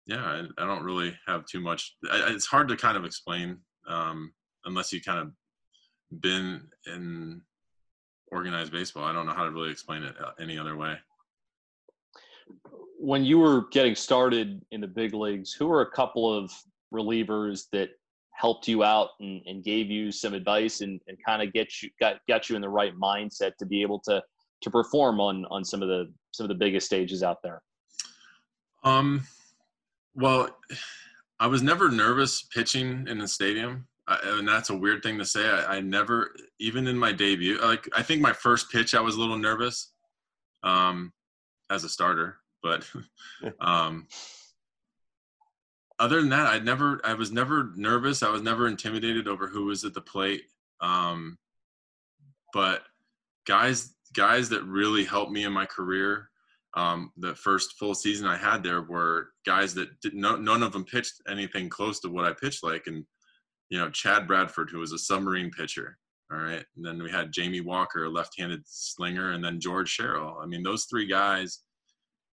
yeah, 0.07 0.25
I, 0.25 0.63
I 0.63 0.67
don't 0.67 0.85
really 0.85 1.15
have 1.27 1.45
too 1.47 1.61
much. 1.61 1.97
I, 2.11 2.33
it's 2.33 2.47
hard 2.47 2.69
to 2.69 2.77
kind 2.77 2.97
of 2.97 3.05
explain 3.05 3.59
um, 3.87 4.33
unless 4.65 4.93
you 4.93 5.03
kind 5.03 5.21
of 5.21 6.21
been 6.21 6.63
in 6.87 7.43
organized 8.33 8.73
baseball. 8.73 9.05
I 9.05 9.13
don't 9.13 9.27
know 9.27 9.35
how 9.35 9.45
to 9.45 9.51
really 9.51 9.71
explain 9.71 10.03
it 10.03 10.15
uh, 10.23 10.33
any 10.41 10.59
other 10.59 10.77
way. 10.77 10.97
When 12.99 13.25
you 13.25 13.39
were 13.39 13.69
getting 13.71 13.95
started 13.95 14.65
in 14.71 14.81
the 14.81 14.87
big 14.87 15.15
leagues, 15.15 15.53
who 15.53 15.67
were 15.67 15.83
a 15.83 15.91
couple 15.91 16.33
of 16.33 16.51
relievers 16.93 17.65
that 17.73 17.91
helped 18.39 18.69
you 18.69 18.85
out 18.85 19.11
and, 19.21 19.43
and 19.47 19.65
gave 19.65 19.91
you 19.91 20.13
some 20.13 20.33
advice 20.33 20.81
and, 20.81 21.01
and 21.09 21.19
kind 21.27 21.43
of 21.43 21.53
get 21.53 21.83
you 21.83 21.91
got 21.99 22.17
got 22.29 22.49
you 22.49 22.55
in 22.57 22.63
the 22.63 22.69
right 22.69 22.97
mindset 22.97 23.57
to 23.59 23.67
be 23.67 23.83
able 23.83 23.99
to 23.99 24.23
to 24.63 24.71
perform 24.71 25.21
on 25.21 25.45
on 25.47 25.65
some 25.65 25.83
of 25.83 25.89
the 25.89 26.13
some 26.33 26.45
of 26.45 26.49
the 26.49 26.55
biggest 26.55 26.87
stages 26.87 27.23
out 27.23 27.39
there? 27.43 27.63
Um, 28.85 29.27
well, 30.15 30.49
I 31.41 31.47
was 31.49 31.63
never 31.63 31.91
nervous 31.91 32.43
pitching 32.43 33.07
in 33.09 33.19
the 33.19 33.29
stadium. 33.29 33.87
I, 34.07 34.19
and 34.25 34.49
that's 34.49 34.71
a 34.71 34.77
weird 34.77 35.03
thing 35.03 35.19
to 35.19 35.25
say. 35.25 35.49
I, 35.49 35.77
I, 35.77 35.81
never, 35.81 36.35
even 36.59 36.87
in 36.87 36.97
my 36.97 37.13
debut, 37.13 37.61
like 37.61 37.89
I 37.95 38.03
think 38.03 38.23
my 38.23 38.33
first 38.33 38.71
pitch, 38.71 38.95
I 38.95 39.01
was 39.01 39.17
a 39.17 39.21
little 39.21 39.37
nervous, 39.37 39.93
um, 40.63 41.13
as 41.71 41.85
a 41.85 41.89
starter. 41.89 42.39
But 42.63 42.89
um, 43.61 44.07
other 45.99 46.21
than 46.21 46.31
that, 46.31 46.47
I 46.47 46.59
never, 46.59 47.01
I 47.05 47.15
was 47.15 47.33
never 47.33 47.73
nervous. 47.77 48.23
I 48.23 48.31
was 48.31 48.43
never 48.43 48.69
intimidated 48.69 49.29
over 49.29 49.49
who 49.49 49.67
was 49.67 49.85
at 49.85 49.95
the 49.95 50.01
plate. 50.01 50.43
Um, 50.81 51.39
but 52.53 52.83
guys, 53.47 53.95
guys 54.15 54.49
that 54.51 54.65
really 54.65 55.05
helped 55.05 55.33
me 55.33 55.45
in 55.45 55.53
my 55.53 55.67
career 55.67 56.29
um, 56.79 57.11
the 57.17 57.35
first 57.35 57.79
full 57.79 57.95
season 57.95 58.27
I 58.27 58.37
had 58.37 58.63
there 58.63 58.83
were 58.83 59.31
guys 59.47 59.75
that 59.75 60.01
did 60.01 60.15
no, 60.15 60.37
none 60.37 60.63
of 60.63 60.73
them 60.73 60.85
pitched 60.85 61.21
anything 61.29 61.69
close 61.69 61.99
to 62.01 62.09
what 62.09 62.25
I 62.25 62.33
pitched 62.33 62.63
like. 62.63 62.87
And, 62.87 63.05
you 63.71 63.79
know, 63.79 63.91
Chad 63.91 64.27
Bradford, 64.27 64.71
who 64.71 64.79
was 64.79 64.93
a 64.93 64.99
submarine 64.99 65.51
pitcher. 65.51 65.99
All 66.31 66.39
right. 66.39 66.65
And 66.77 66.85
then 66.85 67.03
we 67.03 67.11
had 67.11 67.33
Jamie 67.33 67.63
Walker, 67.63 68.05
a 68.05 68.11
left 68.11 68.39
handed 68.39 68.63
slinger, 68.67 69.33
and 69.33 69.43
then 69.43 69.61
George 69.61 69.89
Sherrill. 69.89 70.39
I 70.41 70.47
mean, 70.47 70.63
those 70.63 70.85
three 70.85 71.07
guys 71.07 71.61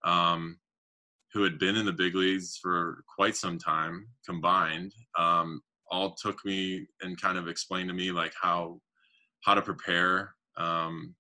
um, 0.05 0.59
who 1.35 1.43
had 1.43 1.59
been 1.59 1.77
in 1.77 1.85
the 1.85 1.93
big 1.93 2.15
leagues 2.15 2.57
for 2.57 3.05
quite 3.15 3.37
some 3.37 3.59
time 3.59 4.07
combined 4.25 4.95
um, 5.19 5.61
all 5.91 6.15
took 6.15 6.43
me 6.45 6.87
and 7.03 7.21
kind 7.21 7.37
of 7.37 7.49
explained 7.49 7.89
to 7.89 7.95
me 7.95 8.11
like 8.13 8.33
how 8.41 8.81
how 9.43 9.53
to 9.53 9.61
prepare 9.61 10.35
um, 10.57 11.15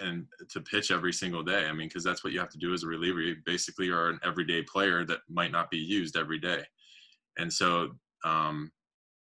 and 0.00 0.26
to 0.50 0.60
pitch 0.60 0.90
every 0.90 1.12
single 1.12 1.42
day. 1.42 1.66
I 1.66 1.72
mean, 1.72 1.88
because 1.88 2.04
that's 2.04 2.22
what 2.22 2.32
you 2.32 2.38
have 2.38 2.50
to 2.50 2.58
do 2.58 2.72
as 2.72 2.84
a 2.84 2.86
reliever. 2.86 3.20
You 3.20 3.36
basically 3.44 3.88
are 3.90 4.08
an 4.08 4.20
everyday 4.24 4.62
player 4.62 5.04
that 5.06 5.20
might 5.28 5.52
not 5.52 5.70
be 5.70 5.78
used 5.78 6.16
every 6.16 6.38
day. 6.38 6.62
And 7.38 7.52
so, 7.52 7.90
um, 8.24 8.70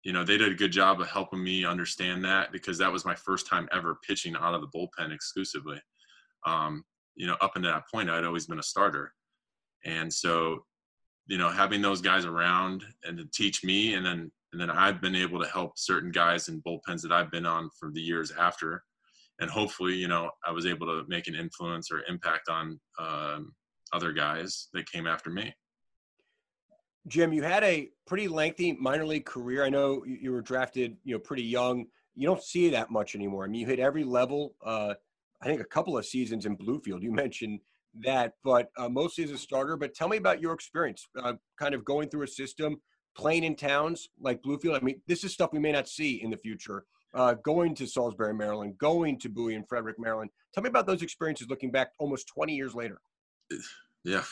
you 0.03 0.13
know, 0.13 0.23
they 0.23 0.38
did 0.38 0.51
a 0.51 0.55
good 0.55 0.71
job 0.71 1.01
of 1.01 1.09
helping 1.09 1.43
me 1.43 1.65
understand 1.65 2.23
that 2.25 2.51
because 2.51 2.77
that 2.77 2.91
was 2.91 3.05
my 3.05 3.15
first 3.15 3.47
time 3.47 3.67
ever 3.71 3.97
pitching 4.07 4.35
out 4.35 4.53
of 4.53 4.61
the 4.61 4.67
bullpen 4.67 5.13
exclusively. 5.13 5.81
Um, 6.45 6.83
you 7.15 7.27
know, 7.27 7.38
up 7.41 7.55
until 7.55 7.71
that 7.71 7.89
point, 7.91 8.09
I'd 8.09 8.23
always 8.23 8.45
been 8.45 8.59
a 8.59 8.63
starter. 8.63 9.13
And 9.86 10.11
so, 10.11 10.65
you 11.28 11.38
know, 11.38 11.49
having 11.49 11.82
those 11.82 12.01
guys 12.01 12.25
around 12.25 12.84
and 13.03 13.17
to 13.17 13.25
teach 13.34 13.63
me, 13.63 13.93
and 13.93 14.05
then 14.05 14.32
and 14.53 14.61
then 14.61 14.69
I've 14.69 15.01
been 15.01 15.15
able 15.15 15.41
to 15.41 15.47
help 15.47 15.73
certain 15.78 16.09
guys 16.11 16.47
in 16.47 16.61
bullpens 16.61 17.01
that 17.01 17.11
I've 17.11 17.32
been 17.32 17.45
on 17.45 17.69
for 17.80 17.91
the 17.91 18.01
years 18.01 18.32
after 18.32 18.82
and 19.39 19.49
hopefully, 19.49 19.95
you 19.95 20.07
know, 20.07 20.32
I 20.45 20.51
was 20.51 20.65
able 20.65 20.88
to 20.88 21.07
make 21.07 21.28
an 21.28 21.36
influence 21.36 21.91
or 21.91 22.03
impact 22.09 22.49
on 22.49 22.80
um, 22.99 23.53
other 23.93 24.11
guys 24.11 24.69
that 24.73 24.89
came 24.91 25.05
after 25.05 25.30
me. 25.30 25.53
Jim, 27.07 27.32
you 27.32 27.43
had 27.43 27.63
a 27.63 27.89
pretty 28.05 28.28
lengthy 28.28 28.73
minor 28.73 29.05
league 29.05 29.25
career. 29.25 29.63
I 29.63 29.69
know 29.69 30.03
you 30.05 30.32
were 30.32 30.41
drafted, 30.41 30.97
you 31.03 31.13
know, 31.13 31.19
pretty 31.19 31.43
young. 31.43 31.86
You 32.15 32.28
don't 32.28 32.41
see 32.41 32.69
that 32.69 32.89
much 32.89 33.15
anymore. 33.15 33.45
I 33.45 33.47
mean, 33.47 33.61
you 33.61 33.67
hit 33.67 33.80
every 33.80 34.03
level. 34.03 34.55
Uh, 34.65 34.95
I 35.41 35.45
think 35.45 35.61
a 35.61 35.65
couple 35.65 35.97
of 35.97 36.05
seasons 36.05 36.45
in 36.45 36.57
Bluefield. 36.57 37.03
You 37.03 37.11
mentioned 37.11 37.59
that, 38.04 38.34
but 38.43 38.70
uh, 38.78 38.89
mostly 38.89 39.24
as 39.24 39.32
a 39.32 39.38
starter. 39.38 39.78
But 39.78 39.93
tell 39.93 40.08
me 40.08 40.18
about 40.18 40.41
your 40.41 40.54
experience, 40.54 41.08
uh, 41.22 41.34
kind 41.60 41.74
of 41.74 41.86
going 41.86 42.10
through 42.10 42.24
a 42.24 42.28
system, 42.28 42.82
playing 43.16 43.43
in 43.43 43.56
towns 43.56 44.10
like 44.20 44.41
Bluefield. 44.41 44.76
I 44.76 44.84
mean, 44.84 45.02
this 45.08 45.24
is 45.24 45.34
stuff 45.34 45.52
we 45.54 45.60
may 45.60 45.72
not 45.72 45.88
see 45.88 46.22
in 46.22 46.30
the 46.30 46.38
future 46.38 46.86
uh, 47.14 47.34
going 47.43 47.74
to 47.76 47.88
Salisbury, 47.88 48.34
Maryland, 48.34 48.78
going 48.78 49.20
to 49.20 49.30
Bowie 49.30 49.56
and 49.56 49.68
Frederick, 49.68 49.98
Maryland. 50.00 50.30
Tell 50.54 50.64
me 50.64 50.70
about 50.70 50.86
those 50.86 51.02
experiences 51.02 51.48
looking 51.50 51.72
back 51.72 51.89
almost 52.00 52.28
20 52.28 52.54
years 52.54 52.76
later. 52.76 53.00
Yeah. 54.04 54.24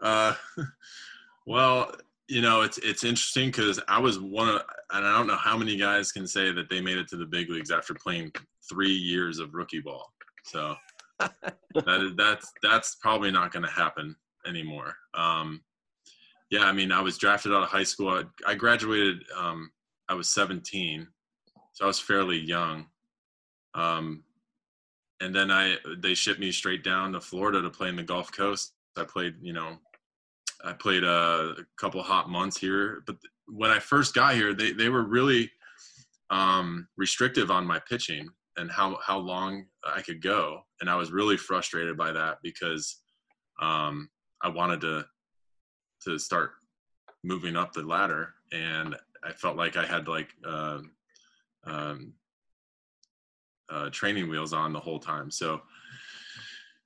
Uh, 0.00 0.34
well, 1.46 1.92
you 2.28 2.40
know, 2.40 2.62
it's 2.62 2.78
it's 2.78 3.02
interesting 3.02 3.48
because 3.48 3.80
I 3.88 3.98
was 3.98 4.20
one 4.20 4.48
of, 4.48 4.62
and 4.92 5.04
I 5.04 5.16
don't 5.16 5.26
know 5.26 5.36
how 5.36 5.58
many 5.58 5.76
guys 5.76 6.12
can 6.12 6.26
say 6.26 6.52
that 6.52 6.70
they 6.70 6.80
made 6.80 6.96
it 6.96 7.08
to 7.08 7.16
the 7.16 7.26
big 7.26 7.50
leagues 7.50 7.72
after 7.72 7.92
playing 7.92 8.32
three 8.68 8.92
years 8.92 9.40
of 9.40 9.52
rookie 9.52 9.80
ball. 9.80 10.12
So 10.44 10.76
that 11.20 12.00
is 12.00 12.12
that's 12.16 12.52
that's 12.62 12.96
probably 12.96 13.30
not 13.30 13.52
going 13.52 13.64
to 13.64 13.70
happen 13.70 14.16
anymore. 14.46 14.94
Um, 15.14 15.62
yeah, 16.50 16.64
I 16.64 16.72
mean, 16.72 16.90
I 16.90 17.00
was 17.00 17.18
drafted 17.18 17.52
out 17.52 17.62
of 17.62 17.68
high 17.68 17.84
school. 17.84 18.08
I, 18.08 18.24
I 18.46 18.54
graduated. 18.54 19.22
Um, 19.36 19.70
I 20.08 20.14
was 20.14 20.28
17, 20.30 21.06
so 21.72 21.84
I 21.84 21.86
was 21.86 22.00
fairly 22.00 22.38
young. 22.38 22.86
Um, 23.74 24.24
and 25.20 25.34
then 25.34 25.50
I 25.50 25.76
they 25.98 26.14
shipped 26.14 26.40
me 26.40 26.50
straight 26.50 26.82
down 26.82 27.12
to 27.12 27.20
Florida 27.20 27.62
to 27.62 27.70
play 27.70 27.88
in 27.88 27.96
the 27.96 28.02
Gulf 28.02 28.32
Coast. 28.32 28.72
I 28.96 29.04
played, 29.04 29.34
you 29.40 29.52
know, 29.52 29.76
I 30.64 30.72
played 30.72 31.04
a, 31.04 31.54
a 31.58 31.64
couple 31.78 32.02
hot 32.02 32.28
months 32.28 32.58
here. 32.58 33.02
But 33.06 33.16
when 33.46 33.70
I 33.70 33.78
first 33.78 34.14
got 34.14 34.34
here, 34.34 34.54
they 34.54 34.72
they 34.72 34.88
were 34.88 35.04
really 35.04 35.50
um, 36.30 36.88
restrictive 36.96 37.50
on 37.50 37.66
my 37.66 37.80
pitching 37.88 38.28
and 38.60 38.70
how 38.70 38.98
how 39.04 39.18
long 39.18 39.64
I 39.84 40.02
could 40.02 40.22
go, 40.22 40.60
and 40.80 40.90
I 40.90 40.96
was 40.96 41.10
really 41.10 41.36
frustrated 41.36 41.96
by 41.96 42.12
that 42.12 42.38
because 42.42 43.00
um, 43.60 44.08
I 44.42 44.48
wanted 44.48 44.80
to 44.82 45.04
to 46.04 46.18
start 46.18 46.52
moving 47.24 47.56
up 47.56 47.72
the 47.72 47.82
ladder, 47.82 48.34
and 48.52 48.94
I 49.24 49.32
felt 49.32 49.56
like 49.56 49.76
I 49.76 49.86
had 49.86 50.08
like 50.08 50.28
uh, 50.46 50.80
um, 51.64 52.12
uh, 53.70 53.90
training 53.90 54.28
wheels 54.28 54.52
on 54.52 54.72
the 54.72 54.80
whole 54.80 54.98
time. 54.98 55.30
So 55.30 55.60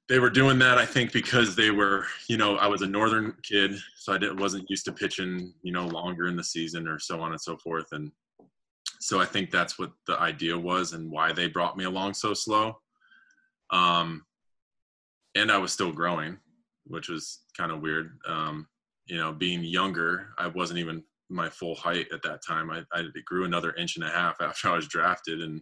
they 0.08 0.18
were 0.18 0.30
doing 0.30 0.58
that, 0.58 0.78
I 0.78 0.84
think, 0.84 1.12
because 1.12 1.56
they 1.56 1.70
were, 1.70 2.06
you 2.28 2.36
know, 2.36 2.56
I 2.56 2.66
was 2.66 2.82
a 2.82 2.86
northern 2.86 3.34
kid, 3.42 3.74
so 3.96 4.12
I 4.12 4.18
didn't, 4.18 4.38
wasn't 4.38 4.68
used 4.68 4.84
to 4.84 4.92
pitching, 4.92 5.54
you 5.62 5.72
know, 5.72 5.86
longer 5.86 6.26
in 6.26 6.36
the 6.36 6.44
season 6.44 6.86
or 6.86 6.98
so 6.98 7.20
on 7.20 7.32
and 7.32 7.40
so 7.40 7.56
forth. 7.56 7.86
And 7.92 8.12
so 9.04 9.20
I 9.20 9.26
think 9.26 9.50
that's 9.50 9.78
what 9.78 9.92
the 10.06 10.18
idea 10.18 10.58
was 10.58 10.94
and 10.94 11.10
why 11.10 11.30
they 11.30 11.46
brought 11.46 11.76
me 11.76 11.84
along 11.84 12.14
so 12.14 12.32
slow. 12.32 12.78
Um, 13.68 14.24
and 15.34 15.52
I 15.52 15.58
was 15.58 15.74
still 15.74 15.92
growing, 15.92 16.38
which 16.86 17.10
was 17.10 17.40
kind 17.54 17.70
of 17.70 17.82
weird. 17.82 18.16
Um, 18.26 18.66
you 19.04 19.18
know, 19.18 19.30
being 19.30 19.62
younger, 19.62 20.28
I 20.38 20.46
wasn't 20.46 20.78
even 20.78 21.04
my 21.28 21.50
full 21.50 21.74
height 21.74 22.06
at 22.14 22.22
that 22.22 22.42
time. 22.42 22.70
I, 22.70 22.80
I 22.94 23.04
grew 23.26 23.44
another 23.44 23.74
inch 23.74 23.96
and 23.96 24.06
a 24.06 24.08
half 24.08 24.40
after 24.40 24.68
I 24.70 24.76
was 24.76 24.88
drafted 24.88 25.42
and 25.42 25.60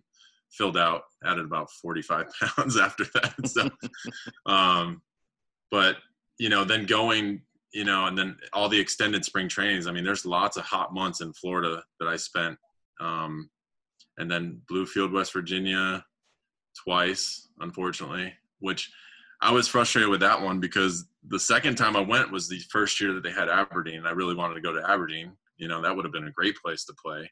filled 0.53 0.77
out, 0.77 1.03
added 1.25 1.45
about 1.45 1.69
45 1.69 2.27
pounds 2.57 2.77
after 2.77 3.07
that. 3.15 3.49
So, 3.49 3.69
um, 4.47 5.03
but 5.73 5.97
you 6.39 6.49
know, 6.49 6.63
then 6.63 6.87
going, 6.87 7.43
you 7.75 7.83
know, 7.83 8.07
and 8.07 8.17
then 8.17 8.37
all 8.53 8.69
the 8.69 8.79
extended 8.79 9.25
spring 9.25 9.49
trainings. 9.49 9.89
I 9.89 9.91
mean, 9.91 10.05
there's 10.05 10.25
lots 10.25 10.57
of 10.57 10.63
hot 10.63 10.95
months 10.95 11.21
in 11.21 11.33
Florida 11.33 11.83
that 11.99 12.07
I 12.07 12.15
spent. 12.15 12.57
Um, 13.03 13.51
and 14.19 14.31
then 14.31 14.61
Bluefield, 14.71 15.13
West 15.13 15.33
Virginia, 15.33 16.05
twice, 16.85 17.49
unfortunately, 17.61 18.33
which 18.61 18.91
I 19.41 19.51
was 19.51 19.69
frustrated 19.69 20.09
with 20.09 20.21
that 20.21 20.41
one 20.41 20.61
because 20.61 21.07
the 21.27 21.39
second 21.39 21.77
time 21.77 21.97
I 21.97 22.01
went 22.01 22.31
was 22.31 22.49
the 22.49 22.61
first 22.71 23.01
year 23.01 23.13
that 23.15 23.23
they 23.23 23.33
had 23.33 23.49
Aberdeen. 23.49 24.07
I 24.07 24.13
really 24.13 24.35
wanted 24.35 24.55
to 24.55 24.61
go 24.61 24.73
to 24.73 24.89
Aberdeen, 24.89 25.33
you 25.63 25.69
know 25.69 25.81
that 25.81 25.95
would 25.95 26.05
have 26.05 26.13
been 26.13 26.27
a 26.27 26.33
great 26.33 26.57
place 26.57 26.85
to 26.85 26.95
play. 26.95 27.31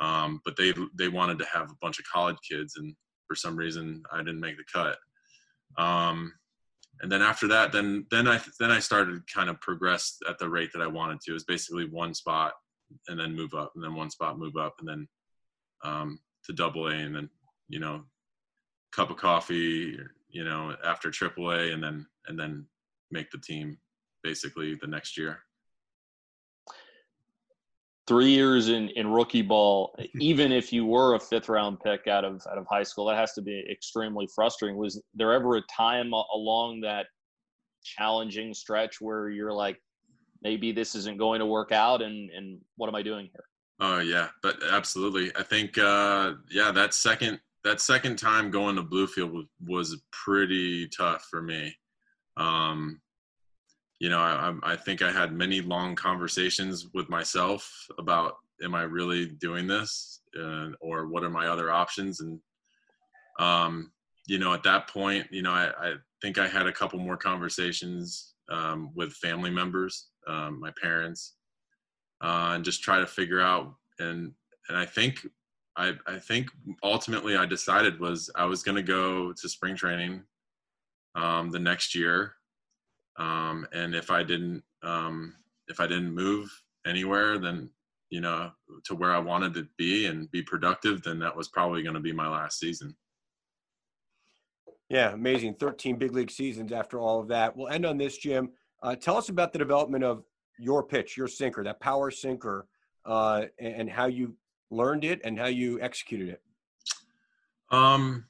Um, 0.00 0.40
but 0.44 0.56
they 0.56 0.72
they 0.96 1.08
wanted 1.08 1.38
to 1.40 1.46
have 1.46 1.70
a 1.70 1.76
bunch 1.80 1.98
of 1.98 2.04
college 2.04 2.36
kids, 2.48 2.74
and 2.76 2.94
for 3.26 3.34
some 3.34 3.56
reason 3.56 4.02
I 4.12 4.18
didn't 4.18 4.40
make 4.40 4.56
the 4.56 4.64
cut. 4.72 4.96
Um, 5.76 6.32
and 7.00 7.10
then 7.10 7.22
after 7.22 7.48
that, 7.48 7.72
then 7.72 8.06
then 8.10 8.28
I 8.28 8.40
then 8.60 8.70
I 8.70 8.78
started 8.78 9.22
kind 9.32 9.50
of 9.50 9.60
progress 9.60 10.18
at 10.28 10.38
the 10.38 10.48
rate 10.48 10.70
that 10.72 10.82
I 10.82 10.86
wanted 10.86 11.20
to. 11.22 11.32
It 11.32 11.34
was 11.34 11.44
basically 11.44 11.88
one 11.88 12.14
spot 12.14 12.52
and 13.08 13.18
then 13.18 13.34
move 13.34 13.54
up, 13.54 13.72
and 13.74 13.84
then 13.84 13.94
one 13.94 14.10
spot 14.10 14.38
move 14.38 14.56
up, 14.56 14.74
and 14.80 14.88
then 14.88 15.08
um, 15.84 16.18
to 16.44 16.52
double 16.52 16.88
A, 16.88 16.94
and 16.94 17.14
then 17.14 17.30
you 17.68 17.80
know, 17.80 18.04
cup 18.92 19.10
of 19.10 19.16
coffee, 19.16 19.98
you 20.28 20.44
know, 20.44 20.74
after 20.84 21.10
triple 21.10 21.50
A, 21.50 21.72
and 21.72 21.82
then 21.82 22.06
and 22.28 22.38
then 22.38 22.66
make 23.10 23.30
the 23.30 23.38
team 23.38 23.78
basically 24.22 24.74
the 24.74 24.86
next 24.86 25.16
year 25.16 25.40
three 28.06 28.30
years 28.30 28.68
in, 28.68 28.90
in 28.90 29.06
rookie 29.08 29.42
ball, 29.42 29.96
even 30.20 30.52
if 30.52 30.72
you 30.72 30.84
were 30.84 31.14
a 31.14 31.20
fifth 31.20 31.48
round 31.48 31.78
pick 31.80 32.06
out 32.06 32.24
of 32.24 32.42
out 32.50 32.58
of 32.58 32.66
high 32.68 32.82
school, 32.82 33.06
that 33.06 33.16
has 33.16 33.32
to 33.34 33.42
be 33.42 33.64
extremely 33.70 34.28
frustrating. 34.34 34.76
Was 34.76 35.00
there 35.14 35.32
ever 35.32 35.56
a 35.56 35.62
time 35.62 36.12
along 36.12 36.80
that 36.82 37.06
challenging 37.82 38.54
stretch 38.54 39.00
where 39.00 39.28
you're 39.28 39.52
like, 39.52 39.80
maybe 40.44 40.70
this 40.70 40.94
isn't 40.94 41.18
going 41.18 41.40
to 41.40 41.46
work 41.46 41.72
out, 41.72 42.02
and 42.02 42.30
and 42.30 42.60
what 42.76 42.88
am 42.88 42.94
I 42.94 43.02
doing 43.02 43.28
here? 43.32 43.44
Oh 43.80 43.98
yeah, 43.98 44.28
but 44.42 44.56
absolutely. 44.70 45.32
I 45.36 45.42
think 45.42 45.76
uh, 45.78 46.34
yeah, 46.50 46.70
that 46.70 46.94
second 46.94 47.40
that 47.64 47.80
second 47.80 48.16
time 48.16 48.50
going 48.50 48.76
to 48.76 48.82
Bluefield 48.82 49.46
was, 49.66 49.96
pretty 50.12 50.86
tough 50.88 51.26
for 51.30 51.42
me. 51.42 51.74
Um, 52.36 53.00
you 53.98 54.08
know, 54.08 54.18
I, 54.18 54.54
I 54.62 54.76
think 54.76 55.02
I 55.02 55.10
had 55.10 55.32
many 55.32 55.60
long 55.60 55.94
conversations 55.94 56.88
with 56.94 57.08
myself 57.08 57.70
about, 57.98 58.36
am 58.62 58.74
I 58.74 58.82
really 58.82 59.26
doing 59.26 59.66
this, 59.66 60.20
and, 60.34 60.76
or 60.80 61.06
what 61.08 61.24
are 61.24 61.30
my 61.30 61.46
other 61.46 61.70
options? 61.70 62.20
And, 62.20 62.38
um, 63.38 63.92
you 64.26 64.38
know, 64.38 64.52
at 64.52 64.62
that 64.64 64.88
point, 64.88 65.26
you 65.30 65.42
know, 65.42 65.52
I, 65.52 65.70
I 65.78 65.94
think 66.22 66.38
I 66.38 66.46
had 66.46 66.66
a 66.66 66.72
couple 66.72 66.98
more 66.98 67.16
conversations 67.16 68.34
um, 68.50 68.90
with 68.94 69.12
family 69.14 69.50
members, 69.50 70.08
um, 70.26 70.60
my 70.60 70.70
parents, 70.80 71.34
uh, 72.22 72.52
and 72.54 72.64
just 72.64 72.82
try 72.82 72.98
to 72.98 73.06
figure 73.06 73.40
out 73.40 73.74
and 73.98 74.32
and 74.68 74.78
I 74.78 74.86
think 74.86 75.26
I 75.76 75.92
I 76.06 76.18
think 76.18 76.48
ultimately 76.82 77.36
I 77.36 77.46
decided 77.46 78.00
was 78.00 78.30
I 78.34 78.44
was 78.44 78.62
going 78.62 78.76
to 78.76 78.82
go 78.82 79.32
to 79.32 79.48
spring 79.48 79.76
training 79.76 80.22
um, 81.14 81.50
the 81.50 81.58
next 81.58 81.94
year, 81.94 82.34
um, 83.18 83.66
and 83.72 83.94
if 83.94 84.10
I 84.10 84.22
didn't 84.22 84.62
um, 84.82 85.34
if 85.68 85.80
I 85.80 85.86
didn't 85.86 86.14
move 86.14 86.50
anywhere, 86.86 87.38
then 87.38 87.70
you 88.10 88.20
know 88.20 88.50
to 88.84 88.94
where 88.94 89.12
I 89.12 89.18
wanted 89.18 89.54
to 89.54 89.66
be 89.76 90.06
and 90.06 90.30
be 90.30 90.42
productive, 90.42 91.02
then 91.02 91.18
that 91.20 91.36
was 91.36 91.48
probably 91.48 91.82
going 91.82 91.94
to 91.94 92.00
be 92.00 92.12
my 92.12 92.28
last 92.28 92.58
season. 92.58 92.94
Yeah, 94.90 95.12
amazing. 95.12 95.54
13 95.54 95.96
big 95.96 96.12
league 96.12 96.30
seasons 96.30 96.70
after 96.70 97.00
all 97.00 97.18
of 97.18 97.28
that. 97.28 97.56
We'll 97.56 97.68
end 97.68 97.86
on 97.86 97.96
this, 97.96 98.18
Jim. 98.18 98.50
Uh, 98.84 98.94
tell 98.94 99.16
us 99.16 99.30
about 99.30 99.50
the 99.50 99.58
development 99.58 100.04
of 100.04 100.24
your 100.58 100.82
pitch, 100.82 101.16
your 101.16 101.26
sinker, 101.26 101.64
that 101.64 101.80
power 101.80 102.10
sinker, 102.10 102.66
uh, 103.06 103.46
and, 103.58 103.74
and 103.74 103.90
how 103.90 104.04
you 104.04 104.36
learned 104.70 105.04
it 105.04 105.22
and 105.24 105.38
how 105.38 105.46
you 105.46 105.80
executed 105.80 106.28
it. 106.28 106.42
Um, 107.70 108.26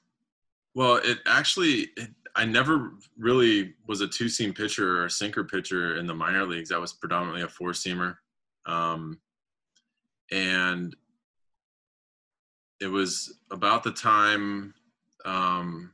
well, 0.76 0.96
it 0.96 1.18
actually, 1.26 1.88
it, 1.96 2.10
I 2.36 2.44
never 2.44 2.92
really 3.18 3.74
was 3.88 4.00
a 4.00 4.06
two 4.06 4.28
seam 4.28 4.54
pitcher 4.54 5.00
or 5.00 5.06
a 5.06 5.10
sinker 5.10 5.42
pitcher 5.42 5.96
in 5.96 6.06
the 6.06 6.14
minor 6.14 6.46
leagues. 6.46 6.70
I 6.70 6.78
was 6.78 6.92
predominantly 6.92 7.42
a 7.42 7.48
four 7.48 7.70
seamer. 7.70 8.16
Um, 8.64 9.18
and 10.30 10.94
it 12.80 12.86
was 12.86 13.40
about 13.50 13.82
the 13.82 13.92
time, 13.92 14.72
um, 15.24 15.90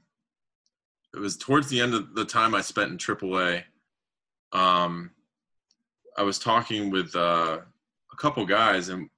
it 1.15 1.19
was 1.19 1.39
towards 1.39 1.69
the 1.69 1.81
end 1.81 1.95
of 1.95 2.15
the 2.15 2.27
time 2.27 2.55
I 2.55 2.61
spent 2.61 2.91
in 2.91 2.99
AAA. 2.99 3.65
Um, 4.53 5.11
I 6.16 6.22
was 6.22 6.38
talking 6.38 6.90
with 6.90 7.14
uh, 7.14 7.59
a 8.12 8.16
couple 8.16 8.44
guys, 8.44 8.88
and 8.88 9.09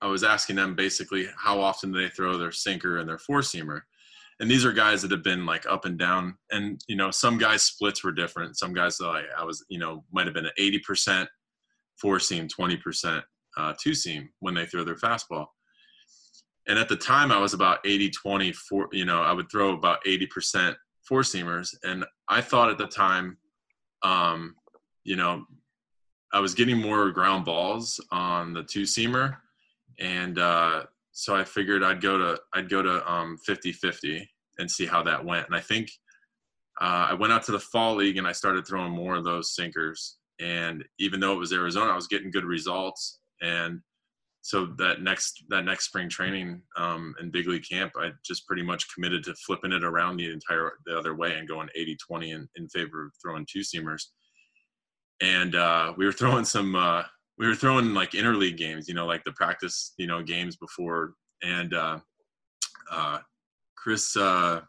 I 0.00 0.06
was 0.06 0.24
asking 0.24 0.56
them 0.56 0.74
basically 0.74 1.28
how 1.36 1.60
often 1.60 1.92
they 1.92 2.08
throw 2.08 2.36
their 2.36 2.52
sinker 2.52 2.98
and 2.98 3.08
their 3.08 3.18
four 3.18 3.40
seamer. 3.40 3.82
And 4.40 4.50
these 4.50 4.64
are 4.64 4.72
guys 4.72 5.02
that 5.02 5.12
have 5.12 5.22
been 5.22 5.46
like 5.46 5.66
up 5.68 5.84
and 5.84 5.98
down, 5.98 6.36
and 6.50 6.82
you 6.88 6.96
know 6.96 7.10
some 7.10 7.38
guys 7.38 7.62
splits 7.62 8.02
were 8.02 8.12
different. 8.12 8.58
Some 8.58 8.72
guys 8.72 9.00
like 9.00 9.26
I 9.38 9.44
was, 9.44 9.64
you 9.68 9.78
know, 9.78 10.04
might 10.12 10.26
have 10.26 10.34
been 10.34 10.48
eighty 10.58 10.80
percent 10.80 11.28
four 11.96 12.18
seam, 12.18 12.48
twenty 12.48 12.76
percent 12.76 13.24
uh, 13.56 13.74
two 13.80 13.94
seam 13.94 14.30
when 14.40 14.54
they 14.54 14.66
throw 14.66 14.84
their 14.84 14.96
fastball. 14.96 15.46
And 16.68 16.78
at 16.78 16.88
the 16.88 16.96
time, 16.96 17.32
I 17.32 17.38
was 17.38 17.54
about 17.54 17.80
80 17.84 18.10
20, 18.10 18.52
four, 18.52 18.88
you 18.92 19.04
know, 19.04 19.20
I 19.22 19.32
would 19.32 19.50
throw 19.50 19.72
about 19.72 20.04
80% 20.04 20.74
four 21.02 21.22
seamers. 21.22 21.74
And 21.82 22.04
I 22.28 22.40
thought 22.40 22.70
at 22.70 22.78
the 22.78 22.86
time, 22.86 23.36
um, 24.02 24.54
you 25.04 25.16
know, 25.16 25.44
I 26.32 26.40
was 26.40 26.54
getting 26.54 26.78
more 26.78 27.10
ground 27.10 27.44
balls 27.44 28.00
on 28.10 28.52
the 28.54 28.62
two 28.62 28.82
seamer. 28.82 29.36
And 30.00 30.38
uh, 30.38 30.84
so 31.12 31.36
I 31.36 31.44
figured 31.44 31.82
I'd 31.82 32.00
go 32.00 32.16
to, 32.16 32.40
I'd 32.54 32.70
go 32.70 32.82
to 32.82 33.10
um, 33.10 33.36
50 33.44 33.72
50 33.72 34.28
and 34.58 34.70
see 34.70 34.86
how 34.86 35.02
that 35.02 35.24
went. 35.24 35.46
And 35.46 35.54
I 35.54 35.60
think 35.60 35.90
uh, 36.80 37.08
I 37.10 37.14
went 37.14 37.32
out 37.32 37.42
to 37.44 37.52
the 37.52 37.60
fall 37.60 37.96
league 37.96 38.16
and 38.16 38.26
I 38.26 38.32
started 38.32 38.66
throwing 38.66 38.92
more 38.92 39.16
of 39.16 39.24
those 39.24 39.54
sinkers. 39.54 40.16
And 40.40 40.84
even 40.98 41.20
though 41.20 41.32
it 41.32 41.38
was 41.38 41.52
Arizona, 41.52 41.92
I 41.92 41.96
was 41.96 42.08
getting 42.08 42.30
good 42.30 42.44
results. 42.44 43.20
And 43.42 43.80
so 44.42 44.66
that 44.76 45.00
next 45.00 45.44
that 45.48 45.64
next 45.64 45.86
spring 45.86 46.08
training 46.08 46.60
um, 46.76 47.14
in 47.20 47.30
big 47.30 47.46
league 47.46 47.64
camp 47.68 47.92
i 47.96 48.10
just 48.24 48.46
pretty 48.46 48.62
much 48.62 48.92
committed 48.92 49.22
to 49.24 49.34
flipping 49.46 49.72
it 49.72 49.84
around 49.84 50.16
the 50.16 50.30
entire 50.30 50.72
the 50.84 50.98
other 50.98 51.14
way 51.14 51.36
and 51.36 51.48
going 51.48 51.68
80 51.76 51.96
20 52.08 52.30
in, 52.32 52.48
in 52.56 52.68
favor 52.68 53.06
of 53.06 53.12
throwing 53.22 53.46
two 53.50 53.60
seamers 53.60 54.02
and 55.22 55.54
uh, 55.54 55.94
we 55.96 56.04
were 56.04 56.12
throwing 56.12 56.44
some 56.44 56.74
uh, 56.74 57.04
we 57.38 57.46
were 57.46 57.54
throwing 57.54 57.94
like 57.94 58.10
interleague 58.10 58.58
games 58.58 58.88
you 58.88 58.94
know 58.94 59.06
like 59.06 59.24
the 59.24 59.32
practice 59.32 59.94
you 59.96 60.06
know 60.06 60.22
games 60.22 60.56
before. 60.56 61.14
And 61.44 61.74
uh, 61.74 61.98
uh 62.90 63.18
chris 63.76 64.16
uh, 64.16 64.60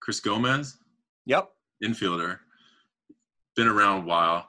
chris 0.00 0.20
gomez? 0.20 0.78
Yep. 1.24 1.50
Infielder. 1.82 2.38
Been 3.56 3.66
around 3.66 4.02
a 4.02 4.06
while. 4.06 4.46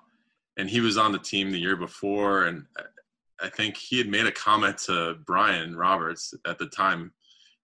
And 0.58 0.70
he 0.70 0.82
was 0.82 0.98
on 0.98 1.12
the 1.12 1.20
team 1.20 1.52
the 1.52 1.60
year 1.60 1.76
before 1.76 2.46
and 2.46 2.66
I 3.40 3.50
think 3.50 3.78
he 3.78 3.98
had 4.00 4.08
made 4.08 4.26
a 4.26 4.32
comment 4.32 4.80
to 4.80 5.16
Brian 5.26 5.76
Roberts 5.76 6.34
at 6.48 6.58
the 6.58 6.66
time. 6.66 7.14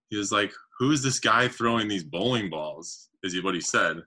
He 0.10 0.18
was 0.18 0.32
like, 0.32 0.54
"Who 0.78 0.92
is 0.92 1.02
this 1.02 1.20
guy 1.20 1.48
throwing 1.48 1.88
these 1.88 2.04
bowling 2.04 2.52
balls?" 2.52 3.10
Is 3.24 3.34
he 3.34 3.40
what 3.40 3.56
he 3.56 3.62
said 3.62 4.04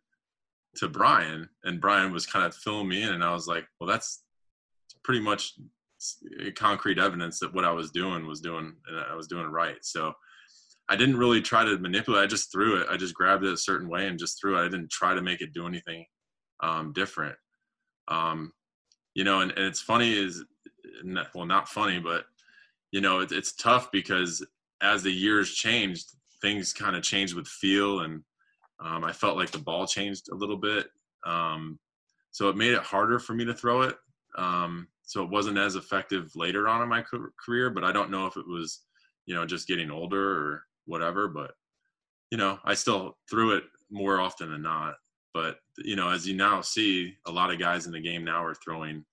to 0.77 0.89
Brian? 0.89 1.49
And 1.65 1.81
Brian 1.81 2.13
was 2.13 2.27
kind 2.27 2.45
of 2.45 2.55
filling 2.55 2.89
me 2.89 3.03
in, 3.03 3.13
and 3.13 3.25
I 3.25 3.33
was 3.33 3.47
like, 3.47 3.67
"Well, 3.81 3.89
that's 3.89 4.23
pretty 5.05 5.21
much 5.21 5.55
concrete 6.57 6.99
evidence 6.99 7.39
that 7.41 7.55
what 7.55 7.65
I 7.65 7.73
was 7.73 7.91
doing 7.91 8.27
was 8.27 8.41
doing, 8.41 8.75
and 8.89 8.99
I 8.99 9.15
was 9.15 9.27
doing 9.27 9.47
right." 9.47 9.79
So 9.83 10.13
I 10.89 10.97
didn't 10.97 11.17
really 11.17 11.43
try 11.43 11.65
to 11.65 11.79
manipulate. 11.79 12.23
I 12.23 12.27
just 12.27 12.53
threw 12.53 12.81
it. 12.81 12.87
I 12.91 12.97
just 12.97 13.15
grabbed 13.15 13.45
it 13.45 13.53
a 13.53 13.57
certain 13.57 13.89
way 13.89 14.07
and 14.07 14.19
just 14.19 14.41
threw 14.41 14.57
it. 14.57 14.65
I 14.65 14.69
didn't 14.69 14.91
try 14.91 15.15
to 15.15 15.23
make 15.23 15.41
it 15.41 15.53
do 15.53 15.67
anything 15.67 16.07
um, 16.61 16.93
different. 16.93 17.37
Um, 18.09 18.53
you 19.15 19.25
know, 19.25 19.41
and, 19.41 19.51
and 19.53 19.67
it's 19.67 19.81
funny 19.81 20.13
is 20.13 20.45
well, 21.35 21.47
not 21.47 21.69
funny, 21.69 21.99
but 21.99 22.27
you 22.93 23.01
know, 23.01 23.21
it, 23.21 23.33
it's 23.33 23.55
tough 23.55 23.91
because 23.91 24.47
as 24.81 25.03
the 25.03 25.11
years 25.11 25.53
changed, 25.53 26.11
things 26.41 26.73
kind 26.73 26.95
of 26.95 27.03
changed 27.03 27.35
with 27.35 27.49
feel, 27.49 28.01
and 28.01 28.23
um, 28.81 29.05
I 29.05 29.13
felt 29.13 29.37
like 29.37 29.51
the 29.51 29.59
ball 29.59 29.87
changed 29.87 30.29
a 30.31 30.35
little 30.35 30.57
bit. 30.57 30.89
Um, 31.25 31.79
so 32.31 32.49
it 32.49 32.57
made 32.57 32.73
it 32.73 32.83
harder 32.83 33.19
for 33.19 33.35
me 33.35 33.45
to 33.45 33.55
throw 33.55 33.83
it. 33.83 33.97
Um, 34.37 34.89
so 35.03 35.23
it 35.23 35.31
wasn't 35.31 35.59
as 35.59 35.77
effective 35.77 36.31
later 36.35 36.69
on 36.69 36.83
in 36.83 36.89
my 36.89 37.03
career, 37.45 37.71
but 37.71 37.85
I 37.85 37.93
don't 37.93 38.11
know 38.11 38.27
if 38.27 38.37
it 38.37 38.47
was, 38.47 38.83
you 39.25 39.35
know, 39.35 39.47
just 39.47 39.69
getting 39.69 39.91
older 39.91 40.31
or 40.31 40.63
whatever. 40.85 41.29
But 41.29 41.53
you 42.31 42.39
know, 42.39 42.59
I 42.65 42.75
still 42.75 43.17
threw 43.31 43.57
it 43.57 43.65
more 43.91 44.21
often 44.21 44.51
than 44.51 44.63
not. 44.63 44.95
But 45.33 45.59
you 45.79 45.97
know, 45.97 46.11
as 46.11 46.27
you 46.27 46.35
now 46.37 46.61
see, 46.61 47.15
a 47.27 47.31
lot 47.31 47.53
of 47.53 47.59
guys 47.59 47.87
in 47.87 47.93
the 47.93 48.01
game 48.01 48.25
now 48.25 48.45
are 48.45 48.55
throwing 48.55 49.05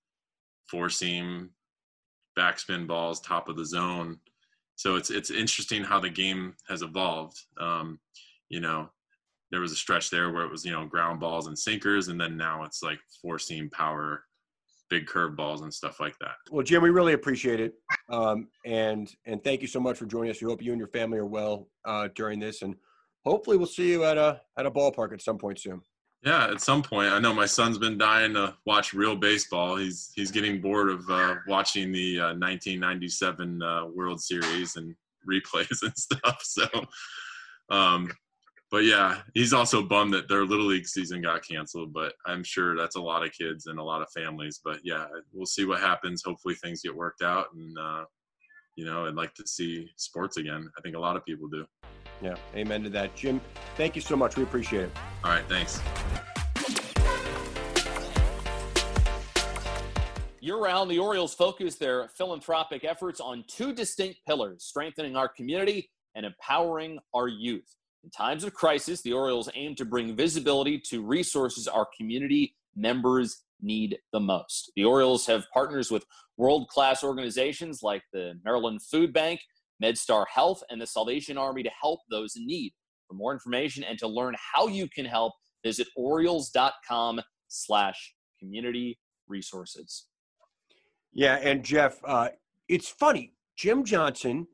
four 0.67 0.89
seam, 0.89 1.51
backspin 2.37 2.87
balls, 2.87 3.21
top 3.21 3.47
of 3.49 3.55
the 3.55 3.65
zone. 3.65 4.19
So 4.75 4.95
it's 4.95 5.11
it's 5.11 5.31
interesting 5.31 5.83
how 5.83 5.99
the 5.99 6.09
game 6.09 6.55
has 6.67 6.81
evolved. 6.81 7.37
Um, 7.59 7.99
you 8.49 8.59
know, 8.59 8.89
there 9.53 9.61
was 9.61 9.71
a 9.71 9.75
stretch 9.75 10.09
there 10.09 10.31
where 10.31 10.43
it 10.43 10.51
was 10.51 10.65
you 10.65 10.71
know 10.71 10.83
ground 10.83 11.19
balls 11.19 11.45
and 11.45 11.57
sinkers, 11.57 12.07
and 12.07 12.19
then 12.19 12.35
now 12.35 12.63
it's 12.63 12.81
like 12.81 12.97
four 13.21 13.37
seam 13.37 13.69
power, 13.69 14.23
big 14.89 15.05
curve 15.05 15.35
balls 15.35 15.61
and 15.61 15.71
stuff 15.71 15.99
like 15.99 16.17
that. 16.19 16.31
Well, 16.49 16.63
Jim, 16.63 16.81
we 16.81 16.89
really 16.89 17.13
appreciate 17.13 17.59
it, 17.59 17.75
um, 18.09 18.47
and 18.65 19.13
and 19.27 19.43
thank 19.43 19.61
you 19.61 19.67
so 19.67 19.79
much 19.79 19.97
for 19.97 20.07
joining 20.07 20.31
us. 20.31 20.41
We 20.41 20.49
hope 20.49 20.63
you 20.63 20.71
and 20.71 20.79
your 20.79 20.87
family 20.87 21.19
are 21.19 21.27
well 21.27 21.69
uh, 21.85 22.09
during 22.15 22.39
this, 22.39 22.63
and 22.63 22.75
hopefully 23.25 23.55
we'll 23.55 23.67
see 23.67 23.91
you 23.91 24.03
at 24.05 24.17
a 24.17 24.41
at 24.57 24.65
a 24.65 24.71
ballpark 24.71 25.13
at 25.13 25.21
some 25.21 25.37
point 25.37 25.59
soon. 25.59 25.81
Yeah, 26.23 26.47
at 26.47 26.59
some 26.59 26.81
point. 26.81 27.11
I 27.11 27.19
know 27.19 27.33
my 27.33 27.45
son's 27.45 27.77
been 27.77 27.99
dying 27.99 28.33
to 28.33 28.55
watch 28.65 28.91
real 28.95 29.15
baseball. 29.15 29.75
He's 29.75 30.11
he's 30.15 30.31
getting 30.31 30.61
bored 30.61 30.89
of 30.89 31.07
uh, 31.11 31.35
watching 31.47 31.91
the 31.91 32.19
uh, 32.19 32.33
1997 32.33 33.61
uh, 33.61 33.85
World 33.93 34.19
Series 34.19 34.77
and 34.77 34.95
replays 35.29 35.83
and 35.83 35.95
stuff. 35.95 36.41
So, 36.41 36.65
um, 37.69 38.09
but 38.73 38.85
yeah, 38.85 39.21
he's 39.35 39.53
also 39.53 39.83
bummed 39.83 40.15
that 40.15 40.27
their 40.27 40.45
little 40.45 40.65
league 40.65 40.87
season 40.87 41.21
got 41.21 41.47
canceled. 41.47 41.93
But 41.93 42.13
I'm 42.25 42.43
sure 42.43 42.75
that's 42.75 42.95
a 42.95 43.01
lot 43.01 43.23
of 43.23 43.31
kids 43.31 43.67
and 43.67 43.77
a 43.77 43.83
lot 43.83 44.01
of 44.01 44.09
families. 44.09 44.61
But 44.65 44.79
yeah, 44.83 45.05
we'll 45.31 45.45
see 45.45 45.63
what 45.63 45.79
happens. 45.79 46.23
Hopefully 46.25 46.55
things 46.55 46.81
get 46.81 46.95
worked 46.95 47.21
out, 47.21 47.53
and 47.53 47.77
uh, 47.77 48.05
you 48.75 48.83
know, 48.83 49.05
I'd 49.05 49.13
like 49.13 49.35
to 49.35 49.45
see 49.45 49.91
sports 49.97 50.37
again. 50.37 50.71
I 50.75 50.81
think 50.81 50.95
a 50.95 50.99
lot 50.99 51.15
of 51.15 51.23
people 51.23 51.47
do. 51.49 51.67
Yeah, 52.19 52.33
amen 52.55 52.81
to 52.81 52.89
that. 52.89 53.15
Jim, 53.15 53.39
thank 53.77 53.95
you 53.95 54.01
so 54.01 54.15
much. 54.15 54.37
We 54.37 54.41
appreciate 54.41 54.85
it. 54.85 54.91
All 55.23 55.29
right, 55.29 55.45
thanks. 55.47 55.79
Year 60.39 60.57
round, 60.57 60.89
the 60.89 60.97
Orioles 60.97 61.35
focus 61.35 61.75
their 61.75 62.09
philanthropic 62.17 62.83
efforts 62.85 63.19
on 63.19 63.45
two 63.47 63.71
distinct 63.71 64.21
pillars 64.27 64.63
strengthening 64.63 65.15
our 65.15 65.29
community 65.29 65.91
and 66.15 66.25
empowering 66.25 66.97
our 67.13 67.27
youth. 67.27 67.75
In 68.03 68.09
times 68.09 68.43
of 68.43 68.53
crisis, 68.53 69.01
the 69.01 69.13
Orioles 69.13 69.49
aim 69.55 69.75
to 69.75 69.85
bring 69.85 70.15
visibility 70.15 70.77
to 70.89 71.01
resources 71.01 71.67
our 71.67 71.87
community 71.97 72.55
members 72.75 73.43
need 73.61 73.97
the 74.11 74.19
most. 74.19 74.71
The 74.75 74.83
Orioles 74.83 75.25
have 75.27 75.45
partners 75.53 75.89
with 75.89 76.05
world 76.37 76.67
class 76.67 77.03
organizations 77.03 77.81
like 77.81 78.03
the 78.11 78.33
Maryland 78.43 78.81
Food 78.81 79.13
Bank 79.13 79.39
MedStar 79.83 80.25
Health, 80.33 80.63
and 80.69 80.81
the 80.81 80.87
Salvation 80.87 81.37
Army 81.37 81.63
to 81.63 81.69
help 81.79 82.01
those 82.09 82.35
in 82.35 82.45
need. 82.45 82.73
For 83.07 83.15
more 83.15 83.33
information 83.33 83.83
and 83.83 83.97
to 83.99 84.07
learn 84.07 84.35
how 84.53 84.67
you 84.67 84.87
can 84.87 85.05
help, 85.05 85.33
visit 85.63 85.87
Orioles.com 85.95 87.21
slash 87.47 88.13
community 88.39 88.99
resources. 89.27 90.07
Yeah, 91.11 91.35
and 91.35 91.63
Jeff, 91.63 91.99
uh, 92.05 92.29
it's 92.67 92.89
funny. 92.89 93.33
Jim 93.55 93.83
Johnson 93.83 94.47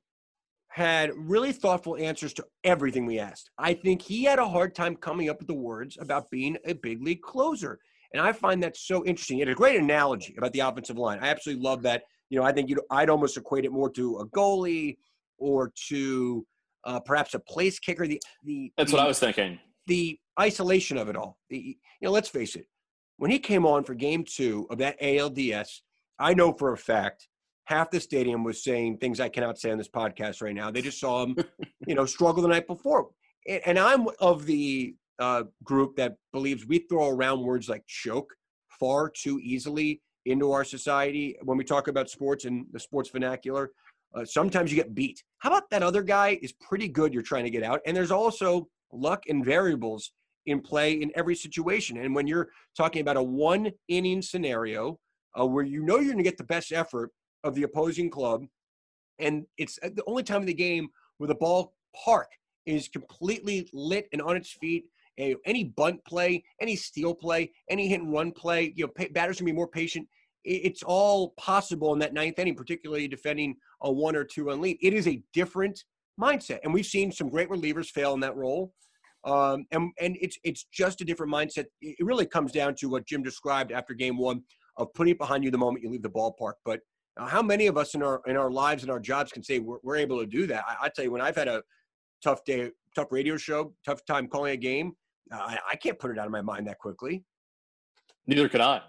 had 0.80 1.12
really 1.16 1.52
thoughtful 1.52 1.98
answers 1.98 2.34
to 2.34 2.46
everything 2.64 3.06
we 3.06 3.20
asked. 3.20 3.50
I 3.58 3.74
think 3.74 4.02
he 4.02 4.24
had 4.24 4.40
a 4.40 4.48
hard 4.48 4.74
time 4.74 4.96
coming 4.96 5.30
up 5.30 5.40
with 5.40 5.48
the 5.48 5.54
words 5.54 5.98
about 6.00 6.32
being 6.32 6.58
a 6.66 6.74
big 6.74 7.04
league 7.04 7.22
closer. 7.22 7.80
And 8.14 8.22
I 8.22 8.32
find 8.32 8.64
that 8.64 8.78
so 8.78 9.06
interesting. 9.06 9.38
He 9.38 9.42
had 9.42 9.50
a 9.50 9.56
great 9.56 9.78
analogy 9.78 10.36
about 10.38 10.54
the 10.54 10.62
offensive 10.62 10.98
line. 10.98 11.20
I 11.22 11.28
absolutely 11.28 11.64
love 11.64 11.82
that 11.84 12.04
You 12.30 12.40
know, 12.40 12.46
I 12.46 12.54
think 12.54 12.70
you 12.70 12.82
I'd 12.90 13.10
almost 13.10 13.36
equate 13.36 13.66
it 13.66 13.74
more 13.74 13.90
to 13.92 14.20
a 14.20 14.28
goalie 14.30 14.98
or 15.38 15.72
to 15.90 16.46
uh, 16.86 17.02
perhaps 17.02 17.34
a 17.34 17.40
place 17.40 17.78
kicker. 17.78 18.08
The 18.08 18.22
the 18.46 18.72
That's 18.78 18.92
the, 18.92 18.98
what 18.98 19.06
I 19.06 19.08
was 19.08 19.20
thinking. 19.20 19.60
The 19.88 20.18
isolation 20.40 20.98
of 20.98 21.10
it 21.10 21.18
all. 21.18 21.38
The, 21.50 21.58
you 21.58 22.06
know, 22.06 22.12
let's 22.12 22.30
face 22.30 22.56
it. 22.56 22.68
When 23.18 23.32
he 23.32 23.40
came 23.40 23.66
on 23.66 23.84
for 23.84 23.96
Game 23.96 24.24
Two 24.24 24.66
of 24.70 24.78
that 24.78 25.00
ALDS, 25.02 25.82
I 26.18 26.34
know 26.34 26.54
for 26.54 26.72
a 26.72 26.78
fact 26.78 27.28
half 27.70 27.92
the 27.92 28.00
stadium 28.00 28.44
was 28.44 28.64
saying 28.64 28.98
things 28.98 29.20
I 29.20 29.30
cannot 29.30 29.60
say 29.60 29.70
on 29.70 29.78
this 29.78 29.88
podcast 29.88 30.42
right 30.42 30.56
now. 30.56 30.72
They 30.72 30.82
just 30.82 31.00
saw 31.00 31.24
him, 31.24 31.38
you 31.88 31.94
know, 31.94 32.06
struggle 32.06 32.42
the 32.42 32.50
night 32.50 32.66
before. 32.66 33.10
And, 33.48 33.62
and 33.64 33.80
I'm 33.80 34.08
of 34.20 34.48
the 34.48 34.96
uh, 35.20 35.44
group 35.64 35.96
that 35.98 36.16
believes 36.34 36.66
we 36.66 36.80
throw 36.80 37.10
around 37.10 37.44
words 37.44 37.70
like 37.70 37.86
choke 37.86 38.34
far 38.80 39.08
too 39.08 39.40
easily 39.44 40.02
into 40.26 40.52
our 40.52 40.64
society 40.64 41.38
when 41.44 41.60
we 41.60 41.64
talk 41.64 41.88
about 41.88 42.10
sports 42.10 42.46
and 42.46 42.66
the 42.72 42.80
sports 42.80 43.12
vernacular. 43.12 43.70
Uh, 44.16 44.26
sometimes 44.26 44.72
you 44.72 44.76
get 44.76 44.96
beat. 44.96 45.24
How 45.38 45.52
about 45.52 45.70
that 45.70 45.84
other 45.84 46.02
guy 46.02 46.40
is 46.42 46.52
pretty 46.54 46.88
good 46.88 47.14
you're 47.14 47.22
trying 47.22 47.44
to 47.44 47.52
get 47.52 47.62
out? 47.62 47.82
And 47.86 47.96
there's 47.96 48.10
also 48.10 48.68
luck 48.92 49.26
and 49.30 49.46
variables 49.46 50.12
in 50.48 50.60
play 50.60 50.94
in 50.94 51.12
every 51.14 51.36
situation. 51.36 51.98
And 51.98 52.16
when 52.16 52.26
you're 52.26 52.50
talking 52.76 53.02
about 53.02 53.18
a 53.18 53.22
one 53.22 53.72
inning 53.88 54.24
scenario 54.24 54.98
uh, 55.40 55.46
where 55.46 55.64
you 55.64 55.84
know 55.84 55.98
you're 55.98 56.14
going 56.14 56.18
to 56.18 56.24
get 56.24 56.40
the 56.40 56.44
best 56.44 56.72
effort 56.72 57.12
of 57.44 57.56
the 57.56 57.64
opposing 57.64 58.10
club, 58.10 58.46
and 59.20 59.46
it's 59.58 59.80
uh, 59.84 59.90
the 59.94 60.04
only 60.08 60.24
time 60.24 60.42
in 60.42 60.48
the 60.48 60.54
game 60.54 60.90
where 61.18 61.28
the 61.28 61.36
ball 61.36 61.74
park 62.06 62.30
is 62.66 62.88
completely 62.88 63.70
lit 63.74 64.08
and 64.14 64.22
on 64.22 64.36
its 64.36 64.52
feet. 64.52 64.86
Any 65.46 65.66
bunt 65.66 66.06
play, 66.06 66.46
any 66.62 66.78
steal 66.78 67.14
play, 67.14 67.52
any 67.70 67.90
hit 67.90 68.00
and 68.00 68.14
run 68.14 68.32
play, 68.32 68.72
you 68.78 68.86
know, 68.86 69.06
batters 69.12 69.36
can 69.36 69.46
be 69.46 69.52
more 69.52 69.68
patient. 69.68 70.08
It's 70.46 70.82
all 70.82 71.32
possible 71.32 71.92
in 71.92 72.00
that 72.00 72.14
ninth 72.14 72.40
inning, 72.40 72.56
particularly 72.56 73.10
defending 73.10 73.58
a 73.82 73.92
one 73.92 74.16
or 74.16 74.24
two 74.24 74.46
run 74.46 74.62
lead. 74.62 74.78
It 74.82 74.94
is 74.94 75.10
a 75.10 75.22
different 75.34 75.84
mindset, 76.20 76.60
and 76.64 76.74
we've 76.74 76.86
seen 76.86 77.12
some 77.12 77.28
great 77.28 77.50
relievers 77.50 77.88
fail 77.88 78.14
in 78.14 78.22
that 78.22 78.38
role. 78.38 78.74
Um, 79.26 79.66
and 79.72 79.92
and 80.00 80.18
it's 80.22 80.38
it's 80.46 80.64
just 80.72 81.02
a 81.02 81.06
different 81.06 81.34
mindset. 81.34 81.66
It 81.82 82.06
really 82.06 82.26
comes 82.26 82.54
down 82.54 82.76
to 82.76 82.88
what 82.88 83.06
Jim 83.06 83.22
described 83.22 83.74
after 83.74 83.94
game 83.94 84.18
one 84.18 84.44
of 84.78 84.94
putting 84.94 85.12
it 85.12 85.20
behind 85.20 85.44
you 85.44 85.52
the 85.52 85.58
moment 85.58 85.84
you 85.84 85.90
leave 85.90 86.02
the 86.02 86.10
ballpark. 86.10 86.54
But 86.64 86.80
how 87.28 87.42
many 87.42 87.68
of 87.68 87.78
us 87.78 87.96
in 87.96 88.04
our 88.04 88.22
in 88.28 88.38
our 88.38 88.52
lives 88.52 88.84
and 88.84 88.92
our 88.92 89.00
jobs 89.00 89.32
can 89.32 89.44
say 89.44 89.60
we're, 89.60 89.78
we're 89.84 89.98
able 89.98 90.20
to 90.20 90.26
do 90.26 90.48
that? 90.48 90.64
I, 90.68 90.86
I, 90.86 90.90
tell 90.90 91.06
you, 91.06 91.12
when 91.12 91.22
I've 91.22 91.36
had 91.36 91.48
a 91.48 91.64
tough 92.24 92.44
day, 92.46 92.72
tough 92.96 93.12
radio 93.12 93.38
show, 93.38 93.74
tough 93.86 94.06
time 94.06 94.28
calling 94.28 94.54
a 94.54 94.58
game, 94.58 94.94
uh, 95.32 95.38
I, 95.38 95.58
I 95.72 95.76
can't 95.76 95.98
put 96.00 96.12
it 96.12 96.20
out 96.20 96.26
of 96.26 96.32
my 96.32 96.42
mind 96.42 96.68
that 96.68 96.80
quickly. 96.80 97.24
Neither 98.28 98.50
can 98.50 98.62
I. 98.62 98.82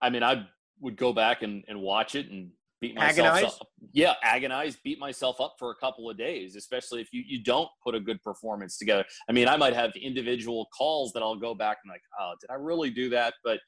I 0.00 0.10
mean, 0.10 0.22
I 0.22 0.46
would 0.80 0.96
go 0.96 1.12
back 1.12 1.42
and, 1.42 1.64
and 1.68 1.80
watch 1.80 2.14
it 2.14 2.30
and 2.30 2.50
beat 2.80 2.96
myself 2.96 3.28
agonize? 3.28 3.54
up. 3.60 3.68
Yeah, 3.92 4.14
agonize, 4.22 4.76
beat 4.82 4.98
myself 4.98 5.40
up 5.40 5.54
for 5.58 5.70
a 5.70 5.76
couple 5.76 6.10
of 6.10 6.18
days, 6.18 6.56
especially 6.56 7.00
if 7.00 7.12
you, 7.12 7.22
you 7.24 7.42
don't 7.42 7.68
put 7.82 7.94
a 7.94 8.00
good 8.00 8.20
performance 8.22 8.76
together. 8.76 9.04
I 9.28 9.32
mean, 9.32 9.46
I 9.46 9.56
might 9.56 9.74
have 9.74 9.92
individual 9.94 10.68
calls 10.76 11.12
that 11.12 11.22
I'll 11.22 11.36
go 11.36 11.54
back 11.54 11.78
and 11.84 11.90
like, 11.90 12.02
oh, 12.20 12.34
did 12.40 12.50
I 12.50 12.54
really 12.54 12.90
do 12.90 13.08
that? 13.10 13.34
But 13.44 13.60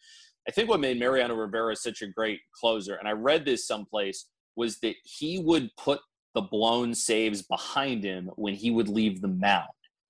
I 0.47 0.51
think 0.51 0.69
what 0.69 0.81
made 0.81 0.99
Mariano 0.99 1.35
Rivera 1.35 1.75
such 1.75 2.03
a 2.03 2.07
great 2.07 2.41
closer, 2.59 2.97
and 2.97 3.09
I 3.09 3.13
read 3.13 3.45
this 3.45 3.67
someplace, 3.67 4.27
was 4.57 4.79
that 4.81 4.95
he 5.05 5.39
would 5.39 5.71
put 5.77 6.01
the 6.35 6.43
blown 6.43 6.95
saves 6.95 7.43
behind 7.43 8.05
him 8.05 8.31
when 8.37 8.55
he 8.55 8.71
would 8.71 8.89
leave 8.89 9.21
the 9.21 9.29
mound, 9.29 9.69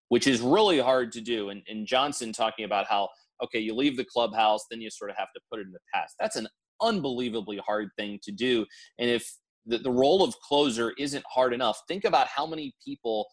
which 0.09 0.26
is 0.26 0.41
really 0.41 0.78
hard 0.78 1.12
to 1.12 1.20
do. 1.20 1.51
And, 1.51 1.62
and 1.68 1.87
Johnson 1.87 2.32
talking 2.32 2.64
about 2.64 2.87
how, 2.87 3.09
okay, 3.43 3.59
you 3.59 3.74
leave 3.74 3.97
the 3.97 4.05
clubhouse, 4.05 4.64
then 4.70 4.80
you 4.80 4.91
sort 4.91 5.11
of 5.11 5.16
have 5.16 5.32
to 5.35 5.41
put 5.51 5.61
it 5.61 5.66
in 5.66 5.72
the 5.72 5.78
past. 5.93 6.14
That's 6.18 6.37
an 6.37 6.49
unbelievably 6.80 7.59
hard 7.59 7.91
thing 7.97 8.18
to 8.22 8.32
do. 8.32 8.66
And 8.99 9.09
if 9.09 9.30
the, 9.66 9.78
the 9.78 9.91
role 9.91 10.22
of 10.24 10.35
closer 10.41 10.93
isn't 10.99 11.24
hard 11.32 11.55
enough, 11.55 11.80
think 11.89 12.05
about 12.05 12.26
how 12.26 12.47
many 12.47 12.74
people 12.85 13.26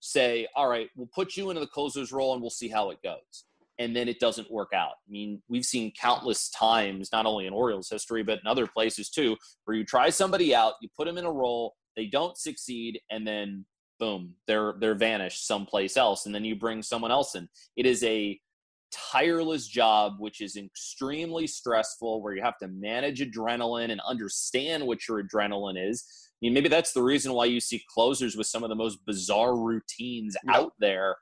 say, 0.00 0.46
all 0.54 0.68
right, 0.68 0.88
we'll 0.96 1.08
put 1.14 1.36
you 1.36 1.50
into 1.50 1.60
the 1.60 1.66
closer's 1.66 2.12
role 2.12 2.32
and 2.32 2.42
we'll 2.42 2.50
see 2.50 2.68
how 2.68 2.90
it 2.90 2.98
goes. 3.02 3.44
And 3.78 3.94
then 3.94 4.08
it 4.08 4.18
doesn't 4.18 4.50
work 4.50 4.70
out. 4.74 4.94
I 5.06 5.10
mean, 5.10 5.40
we've 5.48 5.64
seen 5.64 5.92
countless 6.00 6.50
times, 6.50 7.10
not 7.12 7.26
only 7.26 7.46
in 7.46 7.52
Orioles 7.52 7.88
history, 7.88 8.24
but 8.24 8.40
in 8.40 8.46
other 8.46 8.66
places 8.66 9.08
too, 9.08 9.36
where 9.64 9.76
you 9.76 9.84
try 9.84 10.10
somebody 10.10 10.54
out, 10.54 10.74
you 10.82 10.88
put 10.96 11.06
them 11.06 11.18
in 11.18 11.24
a 11.24 11.32
role, 11.32 11.74
they 11.96 12.06
don't 12.06 12.36
succeed, 12.36 13.00
and 13.10 13.26
then 13.26 13.64
boom, 13.98 14.34
they're 14.46 14.74
they're 14.80 14.94
vanished 14.94 15.46
someplace 15.46 15.96
else, 15.96 16.26
and 16.26 16.34
then 16.34 16.44
you 16.44 16.56
bring 16.56 16.82
someone 16.82 17.10
else 17.10 17.34
in. 17.34 17.48
It 17.76 17.86
is 17.86 18.02
a 18.04 18.38
tireless 18.90 19.66
job, 19.68 20.14
which 20.18 20.40
is 20.40 20.56
extremely 20.56 21.46
stressful, 21.46 22.22
where 22.22 22.34
you 22.34 22.42
have 22.42 22.58
to 22.58 22.68
manage 22.68 23.20
adrenaline 23.20 23.90
and 23.90 24.00
understand 24.06 24.86
what 24.86 25.06
your 25.08 25.22
adrenaline 25.22 25.90
is. 25.90 26.04
I 26.34 26.46
mean, 26.46 26.54
maybe 26.54 26.68
that's 26.68 26.92
the 26.92 27.02
reason 27.02 27.32
why 27.32 27.46
you 27.46 27.60
see 27.60 27.82
closers 27.92 28.36
with 28.36 28.46
some 28.46 28.62
of 28.62 28.68
the 28.68 28.76
most 28.76 29.04
bizarre 29.04 29.56
routines 29.56 30.36
out 30.48 30.72
there, 30.78 31.16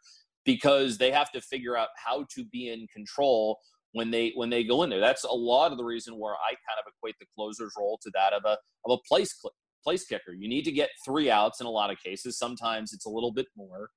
because 0.46 0.96
they 0.96 1.10
have 1.10 1.30
to 1.32 1.40
figure 1.42 1.76
out 1.76 1.88
how 2.02 2.24
to 2.34 2.44
be 2.44 2.70
in 2.70 2.86
control 2.86 3.58
when 3.92 4.10
they 4.10 4.32
when 4.34 4.48
they 4.48 4.64
go 4.64 4.82
in 4.82 4.90
there. 4.90 5.00
That's 5.00 5.24
a 5.24 5.32
lot 5.32 5.72
of 5.72 5.78
the 5.78 5.84
reason 5.84 6.18
where 6.18 6.34
I 6.34 6.50
kind 6.50 6.78
of 6.78 6.84
equate 6.96 7.16
the 7.20 7.26
closer's 7.36 7.74
role 7.78 7.98
to 8.02 8.10
that 8.14 8.32
of 8.32 8.44
a 8.44 8.56
of 8.86 8.98
a 8.98 9.08
place 9.08 9.38
place 9.82 10.06
kicker. 10.06 10.32
You 10.32 10.48
need 10.48 10.64
to 10.64 10.72
get 10.72 10.90
three 11.04 11.30
outs 11.30 11.60
in 11.60 11.66
a 11.66 11.70
lot 11.70 11.90
of 11.90 11.98
cases. 12.02 12.38
Sometimes 12.38 12.92
it's 12.92 13.06
a 13.06 13.10
little 13.10 13.32
bit 13.32 13.46
more, 13.56 13.90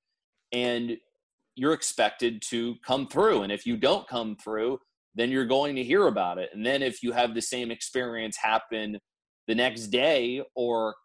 and 0.51 0.97
you're 1.55 1.73
expected 1.73 2.41
to 2.49 2.75
come 2.85 3.07
through. 3.07 3.43
And 3.43 3.51
if 3.51 3.65
you 3.65 3.77
don't 3.77 4.07
come 4.07 4.35
through, 4.43 4.79
then 5.15 5.29
you're 5.29 5.45
going 5.45 5.75
to 5.75 5.83
hear 5.83 6.07
about 6.07 6.37
it. 6.37 6.49
And 6.53 6.65
then 6.65 6.81
if 6.81 7.03
you 7.03 7.11
have 7.11 7.33
the 7.33 7.41
same 7.41 7.71
experience 7.71 8.37
happen 8.41 8.97
the 9.47 9.55
next 9.55 9.87
day 9.87 10.41
or 10.55 10.95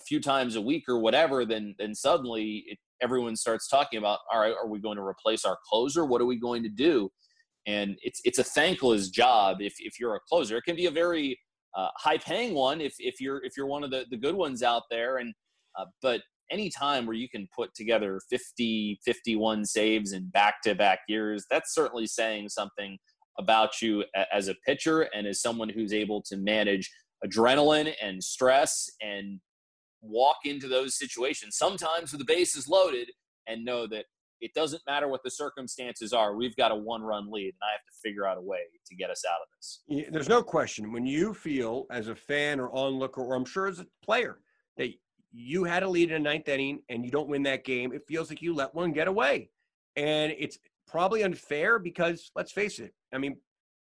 a 0.00 0.04
few 0.04 0.20
times 0.20 0.56
a 0.56 0.60
week 0.60 0.84
or 0.88 0.98
whatever, 0.98 1.44
then 1.44 1.74
then 1.78 1.94
suddenly 1.94 2.64
it, 2.66 2.78
everyone 3.02 3.36
starts 3.36 3.68
talking 3.68 3.98
about, 3.98 4.20
all 4.32 4.40
right, 4.40 4.54
are 4.60 4.68
we 4.68 4.80
going 4.80 4.96
to 4.96 5.02
replace 5.02 5.44
our 5.44 5.58
closer? 5.68 6.04
What 6.04 6.20
are 6.20 6.26
we 6.26 6.38
going 6.38 6.62
to 6.62 6.68
do? 6.68 7.10
And 7.66 7.96
it's 8.02 8.20
it's 8.24 8.38
a 8.38 8.44
thankless 8.44 9.10
job 9.10 9.58
if 9.60 9.74
if 9.78 10.00
you're 10.00 10.16
a 10.16 10.20
closer. 10.28 10.56
It 10.56 10.64
can 10.64 10.76
be 10.76 10.86
a 10.86 10.90
very 10.90 11.38
uh, 11.76 11.88
high 11.96 12.18
paying 12.18 12.54
one 12.54 12.80
if 12.80 12.94
if 12.98 13.20
you're 13.20 13.44
if 13.44 13.52
you're 13.56 13.66
one 13.66 13.84
of 13.84 13.90
the 13.90 14.06
the 14.10 14.16
good 14.16 14.34
ones 14.34 14.62
out 14.62 14.84
there. 14.90 15.18
And 15.18 15.34
uh, 15.78 15.84
but 16.02 16.22
any 16.50 16.70
time 16.70 17.06
where 17.06 17.16
you 17.16 17.28
can 17.28 17.46
put 17.54 17.74
together 17.74 18.20
50 18.28 18.98
51 19.04 19.64
saves 19.64 20.12
in 20.12 20.28
back 20.30 20.62
to 20.62 20.74
back 20.74 21.00
years, 21.08 21.44
that's 21.50 21.74
certainly 21.74 22.06
saying 22.06 22.48
something 22.48 22.98
about 23.38 23.80
you 23.80 24.04
as 24.32 24.48
a 24.48 24.54
pitcher 24.66 25.02
and 25.14 25.26
as 25.26 25.40
someone 25.40 25.68
who's 25.68 25.92
able 25.92 26.22
to 26.22 26.36
manage 26.36 26.90
adrenaline 27.24 27.92
and 28.02 28.22
stress 28.22 28.88
and 29.00 29.40
walk 30.02 30.38
into 30.44 30.68
those 30.68 30.98
situations 30.98 31.56
sometimes 31.56 32.12
with 32.12 32.20
the 32.20 32.24
bases 32.24 32.68
loaded 32.68 33.08
and 33.46 33.64
know 33.64 33.86
that 33.86 34.04
it 34.40 34.54
doesn't 34.54 34.82
matter 34.86 35.08
what 35.08 35.22
the 35.22 35.30
circumstances 35.30 36.12
are. 36.12 36.34
We've 36.34 36.56
got 36.56 36.72
a 36.72 36.74
one 36.74 37.02
run 37.02 37.30
lead, 37.30 37.48
and 37.48 37.62
I 37.62 37.72
have 37.72 37.84
to 37.84 37.92
figure 38.02 38.26
out 38.26 38.38
a 38.38 38.40
way 38.40 38.60
to 38.86 38.94
get 38.94 39.10
us 39.10 39.22
out 39.30 39.40
of 39.42 39.48
this. 39.56 40.08
There's 40.10 40.28
no 40.28 40.42
question 40.42 40.92
when 40.92 41.04
you 41.04 41.34
feel 41.34 41.86
as 41.90 42.08
a 42.08 42.14
fan 42.14 42.58
or 42.58 42.70
onlooker, 42.74 43.20
or 43.20 43.34
I'm 43.34 43.44
sure 43.44 43.66
as 43.66 43.80
a 43.80 43.86
player, 44.02 44.38
that 44.78 44.90
you 45.32 45.64
had 45.64 45.82
a 45.82 45.88
lead 45.88 46.10
in 46.10 46.16
a 46.16 46.18
ninth 46.18 46.48
inning 46.48 46.80
and 46.88 47.04
you 47.04 47.10
don't 47.10 47.28
win 47.28 47.42
that 47.44 47.64
game, 47.64 47.92
it 47.92 48.02
feels 48.08 48.30
like 48.30 48.42
you 48.42 48.54
let 48.54 48.74
one 48.74 48.92
get 48.92 49.08
away. 49.08 49.50
And 49.96 50.34
it's 50.38 50.58
probably 50.86 51.22
unfair 51.22 51.78
because 51.78 52.30
let's 52.34 52.52
face 52.52 52.78
it, 52.78 52.92
I 53.14 53.18
mean, 53.18 53.36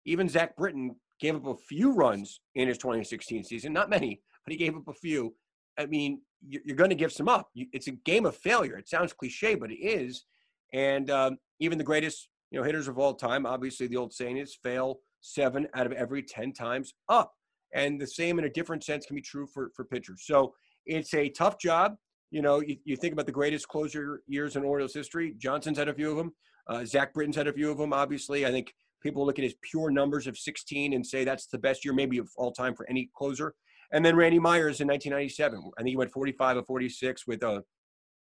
even 0.06 0.28
Zach 0.28 0.56
Britton 0.58 0.96
gave 1.20 1.36
up 1.36 1.46
a 1.46 1.56
few 1.56 1.94
runs 1.94 2.42
in 2.56 2.68
his 2.68 2.78
2016 2.78 3.44
season, 3.44 3.74
not 3.74 3.90
many, 3.90 4.22
but 4.46 4.52
he 4.52 4.58
gave 4.58 4.76
up 4.76 4.88
a 4.88 4.94
few. 4.94 5.34
I 5.80 5.86
mean, 5.86 6.22
you're 6.48 6.76
going 6.76 6.90
to 6.90 6.96
give 6.96 7.12
some 7.12 7.30
up. 7.30 7.50
It's 7.56 7.88
a 7.88 7.92
game 7.92 8.26
of 8.26 8.36
failure. 8.36 8.78
It 8.78 8.90
sounds 8.90 9.14
cliche, 9.14 9.56
but 9.56 9.72
it 9.72 9.82
is. 9.82 10.26
And 10.74 11.10
um, 11.10 11.38
even 11.60 11.78
the 11.78 11.84
greatest, 11.84 12.30
you 12.52 12.60
know, 12.60 12.66
hitters 12.66 12.88
of 12.88 13.00
all 13.00 13.14
time, 13.14 13.46
obviously 13.46 13.88
the 13.88 13.98
old 13.98 14.14
saying 14.14 14.38
is 14.38 14.58
fail 14.62 15.00
seven 15.22 15.68
out 15.74 15.86
of 15.86 15.94
every 15.94 16.22
10 16.22 16.54
times 16.54 16.94
up. 17.08 17.34
And 17.74 18.00
the 18.00 18.08
same 18.08 18.40
in 18.40 18.46
a 18.46 18.50
different 18.50 18.84
sense 18.84 19.06
can 19.06 19.16
be 19.16 19.22
true 19.22 19.48
for, 19.48 19.72
for 19.76 19.86
pitchers. 19.86 20.24
So 20.26 20.54
it's 20.86 21.14
a 21.14 21.30
tough 21.30 21.60
job. 21.60 21.96
You 22.32 22.42
know, 22.42 22.62
you, 22.62 22.78
you 22.84 22.96
think 22.96 23.14
about 23.14 23.26
the 23.26 23.32
greatest 23.32 23.68
closer 23.68 24.22
years 24.28 24.56
in 24.56 24.64
Orioles 24.64 24.94
history. 24.94 25.36
Johnson's 25.38 25.78
had 25.78 25.90
a 25.90 25.94
few 25.94 26.12
of 26.12 26.18
them. 26.18 26.34
Uh, 26.68 26.86
Zach 26.86 27.14
Britton's 27.14 27.36
had 27.36 27.48
a 27.48 27.54
few 27.54 27.72
of 27.72 27.78
them, 27.78 27.94
obviously. 27.94 28.46
I 28.46 28.52
think 28.52 28.74
people 29.02 29.26
look 29.26 29.40
at 29.40 29.44
his 29.44 29.56
pure 29.62 29.90
numbers 29.90 30.28
of 30.28 30.38
16 30.38 30.94
and 30.94 31.06
say 31.06 31.24
that's 31.24 31.48
the 31.48 31.58
best 31.58 31.84
year 31.86 31.94
maybe 31.94 32.18
of 32.18 32.30
all 32.38 32.52
time 32.52 32.76
for 32.76 32.88
any 32.90 33.10
closer. 33.16 33.56
And 33.92 34.06
then 34.06 34.16
Randy 34.16 34.40
Myers 34.40 34.82
in 34.82 34.88
1997. 34.88 35.72
I 35.78 35.82
think 35.82 35.90
he 35.90 35.98
went 35.98 36.12
45 36.12 36.58
of 36.58 36.68
46 36.68 37.26
with 37.28 37.44
a 37.44 37.64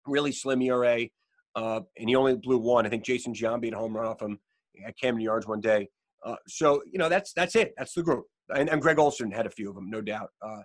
really 0.06 0.32
slim 0.32 0.62
ERA. 0.62 1.06
Uh, 1.54 1.80
and 1.98 2.08
he 2.08 2.16
only 2.16 2.36
blew 2.36 2.58
one. 2.58 2.86
I 2.86 2.88
think 2.88 3.04
Jason 3.04 3.34
Giambi 3.34 3.66
had 3.66 3.74
a 3.74 3.78
home 3.78 3.96
run 3.96 4.06
off 4.06 4.22
him 4.22 4.38
at 4.86 4.98
Camden 4.98 5.20
Yards 5.20 5.46
one 5.46 5.60
day. 5.60 5.88
Uh, 6.24 6.36
so 6.46 6.82
you 6.90 6.98
know 6.98 7.08
that's 7.08 7.32
that's 7.32 7.56
it. 7.56 7.74
That's 7.76 7.94
the 7.94 8.02
group. 8.02 8.26
And, 8.48 8.68
and, 8.70 8.80
Gregg 8.80 8.98
Olson 8.98 9.30
had 9.30 9.46
a 9.46 9.50
few 9.50 9.68
of 9.68 9.74
them, 9.74 9.90
no 9.90 10.00
doubt. 10.00 10.30
Uh, 10.40 10.62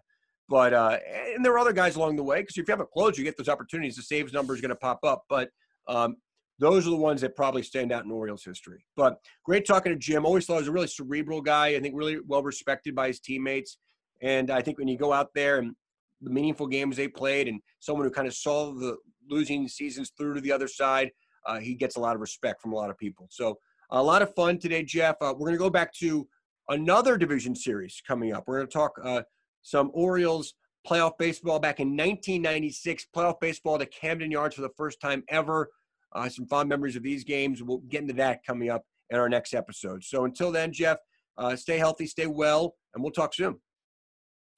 but 0.50 0.74
uh, 0.74 0.98
and 1.36 1.44
there 1.44 1.54
are 1.54 1.60
other 1.60 1.74
guys 1.74 1.96
along 1.96 2.16
the 2.16 2.24
way 2.24 2.42
because 2.42 2.58
if 2.58 2.68
you 2.68 2.72
have 2.72 2.80
a 2.80 2.86
close, 2.86 3.18
you 3.18 3.24
get 3.24 3.38
those 3.38 3.50
opportunities. 3.50 3.96
The 3.96 4.04
saves 4.04 4.34
number 4.34 4.54
is 4.54 4.62
going 4.62 4.70
to 4.70 4.76
pop 4.76 5.00
up. 5.04 5.24
But 5.30 5.50
um, 5.88 6.18
those 6.60 6.88
are 6.88 6.92
the 6.92 6.96
ones 6.96 7.22
that 7.22 7.36
probably 7.36 7.64
stand 7.64 7.92
out 7.92 8.06
in 8.06 8.12
Orioles 8.12 8.44
history. 8.44 8.86
But 8.96 9.18
great 9.46 9.66
talking 9.66 9.92
to 9.92 9.98
Jim. 9.98 10.26
Always 10.26 10.46
thought 10.46 10.56
he 10.56 10.62
was 10.62 10.68
a 10.68 10.72
really 10.72 10.88
cerebral 10.88 11.42
guy. 11.42 11.68
I 11.68 11.80
think 11.80 11.96
really 11.98 12.18
well 12.26 12.44
respected 12.44 12.96
by 12.96 13.08
his 13.08 13.20
teammates. 13.20 13.78
And 14.22 14.50
I 14.50 14.62
think 14.62 14.78
when 14.78 14.88
you 14.88 14.98
go 14.98 15.14
out 15.14 15.34
there 15.34 15.58
and 15.60 15.76
the 16.22 16.30
meaningful 16.30 16.68
games 16.68 16.98
they 16.98 17.08
played, 17.08 17.48
and 17.48 17.62
someone 17.80 18.06
who 18.06 18.12
kind 18.12 18.28
of 18.28 18.34
saw 18.34 18.74
the 18.74 18.98
losing 19.30 19.68
seasons 19.68 20.12
through 20.18 20.36
to 20.36 20.42
the 20.42 20.52
other 20.52 20.68
side, 20.68 21.12
uh, 21.46 21.60
he 21.60 21.76
gets 21.76 21.96
a 21.96 22.00
lot 22.00 22.16
of 22.16 22.22
respect 22.22 22.62
from 22.62 22.74
a 22.74 22.76
lot 22.76 22.90
of 22.90 22.98
people. 22.98 23.28
So 23.30 23.58
a 23.92 24.02
lot 24.02 24.22
of 24.22 24.34
fun 24.36 24.58
today, 24.58 24.84
Jeff. 24.84 25.16
Uh, 25.22 25.34
we're 25.38 25.48
going 25.48 25.54
to 25.54 25.64
go 25.64 25.70
back 25.70 25.94
to 25.96 26.28
another 26.70 27.18
division 27.18 27.56
series 27.56 28.02
coming 28.06 28.34
up. 28.34 28.44
We're 28.48 28.58
going 28.58 28.68
to 28.68 28.74
talk 28.74 28.94
uh, 29.04 29.22
some 29.62 29.92
Orioles 29.94 30.54
playoff 30.88 31.18
baseball 31.18 31.60
back 31.60 31.80
in 31.80 31.90
1996, 31.90 33.08
playoff 33.16 33.40
baseball 33.40 33.78
to 33.78 33.86
Camden 33.86 34.32
Yards 34.32 34.56
for 34.56 34.62
the 34.62 34.72
first 34.78 35.00
time 35.00 35.24
ever. 35.30 35.70
Uh, 36.14 36.30
some 36.30 36.48
fond 36.48 36.70
memories 36.70 36.96
of 36.96 37.04
these 37.04 37.24
games. 37.24 37.62
We'll 37.62 37.80
get 37.90 38.02
into 38.02 38.14
that 38.16 38.46
coming 38.46 38.70
up 38.70 38.84
in 39.10 39.20
our 39.20 39.30
next 39.30 39.54
episode. 39.54 40.04
So 40.04 40.26
until 40.26 40.52
then, 40.52 40.72
Jeff, 40.72 40.98
uh, 41.38 41.56
stay 41.56 41.78
healthy, 41.78 42.08
stay 42.08 42.28
well, 42.28 42.76
and 42.94 43.04
we'll 43.04 43.12
talk 43.12 43.34
soon. 43.34 43.60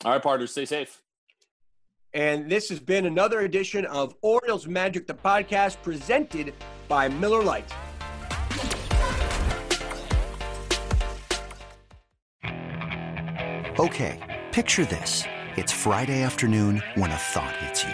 All 0.05 0.13
right, 0.13 0.23
partners, 0.23 0.51
stay 0.51 0.63
safe. 0.63 1.01
And 2.13 2.49
this 2.49 2.69
has 2.69 2.79
been 2.79 3.05
another 3.05 3.41
edition 3.41 3.85
of 3.85 4.15
Orioles 4.21 4.65
Magic, 4.65 5.05
the 5.07 5.13
podcast 5.13 5.81
presented 5.83 6.53
by 6.87 7.09
Miller 7.09 7.43
Lite. 7.43 7.69
Okay, 13.77 14.41
picture 14.53 14.85
this. 14.85 15.25
It's 15.57 15.73
Friday 15.73 16.23
afternoon 16.23 16.81
when 16.95 17.11
a 17.11 17.17
thought 17.17 17.57
hits 17.57 17.83
you. 17.83 17.93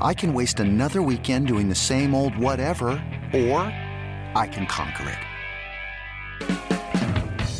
I 0.00 0.14
can 0.14 0.32
waste 0.32 0.60
another 0.60 1.02
weekend 1.02 1.48
doing 1.48 1.68
the 1.68 1.74
same 1.74 2.14
old 2.14 2.36
whatever, 2.38 2.90
or 3.34 3.60
I 4.36 4.48
can 4.52 4.66
conquer 4.66 5.10
it. 5.10 6.67